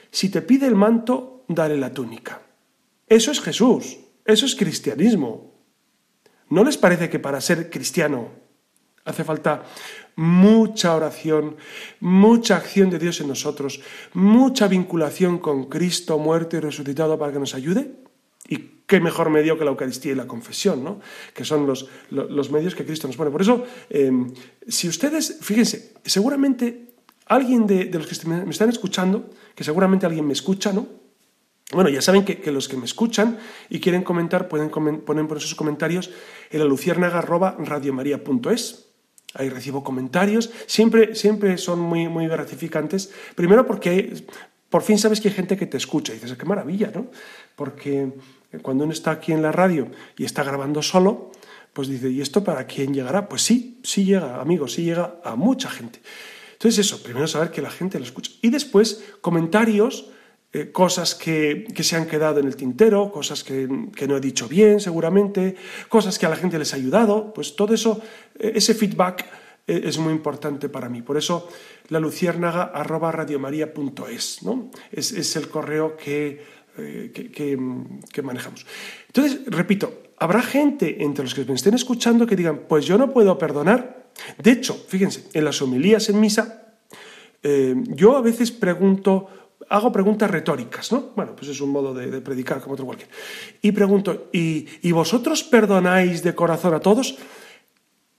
Si 0.10 0.30
te 0.30 0.42
pide 0.42 0.68
el 0.68 0.76
manto, 0.76 1.44
dale 1.50 1.76
la 1.76 1.92
túnica. 1.92 2.42
Eso 3.06 3.32
es 3.32 3.42
Jesús, 3.42 3.98
eso 4.24 4.46
es 4.46 4.56
cristianismo. 4.56 5.52
¿No 6.50 6.64
les 6.64 6.78
parece 6.78 7.10
que 7.10 7.20
para 7.20 7.42
ser 7.42 7.70
cristiano 7.70 8.32
hace 9.04 9.24
falta 9.24 9.64
mucha 10.18 10.96
oración, 10.96 11.56
mucha 12.00 12.58
acción 12.58 12.90
de 12.90 13.00
Dios 13.00 13.22
en 13.22 13.30
nosotros, 13.30 13.82
mucha 14.14 14.68
vinculación 14.68 15.40
con 15.40 15.66
Cristo 15.66 16.18
muerto 16.18 16.58
y 16.58 16.60
resucitado 16.60 17.18
para 17.18 17.32
que 17.32 17.40
nos 17.40 17.56
ayude. 17.56 17.92
Y 18.50 18.58
qué 18.86 19.00
mejor 19.00 19.30
medio 19.30 19.58
que 19.58 19.64
la 19.64 19.72
Eucaristía 19.72 20.12
y 20.12 20.16
la 20.16 20.28
confesión, 20.28 20.84
¿no? 20.84 21.00
que 21.34 21.46
son 21.46 21.68
los, 21.68 21.88
los, 22.10 22.52
medios 22.52 22.76
que 22.76 22.86
Cristo 22.86 23.08
nos 23.08 23.16
pone. 23.16 23.32
Por 23.32 23.42
eso, 23.42 23.66
em, 23.90 24.34
si 24.68 24.88
ustedes, 24.88 25.38
fíjense, 25.42 25.94
seguramente 26.04 26.96
alguien 27.30 27.68
de, 27.68 27.86
los 27.86 28.08
que 28.08 28.28
me 28.28 28.50
están 28.50 28.70
escuchando, 28.70 29.30
que 29.56 29.64
seguramente 29.64 30.06
alguien 30.06 30.26
me 30.26 30.34
escucha, 30.34 30.74
¿no? 30.74 30.88
Bueno, 31.74 31.90
ya 31.90 32.02
saben 32.02 32.24
que, 32.24 32.50
los 32.52 32.70
que 32.70 32.78
me 32.78 32.86
escuchan 32.86 33.40
y 33.70 33.82
quieren 33.82 34.04
comentar 34.04 34.48
pueden 34.48 34.70
poner 34.70 35.28
por 35.28 35.42
sus 35.42 35.56
comentarios 35.56 36.12
en 36.50 36.60
la 36.60 36.66
luciérnaga.radiomaría.es 36.66 38.88
ahí 39.34 39.50
recibo 39.50 39.84
comentarios, 39.84 40.50
siempre, 40.66 41.16
siempre 41.16 41.58
son 41.58 41.80
muy, 41.80 42.08
muy 42.08 42.28
gratificantes. 42.28 43.12
Primero 43.36 43.68
porque 43.68 44.14
por 44.70 44.82
fin 44.82 44.98
sabes 44.98 45.22
que 45.22 45.30
hay 45.30 45.34
gente 45.34 45.58
que 45.58 45.66
te 45.66 45.78
escucha 45.78 46.14
y 46.14 46.16
dices, 46.16 46.38
qué 46.38 46.46
maravilla, 46.46 46.92
¿no? 46.94 47.08
Porque 47.56 48.14
cuando 48.62 48.84
uno 48.84 48.94
está 48.94 49.12
aquí 49.12 49.32
en 49.32 49.42
la 49.42 49.52
radio 49.52 49.90
y 50.18 50.26
está 50.26 50.44
grabando 50.44 50.82
solo, 50.82 51.32
pues 51.74 51.88
dice, 51.88 52.10
¿y 52.10 52.22
esto 52.22 52.44
para 52.44 52.66
quién 52.66 52.94
llegará? 52.94 53.30
Pues 53.30 53.44
sí, 53.44 53.80
sí 53.84 54.06
llega, 54.06 54.42
amigos, 54.42 54.74
sí 54.74 54.84
llega 54.84 55.20
a 55.24 55.36
mucha 55.36 55.70
gente. 55.70 56.00
Entonces 56.58 56.86
eso, 56.86 57.04
primero 57.04 57.28
saber 57.28 57.52
que 57.52 57.62
la 57.62 57.70
gente 57.70 58.00
lo 58.00 58.06
escucha. 58.06 58.32
Y 58.42 58.50
después 58.50 59.04
comentarios 59.22 60.10
eh, 60.54 60.72
cosas 60.72 61.14
que, 61.14 61.68
se 61.84 61.96
han 61.98 62.08
quedado 62.08 62.40
en 62.40 62.48
el 62.48 62.56
tintero, 62.56 63.12
cosas 63.12 63.44
que, 63.44 63.68
no 63.68 64.18
he 64.18 64.20
dicho 64.20 64.48
bien 64.48 64.80
seguramente, 64.80 65.56
cosas 65.88 66.18
que 66.18 66.26
a 66.26 66.30
la 66.30 66.36
gente 66.36 66.58
les 66.58 66.74
ha 66.74 66.78
ayudado, 66.78 67.32
pues 67.32 67.56
todo 67.56 67.76
eso, 67.76 68.02
eh, 68.40 68.54
ese 68.56 68.74
feedback 68.74 69.26
eh, 69.68 69.82
es 69.84 70.00
muy 70.00 70.14
importante 70.14 70.68
para 70.68 70.90
mí. 70.90 71.04
Por 71.04 71.18
eso 71.18 71.48
la 71.90 72.00
luciérnaga 72.00 72.64
arroba 72.64 73.12
radiomaria.es, 73.12 74.42
¿no? 74.42 74.72
Es, 74.92 75.12
es, 75.12 75.36
el 75.36 75.50
correo 75.50 75.96
que, 75.96 76.42
que, 76.74 78.24
manejamos. 78.24 78.66
Entonces, 79.08 79.42
repito, 79.46 80.02
habrá 80.18 80.42
gente 80.42 81.04
entre 81.04 81.26
los 81.26 81.36
que 81.36 81.46
me 81.46 81.54
estén 81.54 81.76
escuchando 81.76 82.26
que 82.26 82.36
digan, 82.36 82.62
pues 82.68 82.86
yo 82.86 82.98
no 82.98 83.14
puedo 83.14 83.38
perdonar. 83.38 84.07
De 84.38 84.52
hecho, 84.52 84.74
fíjense, 84.88 85.26
en 85.34 85.46
las 85.46 85.62
homilías 85.62 86.10
en 86.10 86.20
misa, 86.20 86.64
yo 87.44 88.18
a 88.18 88.22
veces 88.22 88.52
pregunto, 88.52 89.30
hago 89.70 89.92
preguntas 89.92 90.30
retóricas, 90.30 90.92
¿no? 90.92 91.12
Bueno, 91.16 91.36
pues 91.36 91.50
es 91.50 91.62
un 91.62 91.72
modo 91.72 91.94
de, 91.94 92.22
predicar 92.22 92.62
como 92.62 92.74
otro 92.74 92.86
cualquier. 92.86 93.10
Y 93.62 93.72
pregunto, 93.72 94.30
¿y, 94.32 94.92
vosotros 94.92 95.44
perdonáis 95.44 96.24
de 96.24 96.36
corazón 96.36 96.74
a 96.74 96.80
todos? 96.80 97.18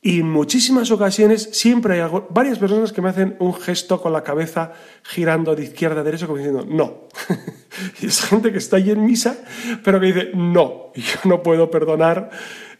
Y 0.01 0.21
en 0.21 0.31
muchísimas 0.31 0.91
ocasiones 0.93 1.51
siempre 1.53 2.01
hay 2.01 2.11
varias 2.31 2.59
personas 2.59 2.93
que 2.93 3.03
me 3.03 3.09
hacen 3.09 3.37
un 3.41 3.53
gesto 3.53 4.01
con 4.01 4.13
la 4.13 4.23
cabeza 4.23 4.73
girando 5.03 5.57
de 5.57 5.65
izquierda 5.65 6.03
a 6.03 6.05
derecha 6.05 6.27
como 6.27 6.39
diciendo 6.39 6.65
no. 6.69 7.09
y 8.01 8.07
es 8.07 8.21
gente 8.23 8.53
que 8.53 8.59
está 8.59 8.77
ahí 8.77 8.91
en 8.91 9.05
misa, 9.05 9.37
pero 9.83 9.99
que 9.99 10.07
dice 10.07 10.31
no, 10.35 10.93
yo 10.95 11.19
no 11.25 11.43
puedo 11.43 11.69
perdonar 11.69 12.31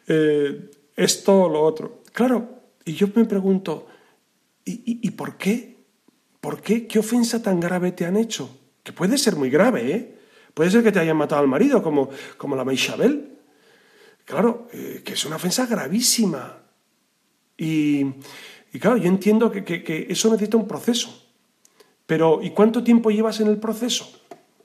eh, 0.07 0.71
esto 0.95 1.43
o 1.43 1.49
lo 1.49 1.61
otro. 1.63 2.03
Claro, 2.13 2.58
y 2.89 2.95
yo 2.95 3.09
me 3.15 3.25
pregunto, 3.25 3.87
¿y 4.65 5.11
por 5.11 5.37
qué? 5.37 5.79
¿Por 6.41 6.61
qué? 6.61 6.87
¿Qué 6.87 6.99
ofensa 6.99 7.43
tan 7.43 7.61
grave 7.61 7.93
te 7.93 8.05
han 8.05 8.17
hecho? 8.17 8.49
Que 8.83 8.93
puede 8.93 9.19
ser 9.19 9.37
muy 9.37 9.51
grave, 9.51 9.95
¿eh? 9.95 10.19
Puede 10.55 10.71
ser 10.71 10.83
que 10.83 10.93
te 10.93 10.99
hayan 10.99 11.17
matado 11.17 11.43
al 11.43 11.49
marido, 11.49 11.83
como, 11.83 12.11
como 12.37 12.57
la 12.57 12.65
Meishabel. 12.65 13.39
Claro, 14.25 14.69
eh, 14.73 15.03
que 15.05 15.13
es 15.13 15.25
una 15.25 15.37
ofensa 15.37 15.67
gravísima. 15.67 16.59
Y, 17.57 18.05
claro, 18.81 18.97
yo 18.97 19.09
entiendo 19.09 19.51
que, 19.51 19.65
que, 19.65 20.07
eso 20.09 20.31
necesita 20.31 20.57
un 20.57 20.67
proceso. 20.67 21.27
Pero, 22.07 22.41
¿y 22.43 22.51
cuánto 22.51 22.83
tiempo 22.83 23.11
llevas 23.11 23.41
en 23.41 23.49
el 23.49 23.59
proceso? 23.59 24.11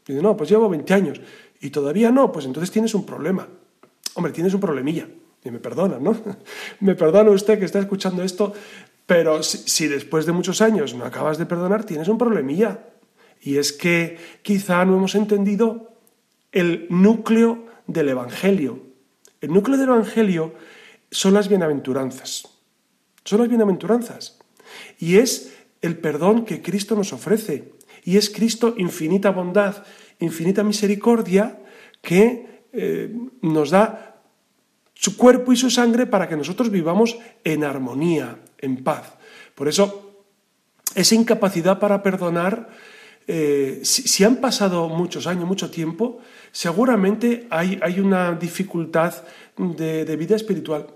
dice, 0.06 0.22
no, 0.22 0.38
pues 0.38 0.50
llevo 0.50 0.70
20 0.70 0.94
años. 0.94 1.22
Y 1.60 1.70
todavía 1.70 2.12
no, 2.12 2.32
pues 2.32 2.46
entonces 2.46 2.72
tienes 2.72 2.94
un 2.94 3.06
problema. 3.06 3.48
Hombre, 4.16 4.32
tienes 4.32 4.54
un 4.54 4.60
problemilla. 4.60 5.08
Y 5.46 5.52
me 5.52 5.60
perdona, 5.60 6.00
¿no? 6.00 6.16
me 6.80 6.96
perdona 6.96 7.32
usted 7.32 7.60
que 7.60 7.66
está 7.66 7.80
escuchando 7.80 8.24
esto, 8.24 8.54
pero 9.06 9.44
si, 9.44 9.88
después 9.88 10.26
de 10.26 10.32
muchos 10.32 10.62
años 10.62 10.94
no 10.96 11.06
acabas 11.06 11.38
de 11.38 11.46
perdonar, 11.46 11.84
tienes 11.84 12.08
un 12.08 12.18
problemilla. 12.18 12.80
Y 13.41 13.58
es 13.58 13.74
que 13.74 14.18
quizá 14.41 14.86
no 14.86 14.96
hemos 14.96 15.16
entendido 15.16 15.94
el 16.52 16.88
núcleo 16.89 17.66
del 17.88 18.10
Evangelio. 18.10 18.82
El 19.41 19.52
núcleo 19.52 19.78
del 19.78 19.89
Evangelio 19.89 20.54
son 21.12 21.34
las 21.34 21.50
bienaventuranzas. 21.50 22.48
Son 23.26 23.39
las 23.39 23.50
bienaventuranzas. 23.50 24.39
Y 24.98 25.18
es 25.18 25.54
el 25.82 25.98
perdón 25.98 26.46
que 26.46 26.62
Cristo 26.62 26.96
nos 26.96 27.12
ofrece. 27.12 27.74
Y 28.06 28.18
es 28.18 28.30
Cristo 28.30 28.74
infinita 28.78 29.32
bondad, 29.32 29.84
infinita 30.20 30.64
misericordia 30.64 31.60
que 32.02 32.64
eh, 32.72 33.14
nos 33.41 33.72
da 33.72 34.12
su 35.04 35.18
cuerpo 35.18 35.51
y 35.51 35.58
su 35.58 35.70
sangre 35.70 36.06
para 36.06 36.30
que 36.30 36.38
nosotros 36.38 36.72
vivamos 36.72 37.18
en 37.43 37.66
armonía, 37.66 38.38
en 38.58 38.86
paz. 38.86 39.16
Por 39.54 39.68
eso, 39.68 40.24
esa 40.95 41.16
incapacidad 41.16 41.78
para 41.78 42.01
perdonar, 42.01 42.70
eh, 43.28 43.82
si, 43.84 44.24
han 44.24 44.38
pasado 44.38 44.88
muchos 44.88 45.28
años, 45.28 45.43
mucho 45.43 45.70
tiempo, 45.70 46.22
seguramente 46.54 47.47
hay, 47.49 47.78
hay 47.82 47.99
una 47.99 48.32
dificultad 48.32 49.14
de, 49.58 50.16
vida 50.16 50.38
espiritual. 50.38 50.88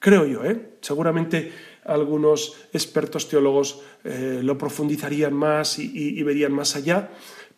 Creo 0.00 0.26
yo, 0.26 0.44
¿eh? 0.44 0.70
Seguramente 0.80 1.52
algunos 1.84 2.56
expertos 2.72 3.28
teólogos 3.28 3.82
eh, 4.02 4.40
lo 4.42 4.58
profundizarían 4.58 5.32
más 5.32 5.78
y, 5.78 6.20
verían 6.24 6.50
más 6.50 6.74
allá, 6.74 7.08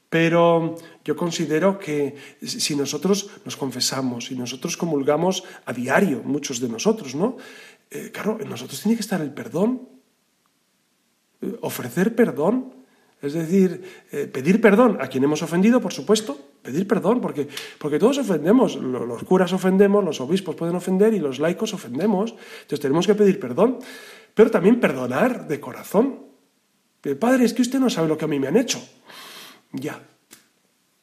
pero 0.09 0.77
yo 1.05 1.17
considero 1.17 1.79
que 1.79 2.15
si 2.43 2.77
nosotros 2.77 3.31
nos 3.45 3.57
confesamos, 3.57 4.31
y 4.31 4.37
nosotros 4.37 4.77
comulgamos 4.77 5.45
a 5.65 5.73
diario, 5.73 6.23
muchos 6.25 6.61
de 6.61 6.69
nosotros, 6.69 7.15
¿no? 7.15 7.37
Eh, 7.91 8.11
claro, 8.13 8.39
en 8.41 8.49
nosotros 8.49 8.81
tiene 8.81 8.97
que 8.97 9.03
estar 9.03 9.21
el 9.21 9.33
perdón, 9.33 9.89
eh, 11.43 11.57
ofrecer 11.61 12.15
perdón, 12.15 12.75
es 13.23 13.33
decir, 13.33 13.83
eh, 14.13 14.27
pedir 14.27 14.61
perdón 14.61 14.99
a 15.01 15.09
quien 15.09 15.25
hemos 15.25 15.43
ofendido, 15.43 15.81
por 15.81 15.93
supuesto, 15.93 16.39
pedir 16.63 16.87
perdón, 16.87 17.21
porque, 17.21 17.49
porque 17.79 17.99
todos 17.99 18.19
ofendemos, 18.19 18.77
los 18.77 19.25
curas 19.25 19.53
ofendemos, 19.53 20.05
los 20.05 20.21
obispos 20.21 20.55
pueden 20.55 20.77
ofender 20.77 21.15
y 21.15 21.19
los 21.19 21.39
laicos 21.39 21.73
ofendemos, 21.73 22.33
entonces 22.33 22.81
tenemos 22.81 23.07
que 23.07 23.15
pedir 23.15 23.41
perdón, 23.41 23.79
pero 24.35 24.51
también 24.51 24.79
perdonar 24.81 25.49
de 25.49 25.61
corazón. 25.61 26.27
Padre, 27.19 27.45
es 27.45 27.55
que 27.55 27.63
usted 27.63 27.79
no 27.79 27.89
sabe 27.89 28.09
lo 28.09 28.19
que 28.19 28.25
a 28.25 28.29
mí 28.29 28.39
me 28.39 28.49
han 28.49 28.57
hecho. 28.57 28.81
Ya, 29.73 30.03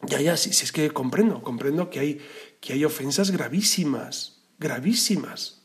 ya, 0.06 0.20
ya, 0.20 0.38
si, 0.38 0.54
si 0.54 0.66
es 0.66 0.72
que 0.72 0.92
comprendo, 0.92 1.42
comprendo 1.42 1.90
que 1.90 2.00
hay, 2.00 2.22
que 2.60 2.74
hay 2.74 2.86
ofensas 2.86 3.32
gravísimas, 3.32 4.42
gravísimas. 4.60 5.62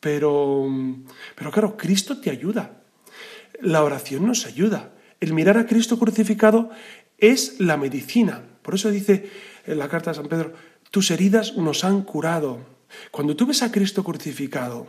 Pero, 0.00 0.68
pero 1.34 1.50
claro, 1.50 1.76
Cristo 1.76 2.18
te 2.20 2.30
ayuda. 2.30 2.82
La 3.60 3.82
oración 3.82 4.26
nos 4.26 4.46
ayuda. 4.46 4.92
El 5.20 5.32
mirar 5.32 5.58
a 5.58 5.66
Cristo 5.66 5.98
crucificado 5.98 6.70
es 7.18 7.58
la 7.60 7.76
medicina. 7.76 8.42
Por 8.62 8.74
eso 8.74 8.90
dice 8.90 9.30
en 9.66 9.78
la 9.78 9.88
carta 9.88 10.10
de 10.10 10.16
San 10.16 10.28
Pedro, 10.28 10.54
tus 10.90 11.10
heridas 11.10 11.56
nos 11.56 11.84
han 11.84 12.02
curado. 12.02 12.60
Cuando 13.10 13.34
tú 13.34 13.46
ves 13.46 13.62
a 13.62 13.72
Cristo 13.72 14.04
crucificado, 14.04 14.86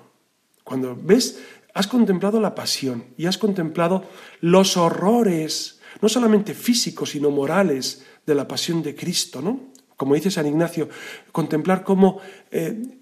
cuando 0.64 0.96
ves, 0.96 1.40
has 1.74 1.88
contemplado 1.88 2.40
la 2.40 2.56
pasión 2.56 3.06
y 3.18 3.26
has 3.26 3.38
contemplado 3.38 4.04
los 4.42 4.78
horrores, 4.78 5.77
no 6.02 6.10
solamente 6.10 6.54
físicos, 6.54 7.12
sino 7.12 7.32
morales 7.32 8.04
de 8.26 8.36
la 8.36 8.48
pasión 8.48 8.84
de 8.84 8.96
Cristo, 8.96 9.42
¿no? 9.42 9.72
Como 9.96 10.14
dice 10.14 10.30
San 10.30 10.46
Ignacio, 10.46 10.90
contemplar 11.32 11.84
cómo 11.84 12.20
eh, 12.52 13.00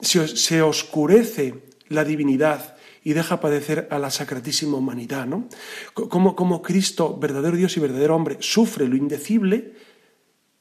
se, 0.00 0.62
oscurece 0.62 1.62
la 1.88 2.04
divinidad 2.04 2.76
y 3.02 3.12
deja 3.12 3.40
padecer 3.40 3.88
a 3.90 3.98
la 3.98 4.10
sacratísima 4.10 4.76
humanidad, 4.76 5.26
¿no? 5.26 5.48
Como, 5.94 6.60
Cristo, 6.60 7.16
verdadero 7.16 7.56
Dios 7.56 7.76
y 7.76 7.80
verdadero 7.80 8.16
hombre, 8.16 8.36
sufre 8.40 8.88
lo 8.88 8.96
indecible 8.96 9.74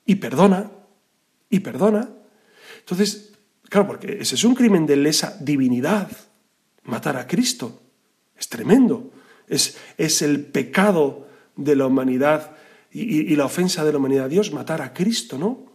y 0.06 0.16
perdona, 0.16 0.72
y 1.50 1.60
perdona. 1.60 2.10
Entonces, 2.80 3.34
claro, 3.68 3.88
porque 3.88 4.20
ese 4.22 4.36
es 4.36 4.44
un 4.44 4.56
crimen 4.56 4.86
de 4.86 4.96
lesa 4.96 5.38
divinidad, 5.42 6.10
matar 6.84 7.18
a 7.18 7.28
Cristo. 7.28 7.82
Es 8.38 8.48
tremendo. 8.48 9.12
Es, 9.48 10.22
el 10.22 10.46
pecado 10.46 11.28
de 11.56 11.76
la 11.76 11.88
humanidad 11.88 12.56
y, 12.92 13.32
y, 13.32 13.36
la 13.36 13.46
ofensa 13.46 13.84
de 13.84 13.92
la 13.92 13.98
humanidad 13.98 14.26
a 14.26 14.30
Dios, 14.30 14.52
matar 14.52 14.82
a 14.82 14.94
Cristo, 14.94 15.38
¿no? 15.38 15.66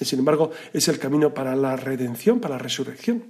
Y 0.00 0.04
sin 0.04 0.18
embargo, 0.18 0.50
es 0.72 0.88
el 0.88 0.98
camino 0.98 1.32
para 1.32 1.54
la 1.54 1.76
redención, 1.76 2.40
para 2.40 2.56
la 2.56 2.62
resurrección. 2.62 3.24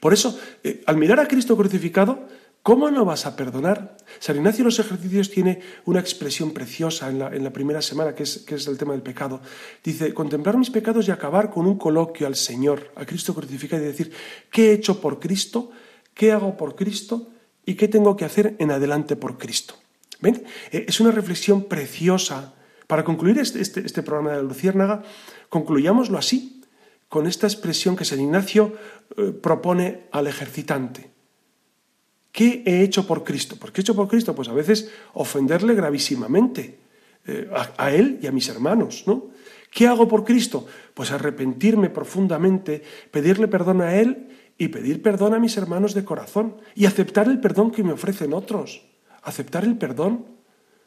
Por 0.00 0.12
eso, 0.12 0.38
eh, 0.62 0.82
al 0.86 0.96
mirar 0.96 1.20
a 1.20 1.28
Cristo 1.28 1.56
crucificado, 1.56 2.26
¿cómo 2.62 2.90
no 2.90 3.04
vas 3.04 3.26
a 3.26 3.36
perdonar? 3.36 3.96
San 4.18 4.36
Ignacio 4.36 4.58
de 4.58 4.64
los 4.64 4.78
ejercicios 4.78 5.30
tiene 5.30 5.60
una 5.84 6.00
expresión 6.00 6.52
preciosa 6.52 7.08
en 7.08 7.44
la, 7.44 7.52
primera 7.52 7.80
semana, 7.80 8.14
que 8.14 8.24
es, 8.24 8.38
que 8.38 8.56
es 8.56 8.66
el 8.66 8.76
tema 8.76 8.92
del 8.92 9.02
pecado. 9.02 9.40
Dice, 9.82 10.12
contemplar 10.12 10.58
mis 10.58 10.70
pecados 10.70 11.08
y 11.08 11.10
acabar 11.10 11.50
con 11.50 11.66
un 11.66 11.78
coloquio 11.78 12.26
al 12.26 12.36
Señor, 12.36 12.90
a 12.96 13.06
Cristo 13.06 13.34
crucificado, 13.34 13.82
y 13.82 13.86
decir, 13.86 14.12
¿qué 14.50 14.70
he 14.70 14.72
hecho 14.74 15.00
por 15.00 15.20
Cristo? 15.20 15.70
¿Qué 16.12 16.32
hago 16.32 16.56
por 16.56 16.74
Cristo? 16.74 17.28
¿Y 17.66 17.74
qué 17.74 17.88
tengo 17.88 18.16
que 18.16 18.24
hacer 18.24 18.56
en 18.58 18.70
adelante 18.70 19.16
por 19.16 19.38
Cristo? 19.38 19.74
¿Ven? 20.20 20.44
Eh, 20.70 20.86
es 20.88 21.00
una 21.00 21.10
reflexión 21.10 21.64
preciosa. 21.64 22.54
Para 22.86 23.04
concluir 23.04 23.38
este, 23.38 23.62
este, 23.62 23.80
este 23.80 24.02
programa 24.02 24.32
de 24.32 24.36
la 24.36 24.42
Luciérnaga, 24.42 25.02
Concluyámoslo 25.54 26.18
así, 26.18 26.62
con 27.08 27.28
esta 27.28 27.46
expresión 27.46 27.94
que 27.94 28.04
San 28.04 28.20
Ignacio 28.20 28.72
eh, 29.16 29.30
propone 29.30 30.08
al 30.10 30.26
ejercitante. 30.26 31.10
¿Qué 32.32 32.64
he 32.66 32.82
hecho 32.82 33.06
por 33.06 33.22
Cristo? 33.22 33.54
¿Por 33.54 33.70
qué 33.70 33.80
he 33.80 33.82
hecho 33.82 33.94
por 33.94 34.08
Cristo? 34.08 34.34
Pues 34.34 34.48
a 34.48 34.52
veces 34.52 34.90
ofenderle 35.12 35.76
gravísimamente 35.76 36.80
eh, 37.24 37.48
a, 37.78 37.92
él 37.92 38.18
y 38.20 38.26
a 38.26 38.32
mis 38.32 38.48
hermanos, 38.48 39.04
¿no? 39.06 39.30
¿Qué 39.70 39.86
hago 39.86 40.08
por 40.08 40.24
Cristo? 40.24 40.66
Pues 40.92 41.12
arrepentirme 41.12 41.88
profundamente, 41.88 42.82
pedirle 43.12 43.46
perdón 43.46 43.80
a 43.80 43.94
Él 43.94 44.33
y 44.58 44.68
pedir 44.68 45.02
perdón 45.02 45.34
a 45.34 45.38
mis 45.38 45.56
hermanos 45.56 45.94
de 45.94 46.04
corazón 46.04 46.56
y 46.74 46.86
aceptar 46.86 47.26
el 47.28 47.40
perdón 47.40 47.70
que 47.70 47.82
me 47.82 47.92
ofrecen 47.92 48.32
otros. 48.32 48.86
Aceptar 49.22 49.64
el 49.64 49.76
perdón. 49.76 50.26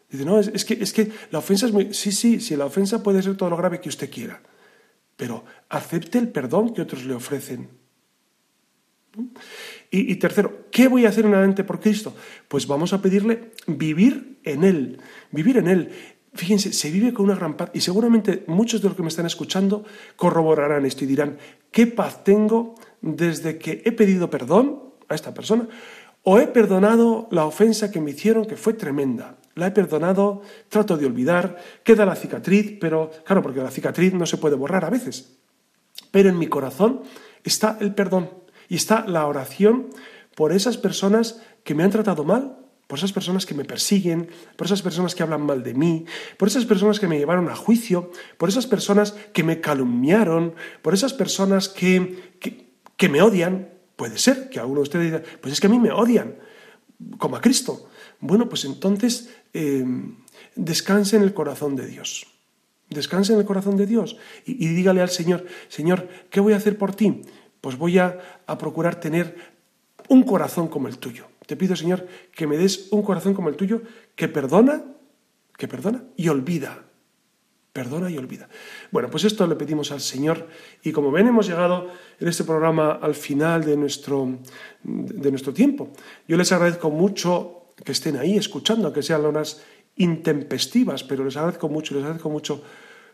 No, 0.10 0.40
es, 0.40 0.64
que, 0.64 0.76
es 0.76 0.94
que 0.94 1.12
la 1.32 1.40
ofensa 1.40 1.66
es 1.66 1.74
muy... 1.74 1.94
Sí, 1.94 2.12
sí, 2.12 2.40
sí, 2.40 2.56
la 2.56 2.66
ofensa 2.66 3.04
puede 3.04 3.22
ser 3.22 3.36
todo 3.36 3.50
lo 3.50 3.58
grave 3.58 3.82
que 3.82 3.90
usted 3.90 4.10
quiera 4.10 4.42
pero 5.18 5.44
acepte 5.68 6.20
el 6.20 6.30
perdón 6.30 6.74
que 6.74 6.84
otros 6.84 7.04
le 7.04 7.16
ofrecen. 7.16 7.68
Y, 9.90 10.16
tercero, 10.18 10.68
¿qué 10.72 10.88
voy 10.88 11.06
a 11.06 11.10
hacer 11.10 11.26
en 11.26 11.34
adelante 11.34 11.64
por 11.64 11.80
Cristo? 11.80 12.16
Pues 12.48 12.68
vamos 12.68 12.94
a 12.94 13.02
pedirle 13.02 13.52
vivir 13.66 14.40
en 14.44 14.64
Él, 14.64 15.02
vivir 15.32 15.58
en 15.58 15.68
Él, 15.68 15.92
Fíjense, 16.34 16.72
se 16.72 16.92
vive 16.92 17.14
con 17.14 17.26
una 17.26 17.36
gran 17.36 17.58
paz 17.58 17.72
y 17.74 17.82
seguramente 17.82 18.44
muchos 18.46 18.80
de 18.80 18.90
los 18.90 18.96
que 18.96 19.02
me 19.02 19.08
están 19.08 19.26
escuchando 19.26 19.84
corroborarán 20.16 20.86
esto 20.86 21.04
y 21.04 21.08
dirán, 21.08 21.40
¿qué 21.72 21.88
paz 21.88 22.24
tengo 22.24 22.76
desde 23.16 23.58
que 23.58 23.82
he 23.86 23.92
pedido 23.92 24.30
perdón 24.30 24.94
a 25.08 25.16
esta 25.16 25.34
persona 25.34 25.68
o 26.24 26.40
he 26.40 26.48
perdonado 26.48 27.28
la 27.32 27.46
ofensa 27.46 27.92
que 27.92 28.02
me 28.02 28.12
hicieron 28.12 28.46
que 28.46 28.58
fue 28.58 28.74
tremenda? 28.74 29.38
La 29.56 29.68
he 29.68 29.72
perdonado, 29.72 30.42
trato 30.70 30.98
de 30.98 31.06
olvidar, 31.06 31.58
queda 31.84 32.06
la 32.06 32.16
cicatriz, 32.16 32.78
pero 32.80 33.12
claro, 33.24 33.42
porque 33.42 33.62
la 33.62 33.72
cicatriz 33.72 34.14
no 34.14 34.26
se 34.26 34.38
puede 34.38 34.56
borrar 34.56 34.86
a 34.86 34.90
veces. 34.90 35.38
Pero 36.12 36.30
en 36.30 36.38
mi 36.38 36.48
corazón 36.48 37.02
está 37.44 37.78
el 37.80 37.96
perdón 37.96 38.30
y 38.70 38.76
está 38.76 39.06
la 39.08 39.26
oración 39.26 39.88
por 40.36 40.52
esas 40.52 40.78
personas 40.78 41.42
que 41.64 41.74
me 41.74 41.84
han 41.84 41.90
tratado 41.90 42.24
mal, 42.24 42.58
por 42.88 43.00
esas 43.00 43.12
personas 43.12 43.46
que 43.46 43.54
me 43.54 43.66
persiguen, 43.66 44.30
por 44.56 44.68
esas 44.68 44.82
personas 44.82 45.14
que 45.14 45.24
hablan 45.24 45.42
mal 45.42 45.64
de 45.64 45.74
mí, 45.74 46.06
por 46.38 46.48
esas 46.48 46.66
personas 46.66 47.00
que 47.00 47.08
me 47.08 47.18
llevaron 47.18 47.50
a 47.50 47.56
juicio, 47.56 48.12
por 48.38 48.48
esas 48.48 48.66
personas 48.66 49.14
que 49.34 49.44
me 49.44 49.60
calumniaron, 49.60 50.56
por 50.82 50.94
esas 50.94 51.14
personas 51.14 51.68
que, 51.68 52.36
que, 52.40 52.67
me 53.10 53.22
odian. 53.22 53.70
Puede 53.96 54.18
ser 54.18 54.50
que 54.50 54.60
alguno 54.60 54.80
de 54.80 54.84
ustedes 54.84 55.06
diga, 55.06 55.24
pues 55.42 55.54
es 55.54 55.60
que 55.60 55.68
a 55.68 55.70
mí 55.70 55.80
me 55.80 55.92
odian, 55.92 56.36
como 57.18 57.36
a 57.36 57.42
Cristo. 57.42 57.90
Bueno, 58.20 58.48
pues 58.50 58.66
entonces 58.66 59.30
eh, 59.54 59.86
descanse 60.56 61.18
en 61.18 61.24
el 61.24 61.34
corazón 61.34 61.76
de 61.76 61.88
Dios. 61.88 62.28
Descanse 62.90 63.34
en 63.34 63.40
el 63.40 63.46
corazón 63.46 63.76
de 63.76 63.86
Dios 63.86 64.18
y, 64.46 64.68
dígale 64.68 65.02
al 65.02 65.10
Señor, 65.10 65.46
Señor, 65.68 66.08
¿qué 66.30 66.40
voy 66.40 66.54
a 66.54 66.58
hacer 66.58 66.78
por 66.78 66.96
ti? 66.96 67.22
Pues 67.60 67.78
voy 67.78 67.98
a 68.00 68.20
procurar 68.58 69.00
tener 69.00 69.36
un 70.08 70.24
corazón 70.24 70.68
como 70.68 70.88
el 70.88 70.98
tuyo. 70.98 71.26
Te 71.46 71.56
pido, 71.56 71.76
Señor, 71.76 72.08
que 72.36 72.48
me 72.48 72.58
des 72.58 72.88
un 72.92 73.02
corazón 73.02 73.34
como 73.34 73.50
el 73.50 73.56
tuyo, 73.56 73.82
que 74.16 74.28
perdona, 74.28 74.84
que 75.58 75.68
perdona 75.68 76.04
y 76.16 76.28
olvida. 76.28 76.87
Perdona 77.78 78.10
y 78.10 78.18
olvida. 78.18 78.50
Bueno, 78.90 79.08
pues 79.12 79.24
esto 79.26 79.46
le 79.46 79.56
pedimos 79.56 79.92
al 79.92 80.02
Señor 80.02 80.48
y 80.82 80.92
como 80.92 81.12
ven 81.12 81.28
hemos 81.28 81.48
llegado 81.48 81.92
en 82.20 82.28
este 82.28 82.44
programa 82.44 82.94
al 82.94 83.14
final 83.14 83.64
de 83.64 83.78
nuestro, 83.78 84.40
de 84.82 85.30
nuestro 85.30 85.54
tiempo. 85.54 85.92
Yo 86.28 86.38
les 86.38 86.52
agradezco 86.52 86.90
mucho 86.90 87.68
que 87.86 87.92
estén 87.92 88.18
ahí 88.18 88.36
escuchando, 88.36 88.92
que 88.92 89.04
sean 89.04 89.24
horas 89.26 89.62
intempestivas, 89.96 91.04
pero 91.04 91.24
les 91.24 91.38
agradezco 91.38 91.70
mucho, 91.70 91.94
les 91.94 92.02
agradezco 92.02 92.32
mucho 92.32 92.64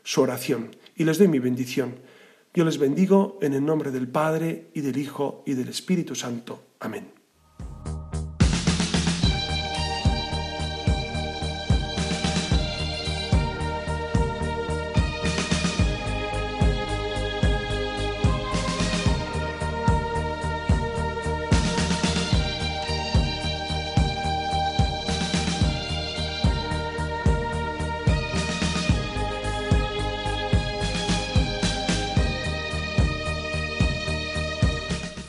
su 0.01 0.21
oración 0.21 0.73
y 0.95 1.03
les 1.03 1.17
doy 1.17 1.27
mi 1.27 1.39
bendición. 1.39 1.95
Yo 2.53 2.63
les 2.63 2.77
bendigo 2.77 3.39
en 3.41 3.55
el 3.55 3.65
nombre 3.65 3.91
del 3.91 4.07
Padre 4.07 4.69
y 4.73 4.79
del 4.79 4.95
Hijo 4.95 5.43
y 5.45 5.55
del 5.55 5.67
Espíritu 5.67 6.15
Santo. 6.15 6.67
Amén. 6.79 7.22